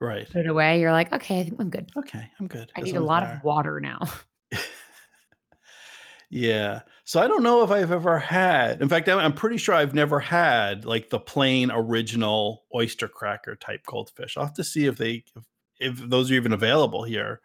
Right. 0.00 0.26
put 0.30 0.40
it 0.40 0.46
away, 0.46 0.80
you're 0.80 0.92
like, 0.92 1.12
okay, 1.12 1.40
I 1.40 1.44
think 1.44 1.60
I'm 1.60 1.68
good. 1.70 1.90
Okay, 1.96 2.30
I'm 2.38 2.46
good. 2.46 2.72
I 2.76 2.80
as 2.80 2.86
need 2.86 2.96
a 2.96 3.00
lot 3.00 3.22
of 3.22 3.42
water 3.44 3.80
now. 3.80 3.98
Yeah. 6.30 6.82
So 7.04 7.20
I 7.20 7.26
don't 7.26 7.42
know 7.42 7.64
if 7.64 7.70
I've 7.70 7.90
ever 7.90 8.18
had. 8.18 8.80
In 8.80 8.88
fact, 8.88 9.08
I'm, 9.08 9.32
pretty 9.32 9.56
sure 9.56 9.74
I've 9.74 9.94
never 9.94 10.20
had 10.20 10.84
like 10.84 11.10
the 11.10 11.18
plain 11.18 11.72
original 11.72 12.64
oyster 12.74 13.08
cracker 13.08 13.56
type 13.56 13.84
goldfish. 13.84 14.36
I'll 14.36 14.44
have 14.44 14.54
to 14.54 14.64
see 14.64 14.86
if 14.86 14.96
they 14.96 15.24
if, 15.34 15.44
if 15.80 16.08
those 16.08 16.30
are 16.30 16.34
even 16.34 16.52
available 16.52 17.02
here 17.02 17.40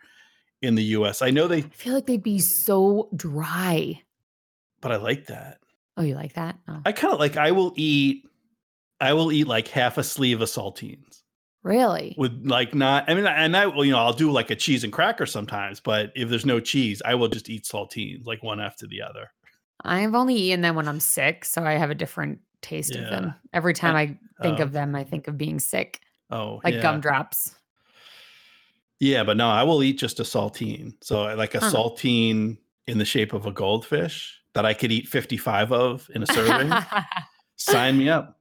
in 0.61 0.75
the 0.75 0.83
U.S. 0.83 1.23
I 1.23 1.31
know 1.31 1.47
they, 1.47 1.57
I 1.57 1.61
feel 1.61 1.95
like 1.95 2.05
they'd 2.05 2.21
be 2.21 2.39
so 2.39 3.09
dry. 3.15 4.01
but 4.81 4.91
I 4.91 4.97
like 4.97 5.27
that. 5.27 5.57
Oh, 5.97 6.03
you 6.03 6.13
like 6.15 6.33
that? 6.33 6.59
Oh, 6.67 6.81
I 6.85 6.91
kind 6.91 7.13
of 7.13 7.19
like. 7.19 7.37
I 7.37 7.51
will 7.51 7.73
eat. 7.75 8.23
I 8.99 9.13
will 9.13 9.31
eat 9.31 9.47
like 9.47 9.67
half 9.67 9.97
a 9.97 10.03
sleeve 10.03 10.41
of 10.41 10.49
saltines 10.49 11.23
really? 11.65 12.15
with 12.17 12.41
like 12.45 12.73
not. 12.73 13.09
I 13.09 13.13
mean, 13.15 13.25
and 13.25 13.57
I 13.57 13.65
well, 13.65 13.83
you 13.83 13.91
know, 13.91 13.99
I'll 13.99 14.13
do 14.13 14.31
like 14.31 14.51
a 14.51 14.55
cheese 14.55 14.85
and 14.85 14.93
cracker 14.93 15.25
sometimes. 15.25 15.81
But 15.81 16.13
if 16.15 16.29
there's 16.29 16.45
no 16.45 16.61
cheese, 16.61 17.01
I 17.03 17.15
will 17.15 17.27
just 17.27 17.49
eat 17.49 17.63
saltines 17.65 18.25
like 18.25 18.41
one 18.43 18.61
after 18.61 18.87
the 18.87 19.01
other. 19.01 19.31
I've 19.83 20.15
only 20.15 20.35
eaten 20.35 20.61
them 20.61 20.75
when 20.75 20.87
I'm 20.87 21.01
sick, 21.01 21.43
so 21.43 21.63
I 21.65 21.73
have 21.73 21.89
a 21.89 21.95
different 21.95 22.39
taste 22.61 22.95
of 22.95 23.09
them. 23.09 23.33
Every 23.53 23.73
time 23.73 23.95
I 23.95 24.17
think 24.41 24.59
Oh, 24.59 24.63
of 24.63 24.71
them, 24.71 24.95
I 24.95 25.03
think 25.03 25.27
of 25.27 25.37
being 25.37 25.59
sick, 25.59 25.99
Oh, 26.31 26.61
like 26.63 26.75
yeah. 26.75 26.81
gumdrops. 26.81 27.55
Yeah, 28.99 29.23
but 29.23 29.35
no, 29.37 29.49
I 29.49 29.63
will 29.63 29.83
eat 29.83 29.99
just 29.99 30.19
a 30.19 30.23
saltine. 30.23 30.93
So 31.01 31.23
like 31.35 31.53
a 31.55 31.59
Huh. 31.59 31.71
saltine 31.71 32.57
in 32.87 32.97
the 32.97 33.05
shape 33.05 33.33
of 33.33 33.45
a 33.45 33.51
goldfish 33.51 34.39
that 34.53 34.65
I 34.65 34.73
could 34.73 34.91
eat 34.91 35.07
55 35.07 35.71
of 35.71 36.09
in 36.15 36.23
a 36.23 36.27
serving. 36.27 36.71
Sign 37.57 37.97
me 37.97 38.09
up. 38.09 38.39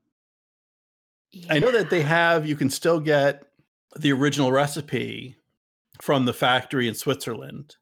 I 1.50 1.58
know 1.58 1.70
that 1.72 1.90
they 1.90 2.02
have, 2.02 2.46
you 2.46 2.56
can 2.56 2.70
still 2.70 3.00
get 3.00 3.44
the 3.96 4.12
original 4.12 4.50
recipe 4.52 5.36
from 6.02 6.24
the 6.24 6.32
factory 6.32 6.88
in 6.88 6.94
Switzerland 6.94 7.76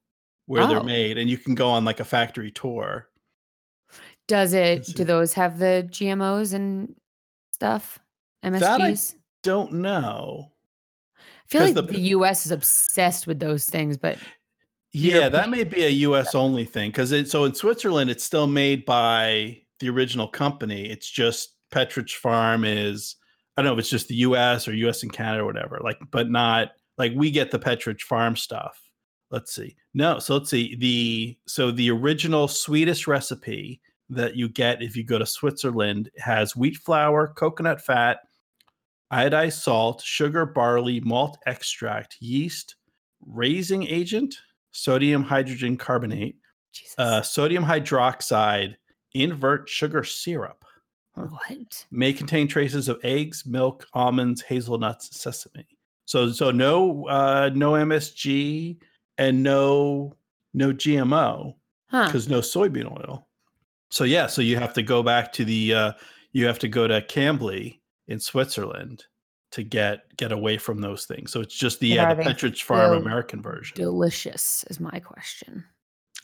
where 0.46 0.62
Oh. 0.62 0.66
they're 0.66 0.82
made, 0.82 1.18
and 1.18 1.30
you 1.30 1.38
can 1.38 1.54
go 1.54 1.68
on 1.70 1.84
like 1.84 2.00
a 2.00 2.04
factory 2.04 2.50
tour. 2.50 3.08
Does 4.28 4.52
it? 4.52 4.86
Do 4.94 5.04
those 5.04 5.34
have 5.34 5.58
the 5.58 5.86
GMOs 5.90 6.52
and 6.54 6.94
stuff? 7.52 7.98
That 8.42 8.80
I 8.80 8.96
Don't 9.42 9.72
know. 9.74 10.52
I 11.18 11.22
feel 11.48 11.62
like 11.62 11.74
the- 11.74 11.82
the, 11.82 12.00
U.S. 12.00 12.46
is 12.46 12.52
obsessed 12.52 13.26
with 13.26 13.38
those 13.40 13.68
things, 13.68 13.96
but 13.96 14.18
Yeah, 14.92 15.28
that 15.28 15.48
may 15.50 15.64
be 15.64 15.84
a 15.84 15.88
US 15.90 16.34
only 16.34 16.64
thing 16.64 16.90
because 16.90 17.12
it 17.12 17.30
so 17.30 17.44
in 17.44 17.54
Switzerland 17.54 18.10
it's 18.10 18.24
still 18.24 18.46
made 18.46 18.84
by 18.84 19.62
the 19.80 19.88
original 19.88 20.28
company. 20.28 20.88
It's 20.90 21.08
just 21.08 21.54
Pepperidge 21.72 22.16
Farm 22.16 22.64
is 22.64 23.16
I 23.56 23.62
don't 23.62 23.66
know 23.66 23.72
if 23.74 23.78
it's 23.80 23.90
just 23.90 24.08
the 24.08 24.16
US 24.16 24.66
or 24.66 24.74
US 24.74 25.02
and 25.02 25.12
Canada 25.12 25.42
or 25.42 25.46
whatever. 25.46 25.78
Like, 25.82 25.98
but 26.10 26.30
not 26.30 26.70
like 26.98 27.12
we 27.14 27.30
get 27.30 27.50
the 27.50 27.58
Pepperidge 27.58 28.02
Farm 28.02 28.36
stuff. 28.36 28.80
Let's 29.30 29.54
see. 29.54 29.76
No, 29.94 30.18
so 30.18 30.34
let's 30.34 30.50
see. 30.50 30.76
The 30.76 31.38
so 31.46 31.70
the 31.70 31.90
original 31.90 32.48
Swedish 32.48 33.06
recipe 33.06 33.80
that 34.10 34.36
you 34.36 34.48
get 34.48 34.82
if 34.82 34.94
you 34.94 35.04
go 35.04 35.18
to 35.18 35.26
Switzerland 35.26 36.10
has 36.18 36.54
wheat 36.54 36.76
flour, 36.76 37.28
coconut 37.28 37.80
fat, 37.80 38.20
iodized 39.12 39.60
salt, 39.60 40.02
sugar, 40.02 40.44
barley, 40.46 41.00
malt 41.00 41.38
extract, 41.46 42.16
yeast, 42.20 42.76
raising 43.26 43.86
agent, 43.86 44.34
sodium 44.70 45.22
hydrogen 45.22 45.76
carbonate, 45.76 46.36
uh, 46.98 47.22
sodium 47.22 47.64
hydroxide, 47.64 48.74
invert 49.14 49.68
sugar 49.68 50.04
syrup. 50.04 50.64
Huh. 51.14 51.26
what? 51.26 51.86
May 51.90 52.12
contain 52.12 52.48
traces 52.48 52.88
of 52.88 52.98
eggs, 53.02 53.44
milk, 53.44 53.86
almonds, 53.92 54.40
hazelnuts, 54.42 55.18
sesame. 55.20 55.66
So 56.06 56.30
so 56.32 56.50
no 56.50 57.06
uh, 57.06 57.50
no 57.54 57.72
MSG 57.72 58.78
and 59.18 59.42
no 59.42 60.14
no 60.54 60.72
GMO 60.72 61.54
Huh? 61.88 62.06
because 62.06 62.28
no 62.28 62.40
soybean 62.40 62.90
oil. 62.90 63.28
So 63.90 64.04
yeah, 64.04 64.26
so 64.26 64.40
you 64.40 64.56
have 64.56 64.72
to 64.74 64.82
go 64.82 65.02
back 65.02 65.32
to 65.34 65.44
the 65.44 65.74
uh, 65.74 65.92
you 66.32 66.46
have 66.46 66.58
to 66.60 66.68
go 66.68 66.88
to 66.88 67.02
Kambly 67.02 67.80
in 68.08 68.18
Switzerland 68.18 69.04
to 69.50 69.62
get 69.62 70.16
get 70.16 70.32
away 70.32 70.56
from 70.56 70.80
those 70.80 71.04
things. 71.04 71.30
So 71.30 71.40
it's 71.40 71.54
just 71.54 71.78
the 71.80 71.98
uh, 71.98 72.14
the 72.14 72.54
Farm 72.64 72.96
American 72.96 73.42
version. 73.42 73.76
Delicious 73.76 74.64
is 74.70 74.80
my 74.80 74.98
question. 75.00 75.64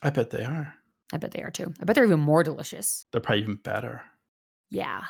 I 0.03 0.09
bet 0.11 0.31
they 0.31 0.45
are. 0.45 0.75
I 1.13 1.19
bet 1.19 1.33
they 1.33 1.43
are 1.43 1.51
too. 1.51 1.73
I 1.81 1.85
bet 1.85 1.95
they're 1.95 2.05
even 2.05 2.21
more 2.21 2.43
delicious. 2.43 3.07
They're 3.13 3.21
probably 3.21 3.43
even 3.43 3.57
better. 3.57 4.03
Yeah. 4.71 5.03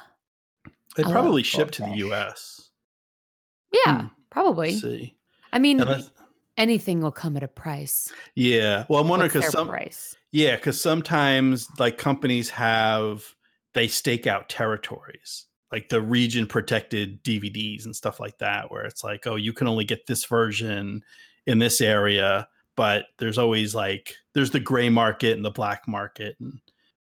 They 0.97 1.05
I 1.05 1.11
probably 1.13 1.43
ship 1.43 1.71
to 1.73 1.83
the. 1.83 1.97
U.S. 1.99 2.71
Yeah, 3.73 4.01
Hmm. 4.03 4.07
probably. 4.31 4.71
Let's 4.71 4.83
see. 4.83 5.17
I 5.53 5.59
mean, 5.59 5.81
Unless- 5.81 6.11
anything 6.57 7.01
will 7.01 7.13
come 7.13 7.37
at 7.37 7.43
a 7.43 7.49
price. 7.49 8.13
yeah. 8.35 8.85
Well, 8.89 9.01
I'm 9.01 9.09
wondering 9.09 9.31
because 9.33 9.51
some 9.53 9.69
price? 9.69 10.17
yeah, 10.33 10.57
because 10.57 10.81
sometimes 10.81 11.69
like 11.79 11.99
companies 11.99 12.51
have 12.51 13.25
they 13.75 13.87
stake 13.89 14.27
out 14.27 14.49
territories 14.49 15.45
like 15.71 15.91
the 15.91 16.01
region 16.01 16.47
protected 16.47 17.23
DVDs 17.23 17.85
and 17.85 17.95
stuff 17.95 18.19
like 18.19 18.39
that, 18.39 18.71
where 18.71 18.85
it's 18.87 19.05
like, 19.05 19.27
oh, 19.27 19.37
you 19.37 19.53
can 19.53 19.69
only 19.69 19.85
get 19.85 20.07
this 20.07 20.25
version 20.25 21.05
in 21.47 21.59
this 21.59 21.83
area, 21.83 22.49
but 22.75 23.05
there's 23.19 23.37
always 23.37 23.75
like 23.75 24.15
there's 24.35 24.51
the 24.51 24.61
gray 24.61 24.89
market 24.89 25.37
and 25.37 25.45
the 25.45 25.51
black 25.51 25.87
market 25.87 26.37
and 26.41 26.59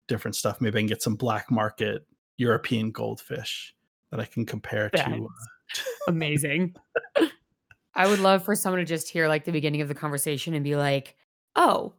different 0.09 0.35
stuff. 0.35 0.63
Maybe 0.63 0.79
I 0.79 0.81
can 0.81 0.87
get 0.87 1.03
some 1.03 1.15
black 1.17 1.51
market 1.51 2.07
European 2.37 2.91
goldfish 2.91 3.75
that 4.11 4.21
I 4.21 4.25
can 4.25 4.47
compare 4.47 4.91
to. 4.91 5.03
Uh, 5.03 5.81
Amazing. 6.09 6.75
I 7.95 8.07
would 8.09 8.19
love 8.19 8.45
for 8.45 8.55
someone 8.55 8.81
to 8.81 8.85
just 8.85 9.09
hear 9.09 9.29
like 9.29 9.45
the 9.45 9.53
beginning 9.53 9.81
of 9.81 9.89
the 9.89 9.95
conversation 9.95 10.55
and 10.55 10.65
be 10.65 10.77
like, 10.77 11.17
"Oh, 11.57 11.95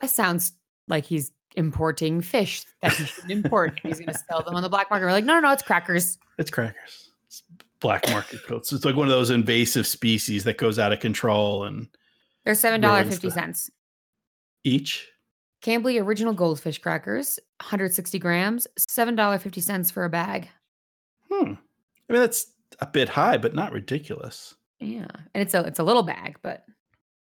that 0.00 0.10
sounds 0.10 0.52
like 0.88 1.04
he's 1.04 1.30
importing 1.56 2.20
fish 2.22 2.64
that 2.82 2.92
he 2.94 3.04
shouldn't 3.04 3.30
import. 3.32 3.80
he's 3.82 3.98
going 3.98 4.12
to 4.12 4.18
sell 4.30 4.42
them 4.42 4.54
on 4.54 4.62
the 4.62 4.68
black 4.70 4.90
market." 4.90 5.04
We're 5.04 5.12
like, 5.12 5.24
"No, 5.24 5.34
no, 5.34 5.40
no, 5.40 5.52
it's 5.52 5.62
crackers." 5.62 6.18
It's 6.38 6.50
crackers. 6.50 7.10
It's 7.26 7.42
black 7.80 8.08
market 8.10 8.42
coats. 8.44 8.72
It's 8.72 8.84
like 8.84 8.96
one 8.96 9.06
of 9.08 9.12
those 9.12 9.30
invasive 9.30 9.86
species 9.86 10.44
that 10.44 10.56
goes 10.56 10.78
out 10.78 10.92
of 10.92 11.00
control 11.00 11.64
and 11.64 11.88
They're 12.44 12.54
seven 12.54 12.80
dollars 12.80 13.08
fifty 13.08 13.28
the- 13.28 13.70
each. 14.64 15.09
Kambly 15.62 16.02
original 16.02 16.32
goldfish 16.32 16.78
crackers, 16.78 17.38
160 17.60 18.18
grams, 18.18 18.66
seven 18.78 19.14
dollar 19.14 19.38
fifty 19.38 19.60
cents 19.60 19.90
for 19.90 20.04
a 20.04 20.08
bag. 20.10 20.48
Hmm. 21.30 21.52
I 22.08 22.12
mean, 22.12 22.20
that's 22.22 22.46
a 22.80 22.86
bit 22.86 23.08
high, 23.08 23.36
but 23.36 23.54
not 23.54 23.72
ridiculous. 23.72 24.54
Yeah, 24.78 25.06
and 25.34 25.42
it's 25.42 25.52
a 25.54 25.60
it's 25.64 25.78
a 25.78 25.84
little 25.84 26.02
bag, 26.02 26.38
but 26.42 26.64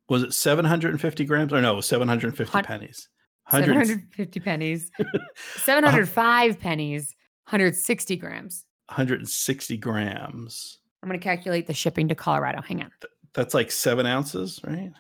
Was 0.08 0.22
it 0.22 0.32
750 0.32 1.24
grams? 1.26 1.52
Or 1.52 1.60
no, 1.60 1.80
750 1.80 2.50
Hun- 2.50 2.64
pennies. 2.64 3.08
seven 3.50 3.68
100, 3.74 3.86
hundred 3.88 4.14
fifty 4.14 4.40
pennies, 4.40 4.90
seven 5.56 5.84
hundred 5.84 6.08
five 6.08 6.58
pennies, 6.58 7.14
hundred 7.46 7.76
sixty 7.76 8.16
grams. 8.16 8.64
160 8.88 9.76
grams. 9.78 10.78
I'm 11.02 11.08
gonna 11.10 11.18
calculate 11.18 11.66
the 11.66 11.74
shipping 11.74 12.08
to 12.08 12.14
Colorado. 12.14 12.62
Hang 12.62 12.82
on. 12.82 12.90
That's 13.34 13.52
like 13.54 13.70
seven 13.70 14.06
ounces, 14.06 14.60
right? 14.64 14.90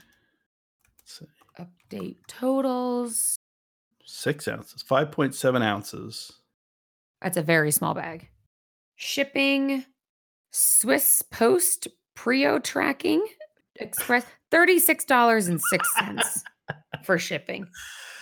Update 1.58 2.16
totals. 2.26 3.36
six 4.04 4.48
ounces, 4.48 4.82
5.7 4.82 5.62
ounces. 5.62 6.32
That's 7.22 7.36
a 7.36 7.42
very 7.42 7.70
small 7.70 7.94
bag. 7.94 8.28
Shipping, 8.96 9.84
Swiss 10.50 11.22
Post 11.22 11.88
Prio 12.16 12.62
tracking 12.62 13.26
express 13.76 14.24
thirty-six 14.52 15.04
dollars 15.04 15.48
and 15.48 15.60
six 15.60 15.88
cents 15.96 16.44
for 17.04 17.18
shipping. 17.18 17.66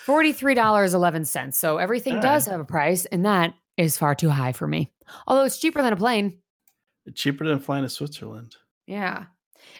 Forty-three 0.06 0.54
dollars 0.54 0.94
eleven 0.94 1.24
cents. 1.24 1.58
So 1.58 1.76
everything 1.78 2.16
All 2.16 2.22
does 2.22 2.46
have 2.46 2.60
a 2.60 2.64
price, 2.64 3.04
and 3.06 3.26
that 3.26 3.54
is 3.76 3.98
far 3.98 4.14
too 4.14 4.30
high 4.30 4.52
for 4.52 4.66
me. 4.66 4.90
Although 5.26 5.44
it's 5.44 5.58
cheaper 5.58 5.82
than 5.82 5.92
a 5.92 5.96
plane. 5.96 6.38
Cheaper 7.14 7.44
than 7.46 7.58
flying 7.58 7.82
to 7.82 7.88
Switzerland. 7.88 8.56
Yeah. 8.86 9.24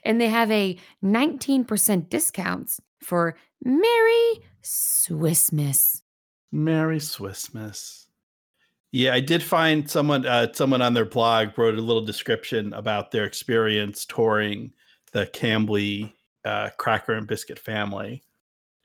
And 0.05 0.20
they 0.20 0.28
have 0.28 0.50
a 0.50 0.78
19% 1.05 2.09
discounts 2.09 2.80
for 3.05 3.36
Merry 3.64 4.40
Swiss 4.62 5.53
Miss. 5.53 6.03
Merry 6.53 6.98
Swissmas. 6.98 8.07
Yeah, 8.92 9.14
I 9.14 9.20
did 9.20 9.42
find 9.42 9.90
someone 9.90 10.26
uh, 10.26 10.53
someone 10.53 10.82
on 10.82 10.92
their 10.92 11.07
blog 11.07 11.57
wrote 11.57 11.78
a 11.78 11.82
little 11.82 12.05
description 12.05 12.74
about 12.74 13.11
their 13.11 13.24
experience 13.24 14.05
touring 14.05 14.72
the 15.12 15.26
Kambly 15.26 16.12
uh, 16.44 16.70
cracker 16.76 17.14
and 17.14 17.26
biscuit 17.26 17.59
family. 17.59 18.22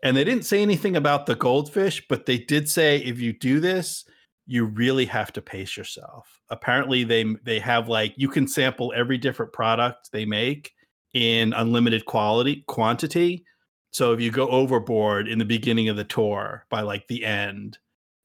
And 0.04 0.16
they 0.16 0.24
didn't 0.24 0.46
say 0.46 0.62
anything 0.62 0.96
about 0.96 1.26
the 1.26 1.36
goldfish, 1.36 2.08
but 2.08 2.26
they 2.26 2.38
did 2.38 2.70
say 2.70 3.00
if 3.00 3.20
you 3.20 3.34
do 3.34 3.60
this, 3.60 4.06
you 4.46 4.66
really 4.66 5.06
have 5.06 5.34
to 5.34 5.42
pace 5.42 5.76
yourself. 5.76 6.40
Apparently 6.50 7.04
they 7.04 7.26
they 7.44 7.60
have 7.60 7.90
like 7.90 8.14
you 8.16 8.30
can 8.30 8.48
sample 8.48 8.94
every 8.96 9.18
different 9.18 9.52
product 9.52 10.12
they 10.14 10.24
make 10.24 10.72
in 11.14 11.52
unlimited 11.52 12.06
quality 12.06 12.64
quantity. 12.68 13.44
So 13.92 14.14
if 14.14 14.22
you 14.22 14.32
go 14.32 14.48
overboard 14.50 15.28
in 15.28 15.40
the 15.40 15.46
beginning 15.46 15.90
of 15.90 15.98
the 15.98 16.04
tour 16.04 16.66
by 16.70 16.82
like 16.82 17.08
the 17.08 17.26
end, 17.26 17.78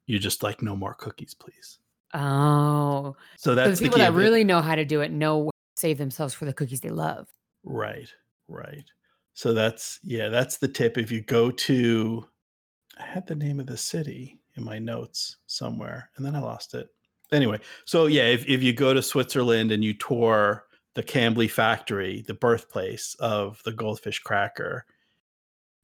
you 0.07 0.19
just 0.19 0.43
like 0.43 0.63
no 0.63 0.77
more 0.77 0.95
cookies, 0.95 1.35
please. 1.35 1.79
Oh. 2.15 3.17
So 3.37 3.51
So 3.51 3.55
that's 3.55 3.79
the 3.79 3.85
the 3.85 3.91
people 3.91 3.99
that 3.99 4.13
really 4.13 4.45
know 4.45 4.61
how 4.61 4.75
to 4.75 4.85
do 4.85 5.01
it 5.01 5.11
know 5.11 5.51
save 5.77 5.99
themselves 5.99 6.35
for 6.35 6.45
the 6.45 6.53
cookies 6.53 6.81
they 6.81 6.91
love. 6.91 7.29
Right, 7.65 8.13
right. 8.49 8.85
So 9.35 9.55
that's 9.55 9.99
yeah, 10.03 10.29
that's 10.29 10.59
the 10.59 10.69
tip. 10.69 10.99
If 10.99 11.11
you 11.11 11.23
go 11.23 11.51
to 11.51 12.27
I 12.99 13.05
had 13.05 13.27
the 13.27 13.35
name 13.35 13.61
of 13.61 13.67
the 13.67 13.77
city 13.77 14.41
in 14.57 14.65
my 14.65 14.79
notes 14.79 15.37
somewhere 15.47 16.11
and 16.17 16.27
then 16.27 16.37
I 16.37 16.41
lost 16.41 16.75
it. 16.75 16.89
Anyway, 17.33 17.59
so 17.87 18.07
yeah, 18.07 18.25
if, 18.25 18.47
if 18.47 18.63
you 18.63 18.75
go 18.75 18.93
to 18.93 19.03
Switzerland 19.03 19.73
and 19.73 19.83
you 19.83 19.95
tour 19.95 20.67
the 20.95 21.03
Kambly 21.03 21.51
factory, 21.51 22.23
the 22.27 22.35
birthplace 22.35 23.17
of 23.19 23.63
the 23.65 23.73
goldfish 23.73 24.19
cracker, 24.19 24.85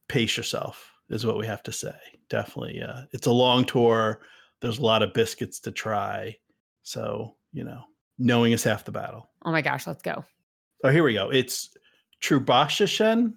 pace 0.09 0.35
yourself 0.35 0.91
is 1.09 1.25
what 1.25 1.37
we 1.37 1.47
have 1.47 1.63
to 1.63 1.71
say. 1.71 1.95
Definitely. 2.29 2.81
Uh, 2.81 3.03
it's 3.11 3.27
a 3.27 3.31
long 3.31 3.63
tour. 3.63 4.21
There's 4.61 4.79
a 4.79 4.83
lot 4.83 5.03
of 5.03 5.13
biscuits 5.13 5.59
to 5.61 5.71
try. 5.71 6.35
So, 6.83 7.35
you 7.53 7.63
know, 7.63 7.83
knowing 8.17 8.51
is 8.51 8.63
half 8.63 8.83
the 8.83 8.91
battle. 8.91 9.29
Oh 9.45 9.51
my 9.51 9.61
gosh, 9.61 9.87
let's 9.87 10.01
go. 10.01 10.25
Oh, 10.83 10.89
here 10.89 11.03
we 11.03 11.13
go. 11.13 11.29
It's 11.29 11.69
Trubashishen, 12.21 13.33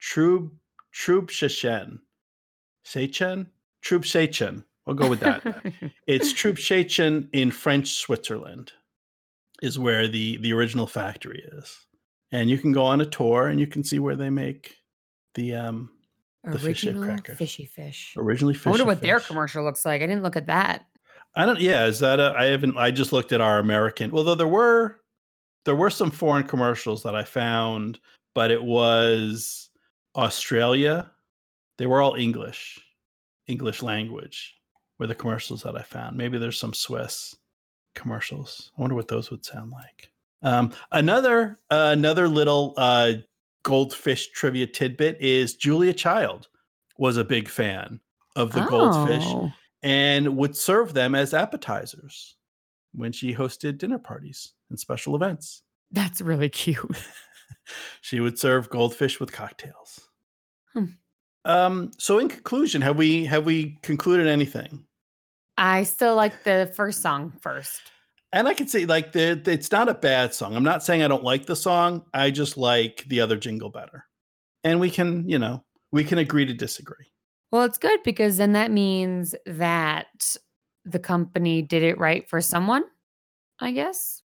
Trub 0.00 0.50
Trubshishen, 0.94 1.98
Seichen, 2.84 3.46
Trubshechen. 3.84 4.64
We'll 4.86 4.96
go 4.96 5.08
with 5.08 5.20
that. 5.20 5.42
it's 6.06 6.32
Trubshechen 6.32 7.28
in 7.32 7.50
French 7.50 7.94
Switzerland, 7.94 8.72
is 9.62 9.78
where 9.78 10.08
the 10.08 10.38
the 10.38 10.52
original 10.52 10.86
factory 10.86 11.42
is, 11.52 11.86
and 12.30 12.50
you 12.50 12.58
can 12.58 12.72
go 12.72 12.84
on 12.84 13.00
a 13.00 13.06
tour 13.06 13.48
and 13.48 13.60
you 13.60 13.66
can 13.66 13.84
see 13.84 13.98
where 13.98 14.16
they 14.16 14.30
make 14.30 14.76
the 15.34 15.54
um 15.54 15.90
the 16.44 16.58
fish 16.58 16.84
Original 16.84 17.04
crackers. 17.04 17.38
fishy 17.38 17.66
fish. 17.66 18.14
originally. 18.16 18.54
I 18.64 18.68
wonder 18.70 18.82
fish 18.84 18.86
what 18.86 19.00
their 19.00 19.18
fish. 19.20 19.28
commercial 19.28 19.64
looks 19.64 19.84
like. 19.84 20.02
I 20.02 20.06
didn't 20.06 20.22
look 20.22 20.36
at 20.36 20.46
that. 20.46 20.86
I 21.34 21.46
don't. 21.46 21.60
Yeah, 21.60 21.86
is 21.86 21.98
that 22.00 22.20
a? 22.20 22.34
I 22.36 22.46
haven't. 22.46 22.76
I 22.76 22.90
just 22.90 23.12
looked 23.12 23.32
at 23.32 23.40
our 23.40 23.58
American. 23.58 24.10
Although 24.12 24.34
there 24.34 24.48
were, 24.48 25.00
there 25.64 25.76
were 25.76 25.90
some 25.90 26.10
foreign 26.10 26.44
commercials 26.44 27.02
that 27.04 27.14
I 27.14 27.24
found, 27.24 28.00
but 28.34 28.50
it 28.50 28.62
was 28.62 29.70
Australia. 30.16 31.10
They 31.78 31.86
were 31.86 32.02
all 32.02 32.16
English, 32.16 32.80
English 33.46 33.82
language, 33.82 34.56
were 34.98 35.06
the 35.06 35.14
commercials 35.14 35.62
that 35.62 35.76
I 35.76 35.82
found. 35.82 36.16
Maybe 36.16 36.38
there's 36.38 36.58
some 36.58 36.74
Swiss 36.74 37.34
commercials. 37.94 38.70
I 38.76 38.80
wonder 38.80 38.94
what 38.96 39.08
those 39.08 39.30
would 39.30 39.44
sound 39.44 39.70
like. 39.70 40.10
Um, 40.42 40.72
another 40.90 41.60
uh, 41.70 41.90
another 41.92 42.28
little 42.28 42.74
uh, 42.76 43.14
goldfish 43.62 44.30
trivia 44.32 44.66
tidbit 44.66 45.20
is 45.20 45.54
Julia 45.54 45.92
Child 45.92 46.48
was 46.98 47.16
a 47.16 47.24
big 47.24 47.48
fan 47.48 48.00
of 48.36 48.52
the 48.52 48.64
goldfish 48.64 49.24
Oh. 49.26 49.52
and 49.82 50.36
would 50.36 50.56
serve 50.56 50.94
them 50.94 51.14
as 51.14 51.34
appetizers 51.34 52.36
when 52.94 53.12
she 53.12 53.34
hosted 53.34 53.78
dinner 53.78 53.98
parties 53.98 54.52
and 54.70 54.78
special 54.78 55.14
events. 55.16 55.62
That's 55.90 56.20
really 56.20 56.48
cute. 56.48 56.96
She 58.00 58.18
would 58.18 58.38
serve 58.40 58.68
goldfish 58.70 59.20
with 59.20 59.30
cocktails. 59.30 60.00
Hmm. 60.72 60.84
Um, 61.44 61.92
so 61.96 62.18
in 62.18 62.28
conclusion, 62.28 62.82
have 62.82 62.96
we 62.96 63.24
have 63.26 63.46
we 63.46 63.78
concluded 63.82 64.26
anything? 64.26 64.84
I 65.56 65.84
still 65.84 66.16
like 66.16 66.42
the 66.42 66.72
first 66.74 67.02
song 67.02 67.32
first. 67.40 67.91
And 68.32 68.48
I 68.48 68.54
can 68.54 68.66
say 68.68 68.86
like 68.86 69.12
the, 69.12 69.40
the- 69.42 69.52
it's 69.52 69.70
not 69.70 69.88
a 69.88 69.94
bad 69.94 70.34
song. 70.34 70.56
I'm 70.56 70.62
not 70.62 70.82
saying 70.82 71.02
I 71.02 71.08
don't 71.08 71.24
like 71.24 71.46
the 71.46 71.56
song. 71.56 72.04
I 72.14 72.30
just 72.30 72.56
like 72.56 73.04
the 73.08 73.20
other 73.20 73.36
jingle 73.36 73.68
better. 73.70 74.06
And 74.64 74.80
we 74.80 74.90
can, 74.90 75.28
you 75.28 75.38
know, 75.38 75.64
we 75.90 76.04
can 76.04 76.18
agree 76.18 76.46
to 76.46 76.54
disagree. 76.54 77.06
Well, 77.50 77.64
it's 77.64 77.78
good 77.78 78.00
because 78.04 78.38
then 78.38 78.52
that 78.52 78.70
means 78.70 79.34
that 79.44 80.36
the 80.84 80.98
company 80.98 81.60
did 81.62 81.82
it 81.82 81.98
right 81.98 82.28
for 82.30 82.40
someone, 82.40 82.84
I 83.60 83.72
guess. 83.72 84.22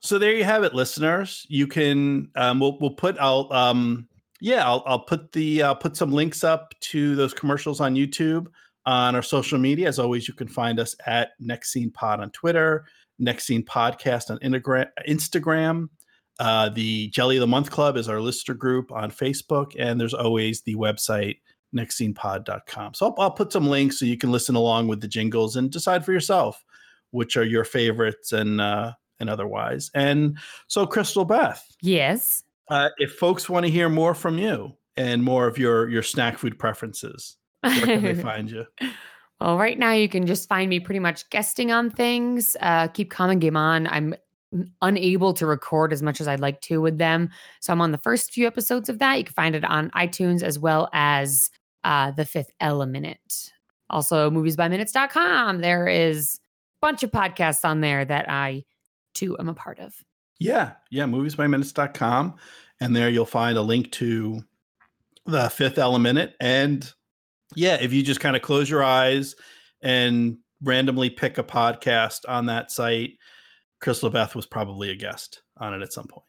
So 0.00 0.18
there 0.18 0.34
you 0.34 0.44
have 0.44 0.64
it, 0.64 0.74
listeners. 0.74 1.46
You 1.48 1.66
can 1.66 2.28
um, 2.34 2.60
we'll 2.60 2.78
we'll 2.80 2.90
put 2.90 3.16
I'll 3.18 3.50
um 3.52 4.08
yeah 4.40 4.66
I'll 4.66 4.82
I'll 4.86 4.98
put 5.00 5.32
the 5.32 5.62
I'll 5.62 5.76
put 5.76 5.96
some 5.96 6.10
links 6.12 6.44
up 6.44 6.74
to 6.80 7.14
those 7.16 7.32
commercials 7.32 7.80
on 7.80 7.94
YouTube 7.94 8.46
on 8.84 9.14
our 9.14 9.22
social 9.22 9.58
media. 9.58 9.88
As 9.88 9.98
always, 9.98 10.28
you 10.28 10.34
can 10.34 10.48
find 10.48 10.78
us 10.78 10.94
at 11.06 11.30
Next 11.40 11.72
Scene 11.72 11.90
Pod 11.90 12.20
on 12.20 12.30
Twitter, 12.30 12.84
Next 13.18 13.46
Scene 13.46 13.64
Podcast 13.64 14.30
on 14.30 14.38
Instagram. 14.38 15.88
Uh, 16.38 16.68
the 16.68 17.08
Jelly 17.08 17.36
of 17.36 17.40
the 17.40 17.46
Month 17.46 17.70
Club 17.70 17.96
is 17.96 18.08
our 18.08 18.20
listener 18.20 18.54
group 18.54 18.92
on 18.92 19.10
Facebook, 19.10 19.72
and 19.78 19.98
there's 20.00 20.12
always 20.14 20.62
the 20.62 20.74
website 20.74 21.38
nextscenepod.com. 21.74 22.94
So 22.94 23.06
I'll, 23.06 23.14
I'll 23.18 23.30
put 23.30 23.52
some 23.52 23.66
links 23.68 23.98
so 23.98 24.04
you 24.04 24.18
can 24.18 24.30
listen 24.32 24.54
along 24.54 24.88
with 24.88 25.00
the 25.00 25.08
jingles 25.08 25.56
and 25.56 25.70
decide 25.70 26.04
for 26.04 26.12
yourself 26.12 26.62
which 27.12 27.36
are 27.36 27.44
your 27.44 27.64
favorites 27.64 28.32
and 28.32 28.60
uh, 28.60 28.92
and 29.20 29.30
otherwise. 29.30 29.90
And 29.94 30.36
so, 30.66 30.86
Crystal 30.86 31.24
Beth, 31.24 31.64
Yes. 31.80 32.42
uh, 32.68 32.90
if 32.98 33.12
folks 33.14 33.48
want 33.48 33.64
to 33.64 33.70
hear 33.72 33.88
more 33.88 34.12
from 34.12 34.36
you 34.38 34.72
and 34.96 35.22
more 35.22 35.46
of 35.46 35.56
your 35.56 35.88
your 35.88 36.02
snack 36.02 36.36
food 36.36 36.58
preferences, 36.58 37.36
where 37.62 37.80
can 37.86 38.02
they 38.02 38.14
find 38.22 38.50
you? 38.50 38.66
Well, 39.40 39.58
right 39.58 39.78
now 39.78 39.92
you 39.92 40.08
can 40.08 40.26
just 40.26 40.48
find 40.48 40.70
me 40.70 40.80
pretty 40.80 40.98
much 40.98 41.28
guesting 41.30 41.70
on 41.70 41.90
things. 41.90 42.56
Uh, 42.60 42.88
keep 42.88 43.10
Common 43.10 43.38
Game 43.38 43.56
on. 43.56 43.86
I'm 43.86 44.14
unable 44.80 45.34
to 45.34 45.46
record 45.46 45.92
as 45.92 46.02
much 46.02 46.20
as 46.20 46.28
I'd 46.28 46.40
like 46.40 46.60
to 46.62 46.80
with 46.80 46.98
them. 46.98 47.30
So 47.60 47.72
I'm 47.72 47.80
on 47.80 47.92
the 47.92 47.98
first 47.98 48.32
few 48.32 48.46
episodes 48.46 48.88
of 48.88 48.98
that. 49.00 49.18
You 49.18 49.24
can 49.24 49.34
find 49.34 49.54
it 49.54 49.64
on 49.64 49.90
iTunes 49.90 50.42
as 50.42 50.58
well 50.58 50.88
as 50.92 51.50
uh, 51.84 52.12
the 52.12 52.24
fifth 52.24 52.50
element. 52.60 53.52
Also, 53.90 54.30
moviesbyminutes.com. 54.30 55.60
There 55.60 55.86
is 55.86 56.36
a 56.36 56.86
bunch 56.86 57.02
of 57.02 57.10
podcasts 57.10 57.64
on 57.64 57.80
there 57.80 58.04
that 58.04 58.30
I 58.30 58.64
too 59.14 59.36
am 59.38 59.48
a 59.48 59.54
part 59.54 59.78
of. 59.78 59.94
Yeah, 60.38 60.72
yeah, 60.90 61.04
moviesbyminutes.com. 61.04 62.34
And 62.80 62.94
there 62.94 63.08
you'll 63.08 63.24
find 63.24 63.56
a 63.56 63.62
link 63.62 63.92
to 63.92 64.42
the 65.24 65.48
fifth 65.48 65.78
element. 65.78 66.32
And 66.40 66.92
yeah, 67.54 67.76
if 67.80 67.92
you 67.92 68.02
just 68.02 68.20
kind 68.20 68.34
of 68.36 68.42
close 68.42 68.68
your 68.68 68.82
eyes 68.82 69.34
and 69.82 70.38
randomly 70.62 71.10
pick 71.10 71.38
a 71.38 71.42
podcast 71.44 72.20
on 72.28 72.46
that 72.46 72.70
site, 72.70 73.12
Crystal 73.80 74.10
Beth 74.10 74.34
was 74.34 74.46
probably 74.46 74.90
a 74.90 74.96
guest 74.96 75.42
on 75.58 75.74
it 75.74 75.82
at 75.82 75.92
some 75.92 76.06
point 76.08 76.24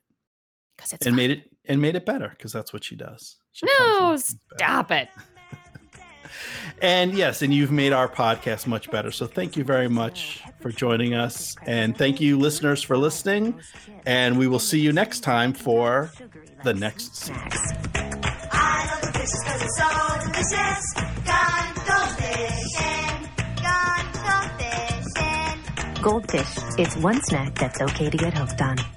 Because 0.75 0.93
it's 0.93 1.05
and 1.05 1.13
fun. 1.13 1.17
made 1.17 1.31
it 1.31 1.43
and 1.65 1.81
made 1.81 1.95
it 1.95 2.05
better 2.05 2.29
because 2.29 2.51
that's 2.53 2.71
what 2.73 2.83
she 2.83 2.95
does. 2.95 3.37
She 3.53 3.65
No, 3.79 4.11
better. 4.11 4.23
stop 4.57 4.91
it. 4.91 5.09
and 6.81 7.13
yes, 7.13 7.41
and 7.41 7.53
you've 7.53 7.71
made 7.71 7.93
our 7.93 8.07
podcast 8.07 8.67
much 8.67 8.91
better. 8.91 9.11
So 9.11 9.25
thank 9.27 9.55
you 9.57 9.63
very 9.63 9.87
much 9.89 10.41
for 10.61 10.71
joining 10.71 11.13
us. 11.13 11.55
And 11.65 11.97
thank 11.97 12.21
you, 12.21 12.37
listeners, 12.37 12.83
for 12.83 12.97
listening. 12.97 13.59
And 14.05 14.37
we 14.37 14.47
will 14.47 14.59
see 14.59 14.79
you 14.79 14.91
next 14.93 15.21
time 15.21 15.53
for 15.53 16.11
the 16.63 16.73
next 16.73 17.15
season. 17.15 17.86
Goldfish. 26.01 26.57
It's 26.77 26.95
one 26.97 27.21
snack 27.21 27.55
that's 27.55 27.81
okay 27.81 28.09
to 28.09 28.17
get 28.17 28.33
hooked 28.33 28.61
on. 28.61 28.96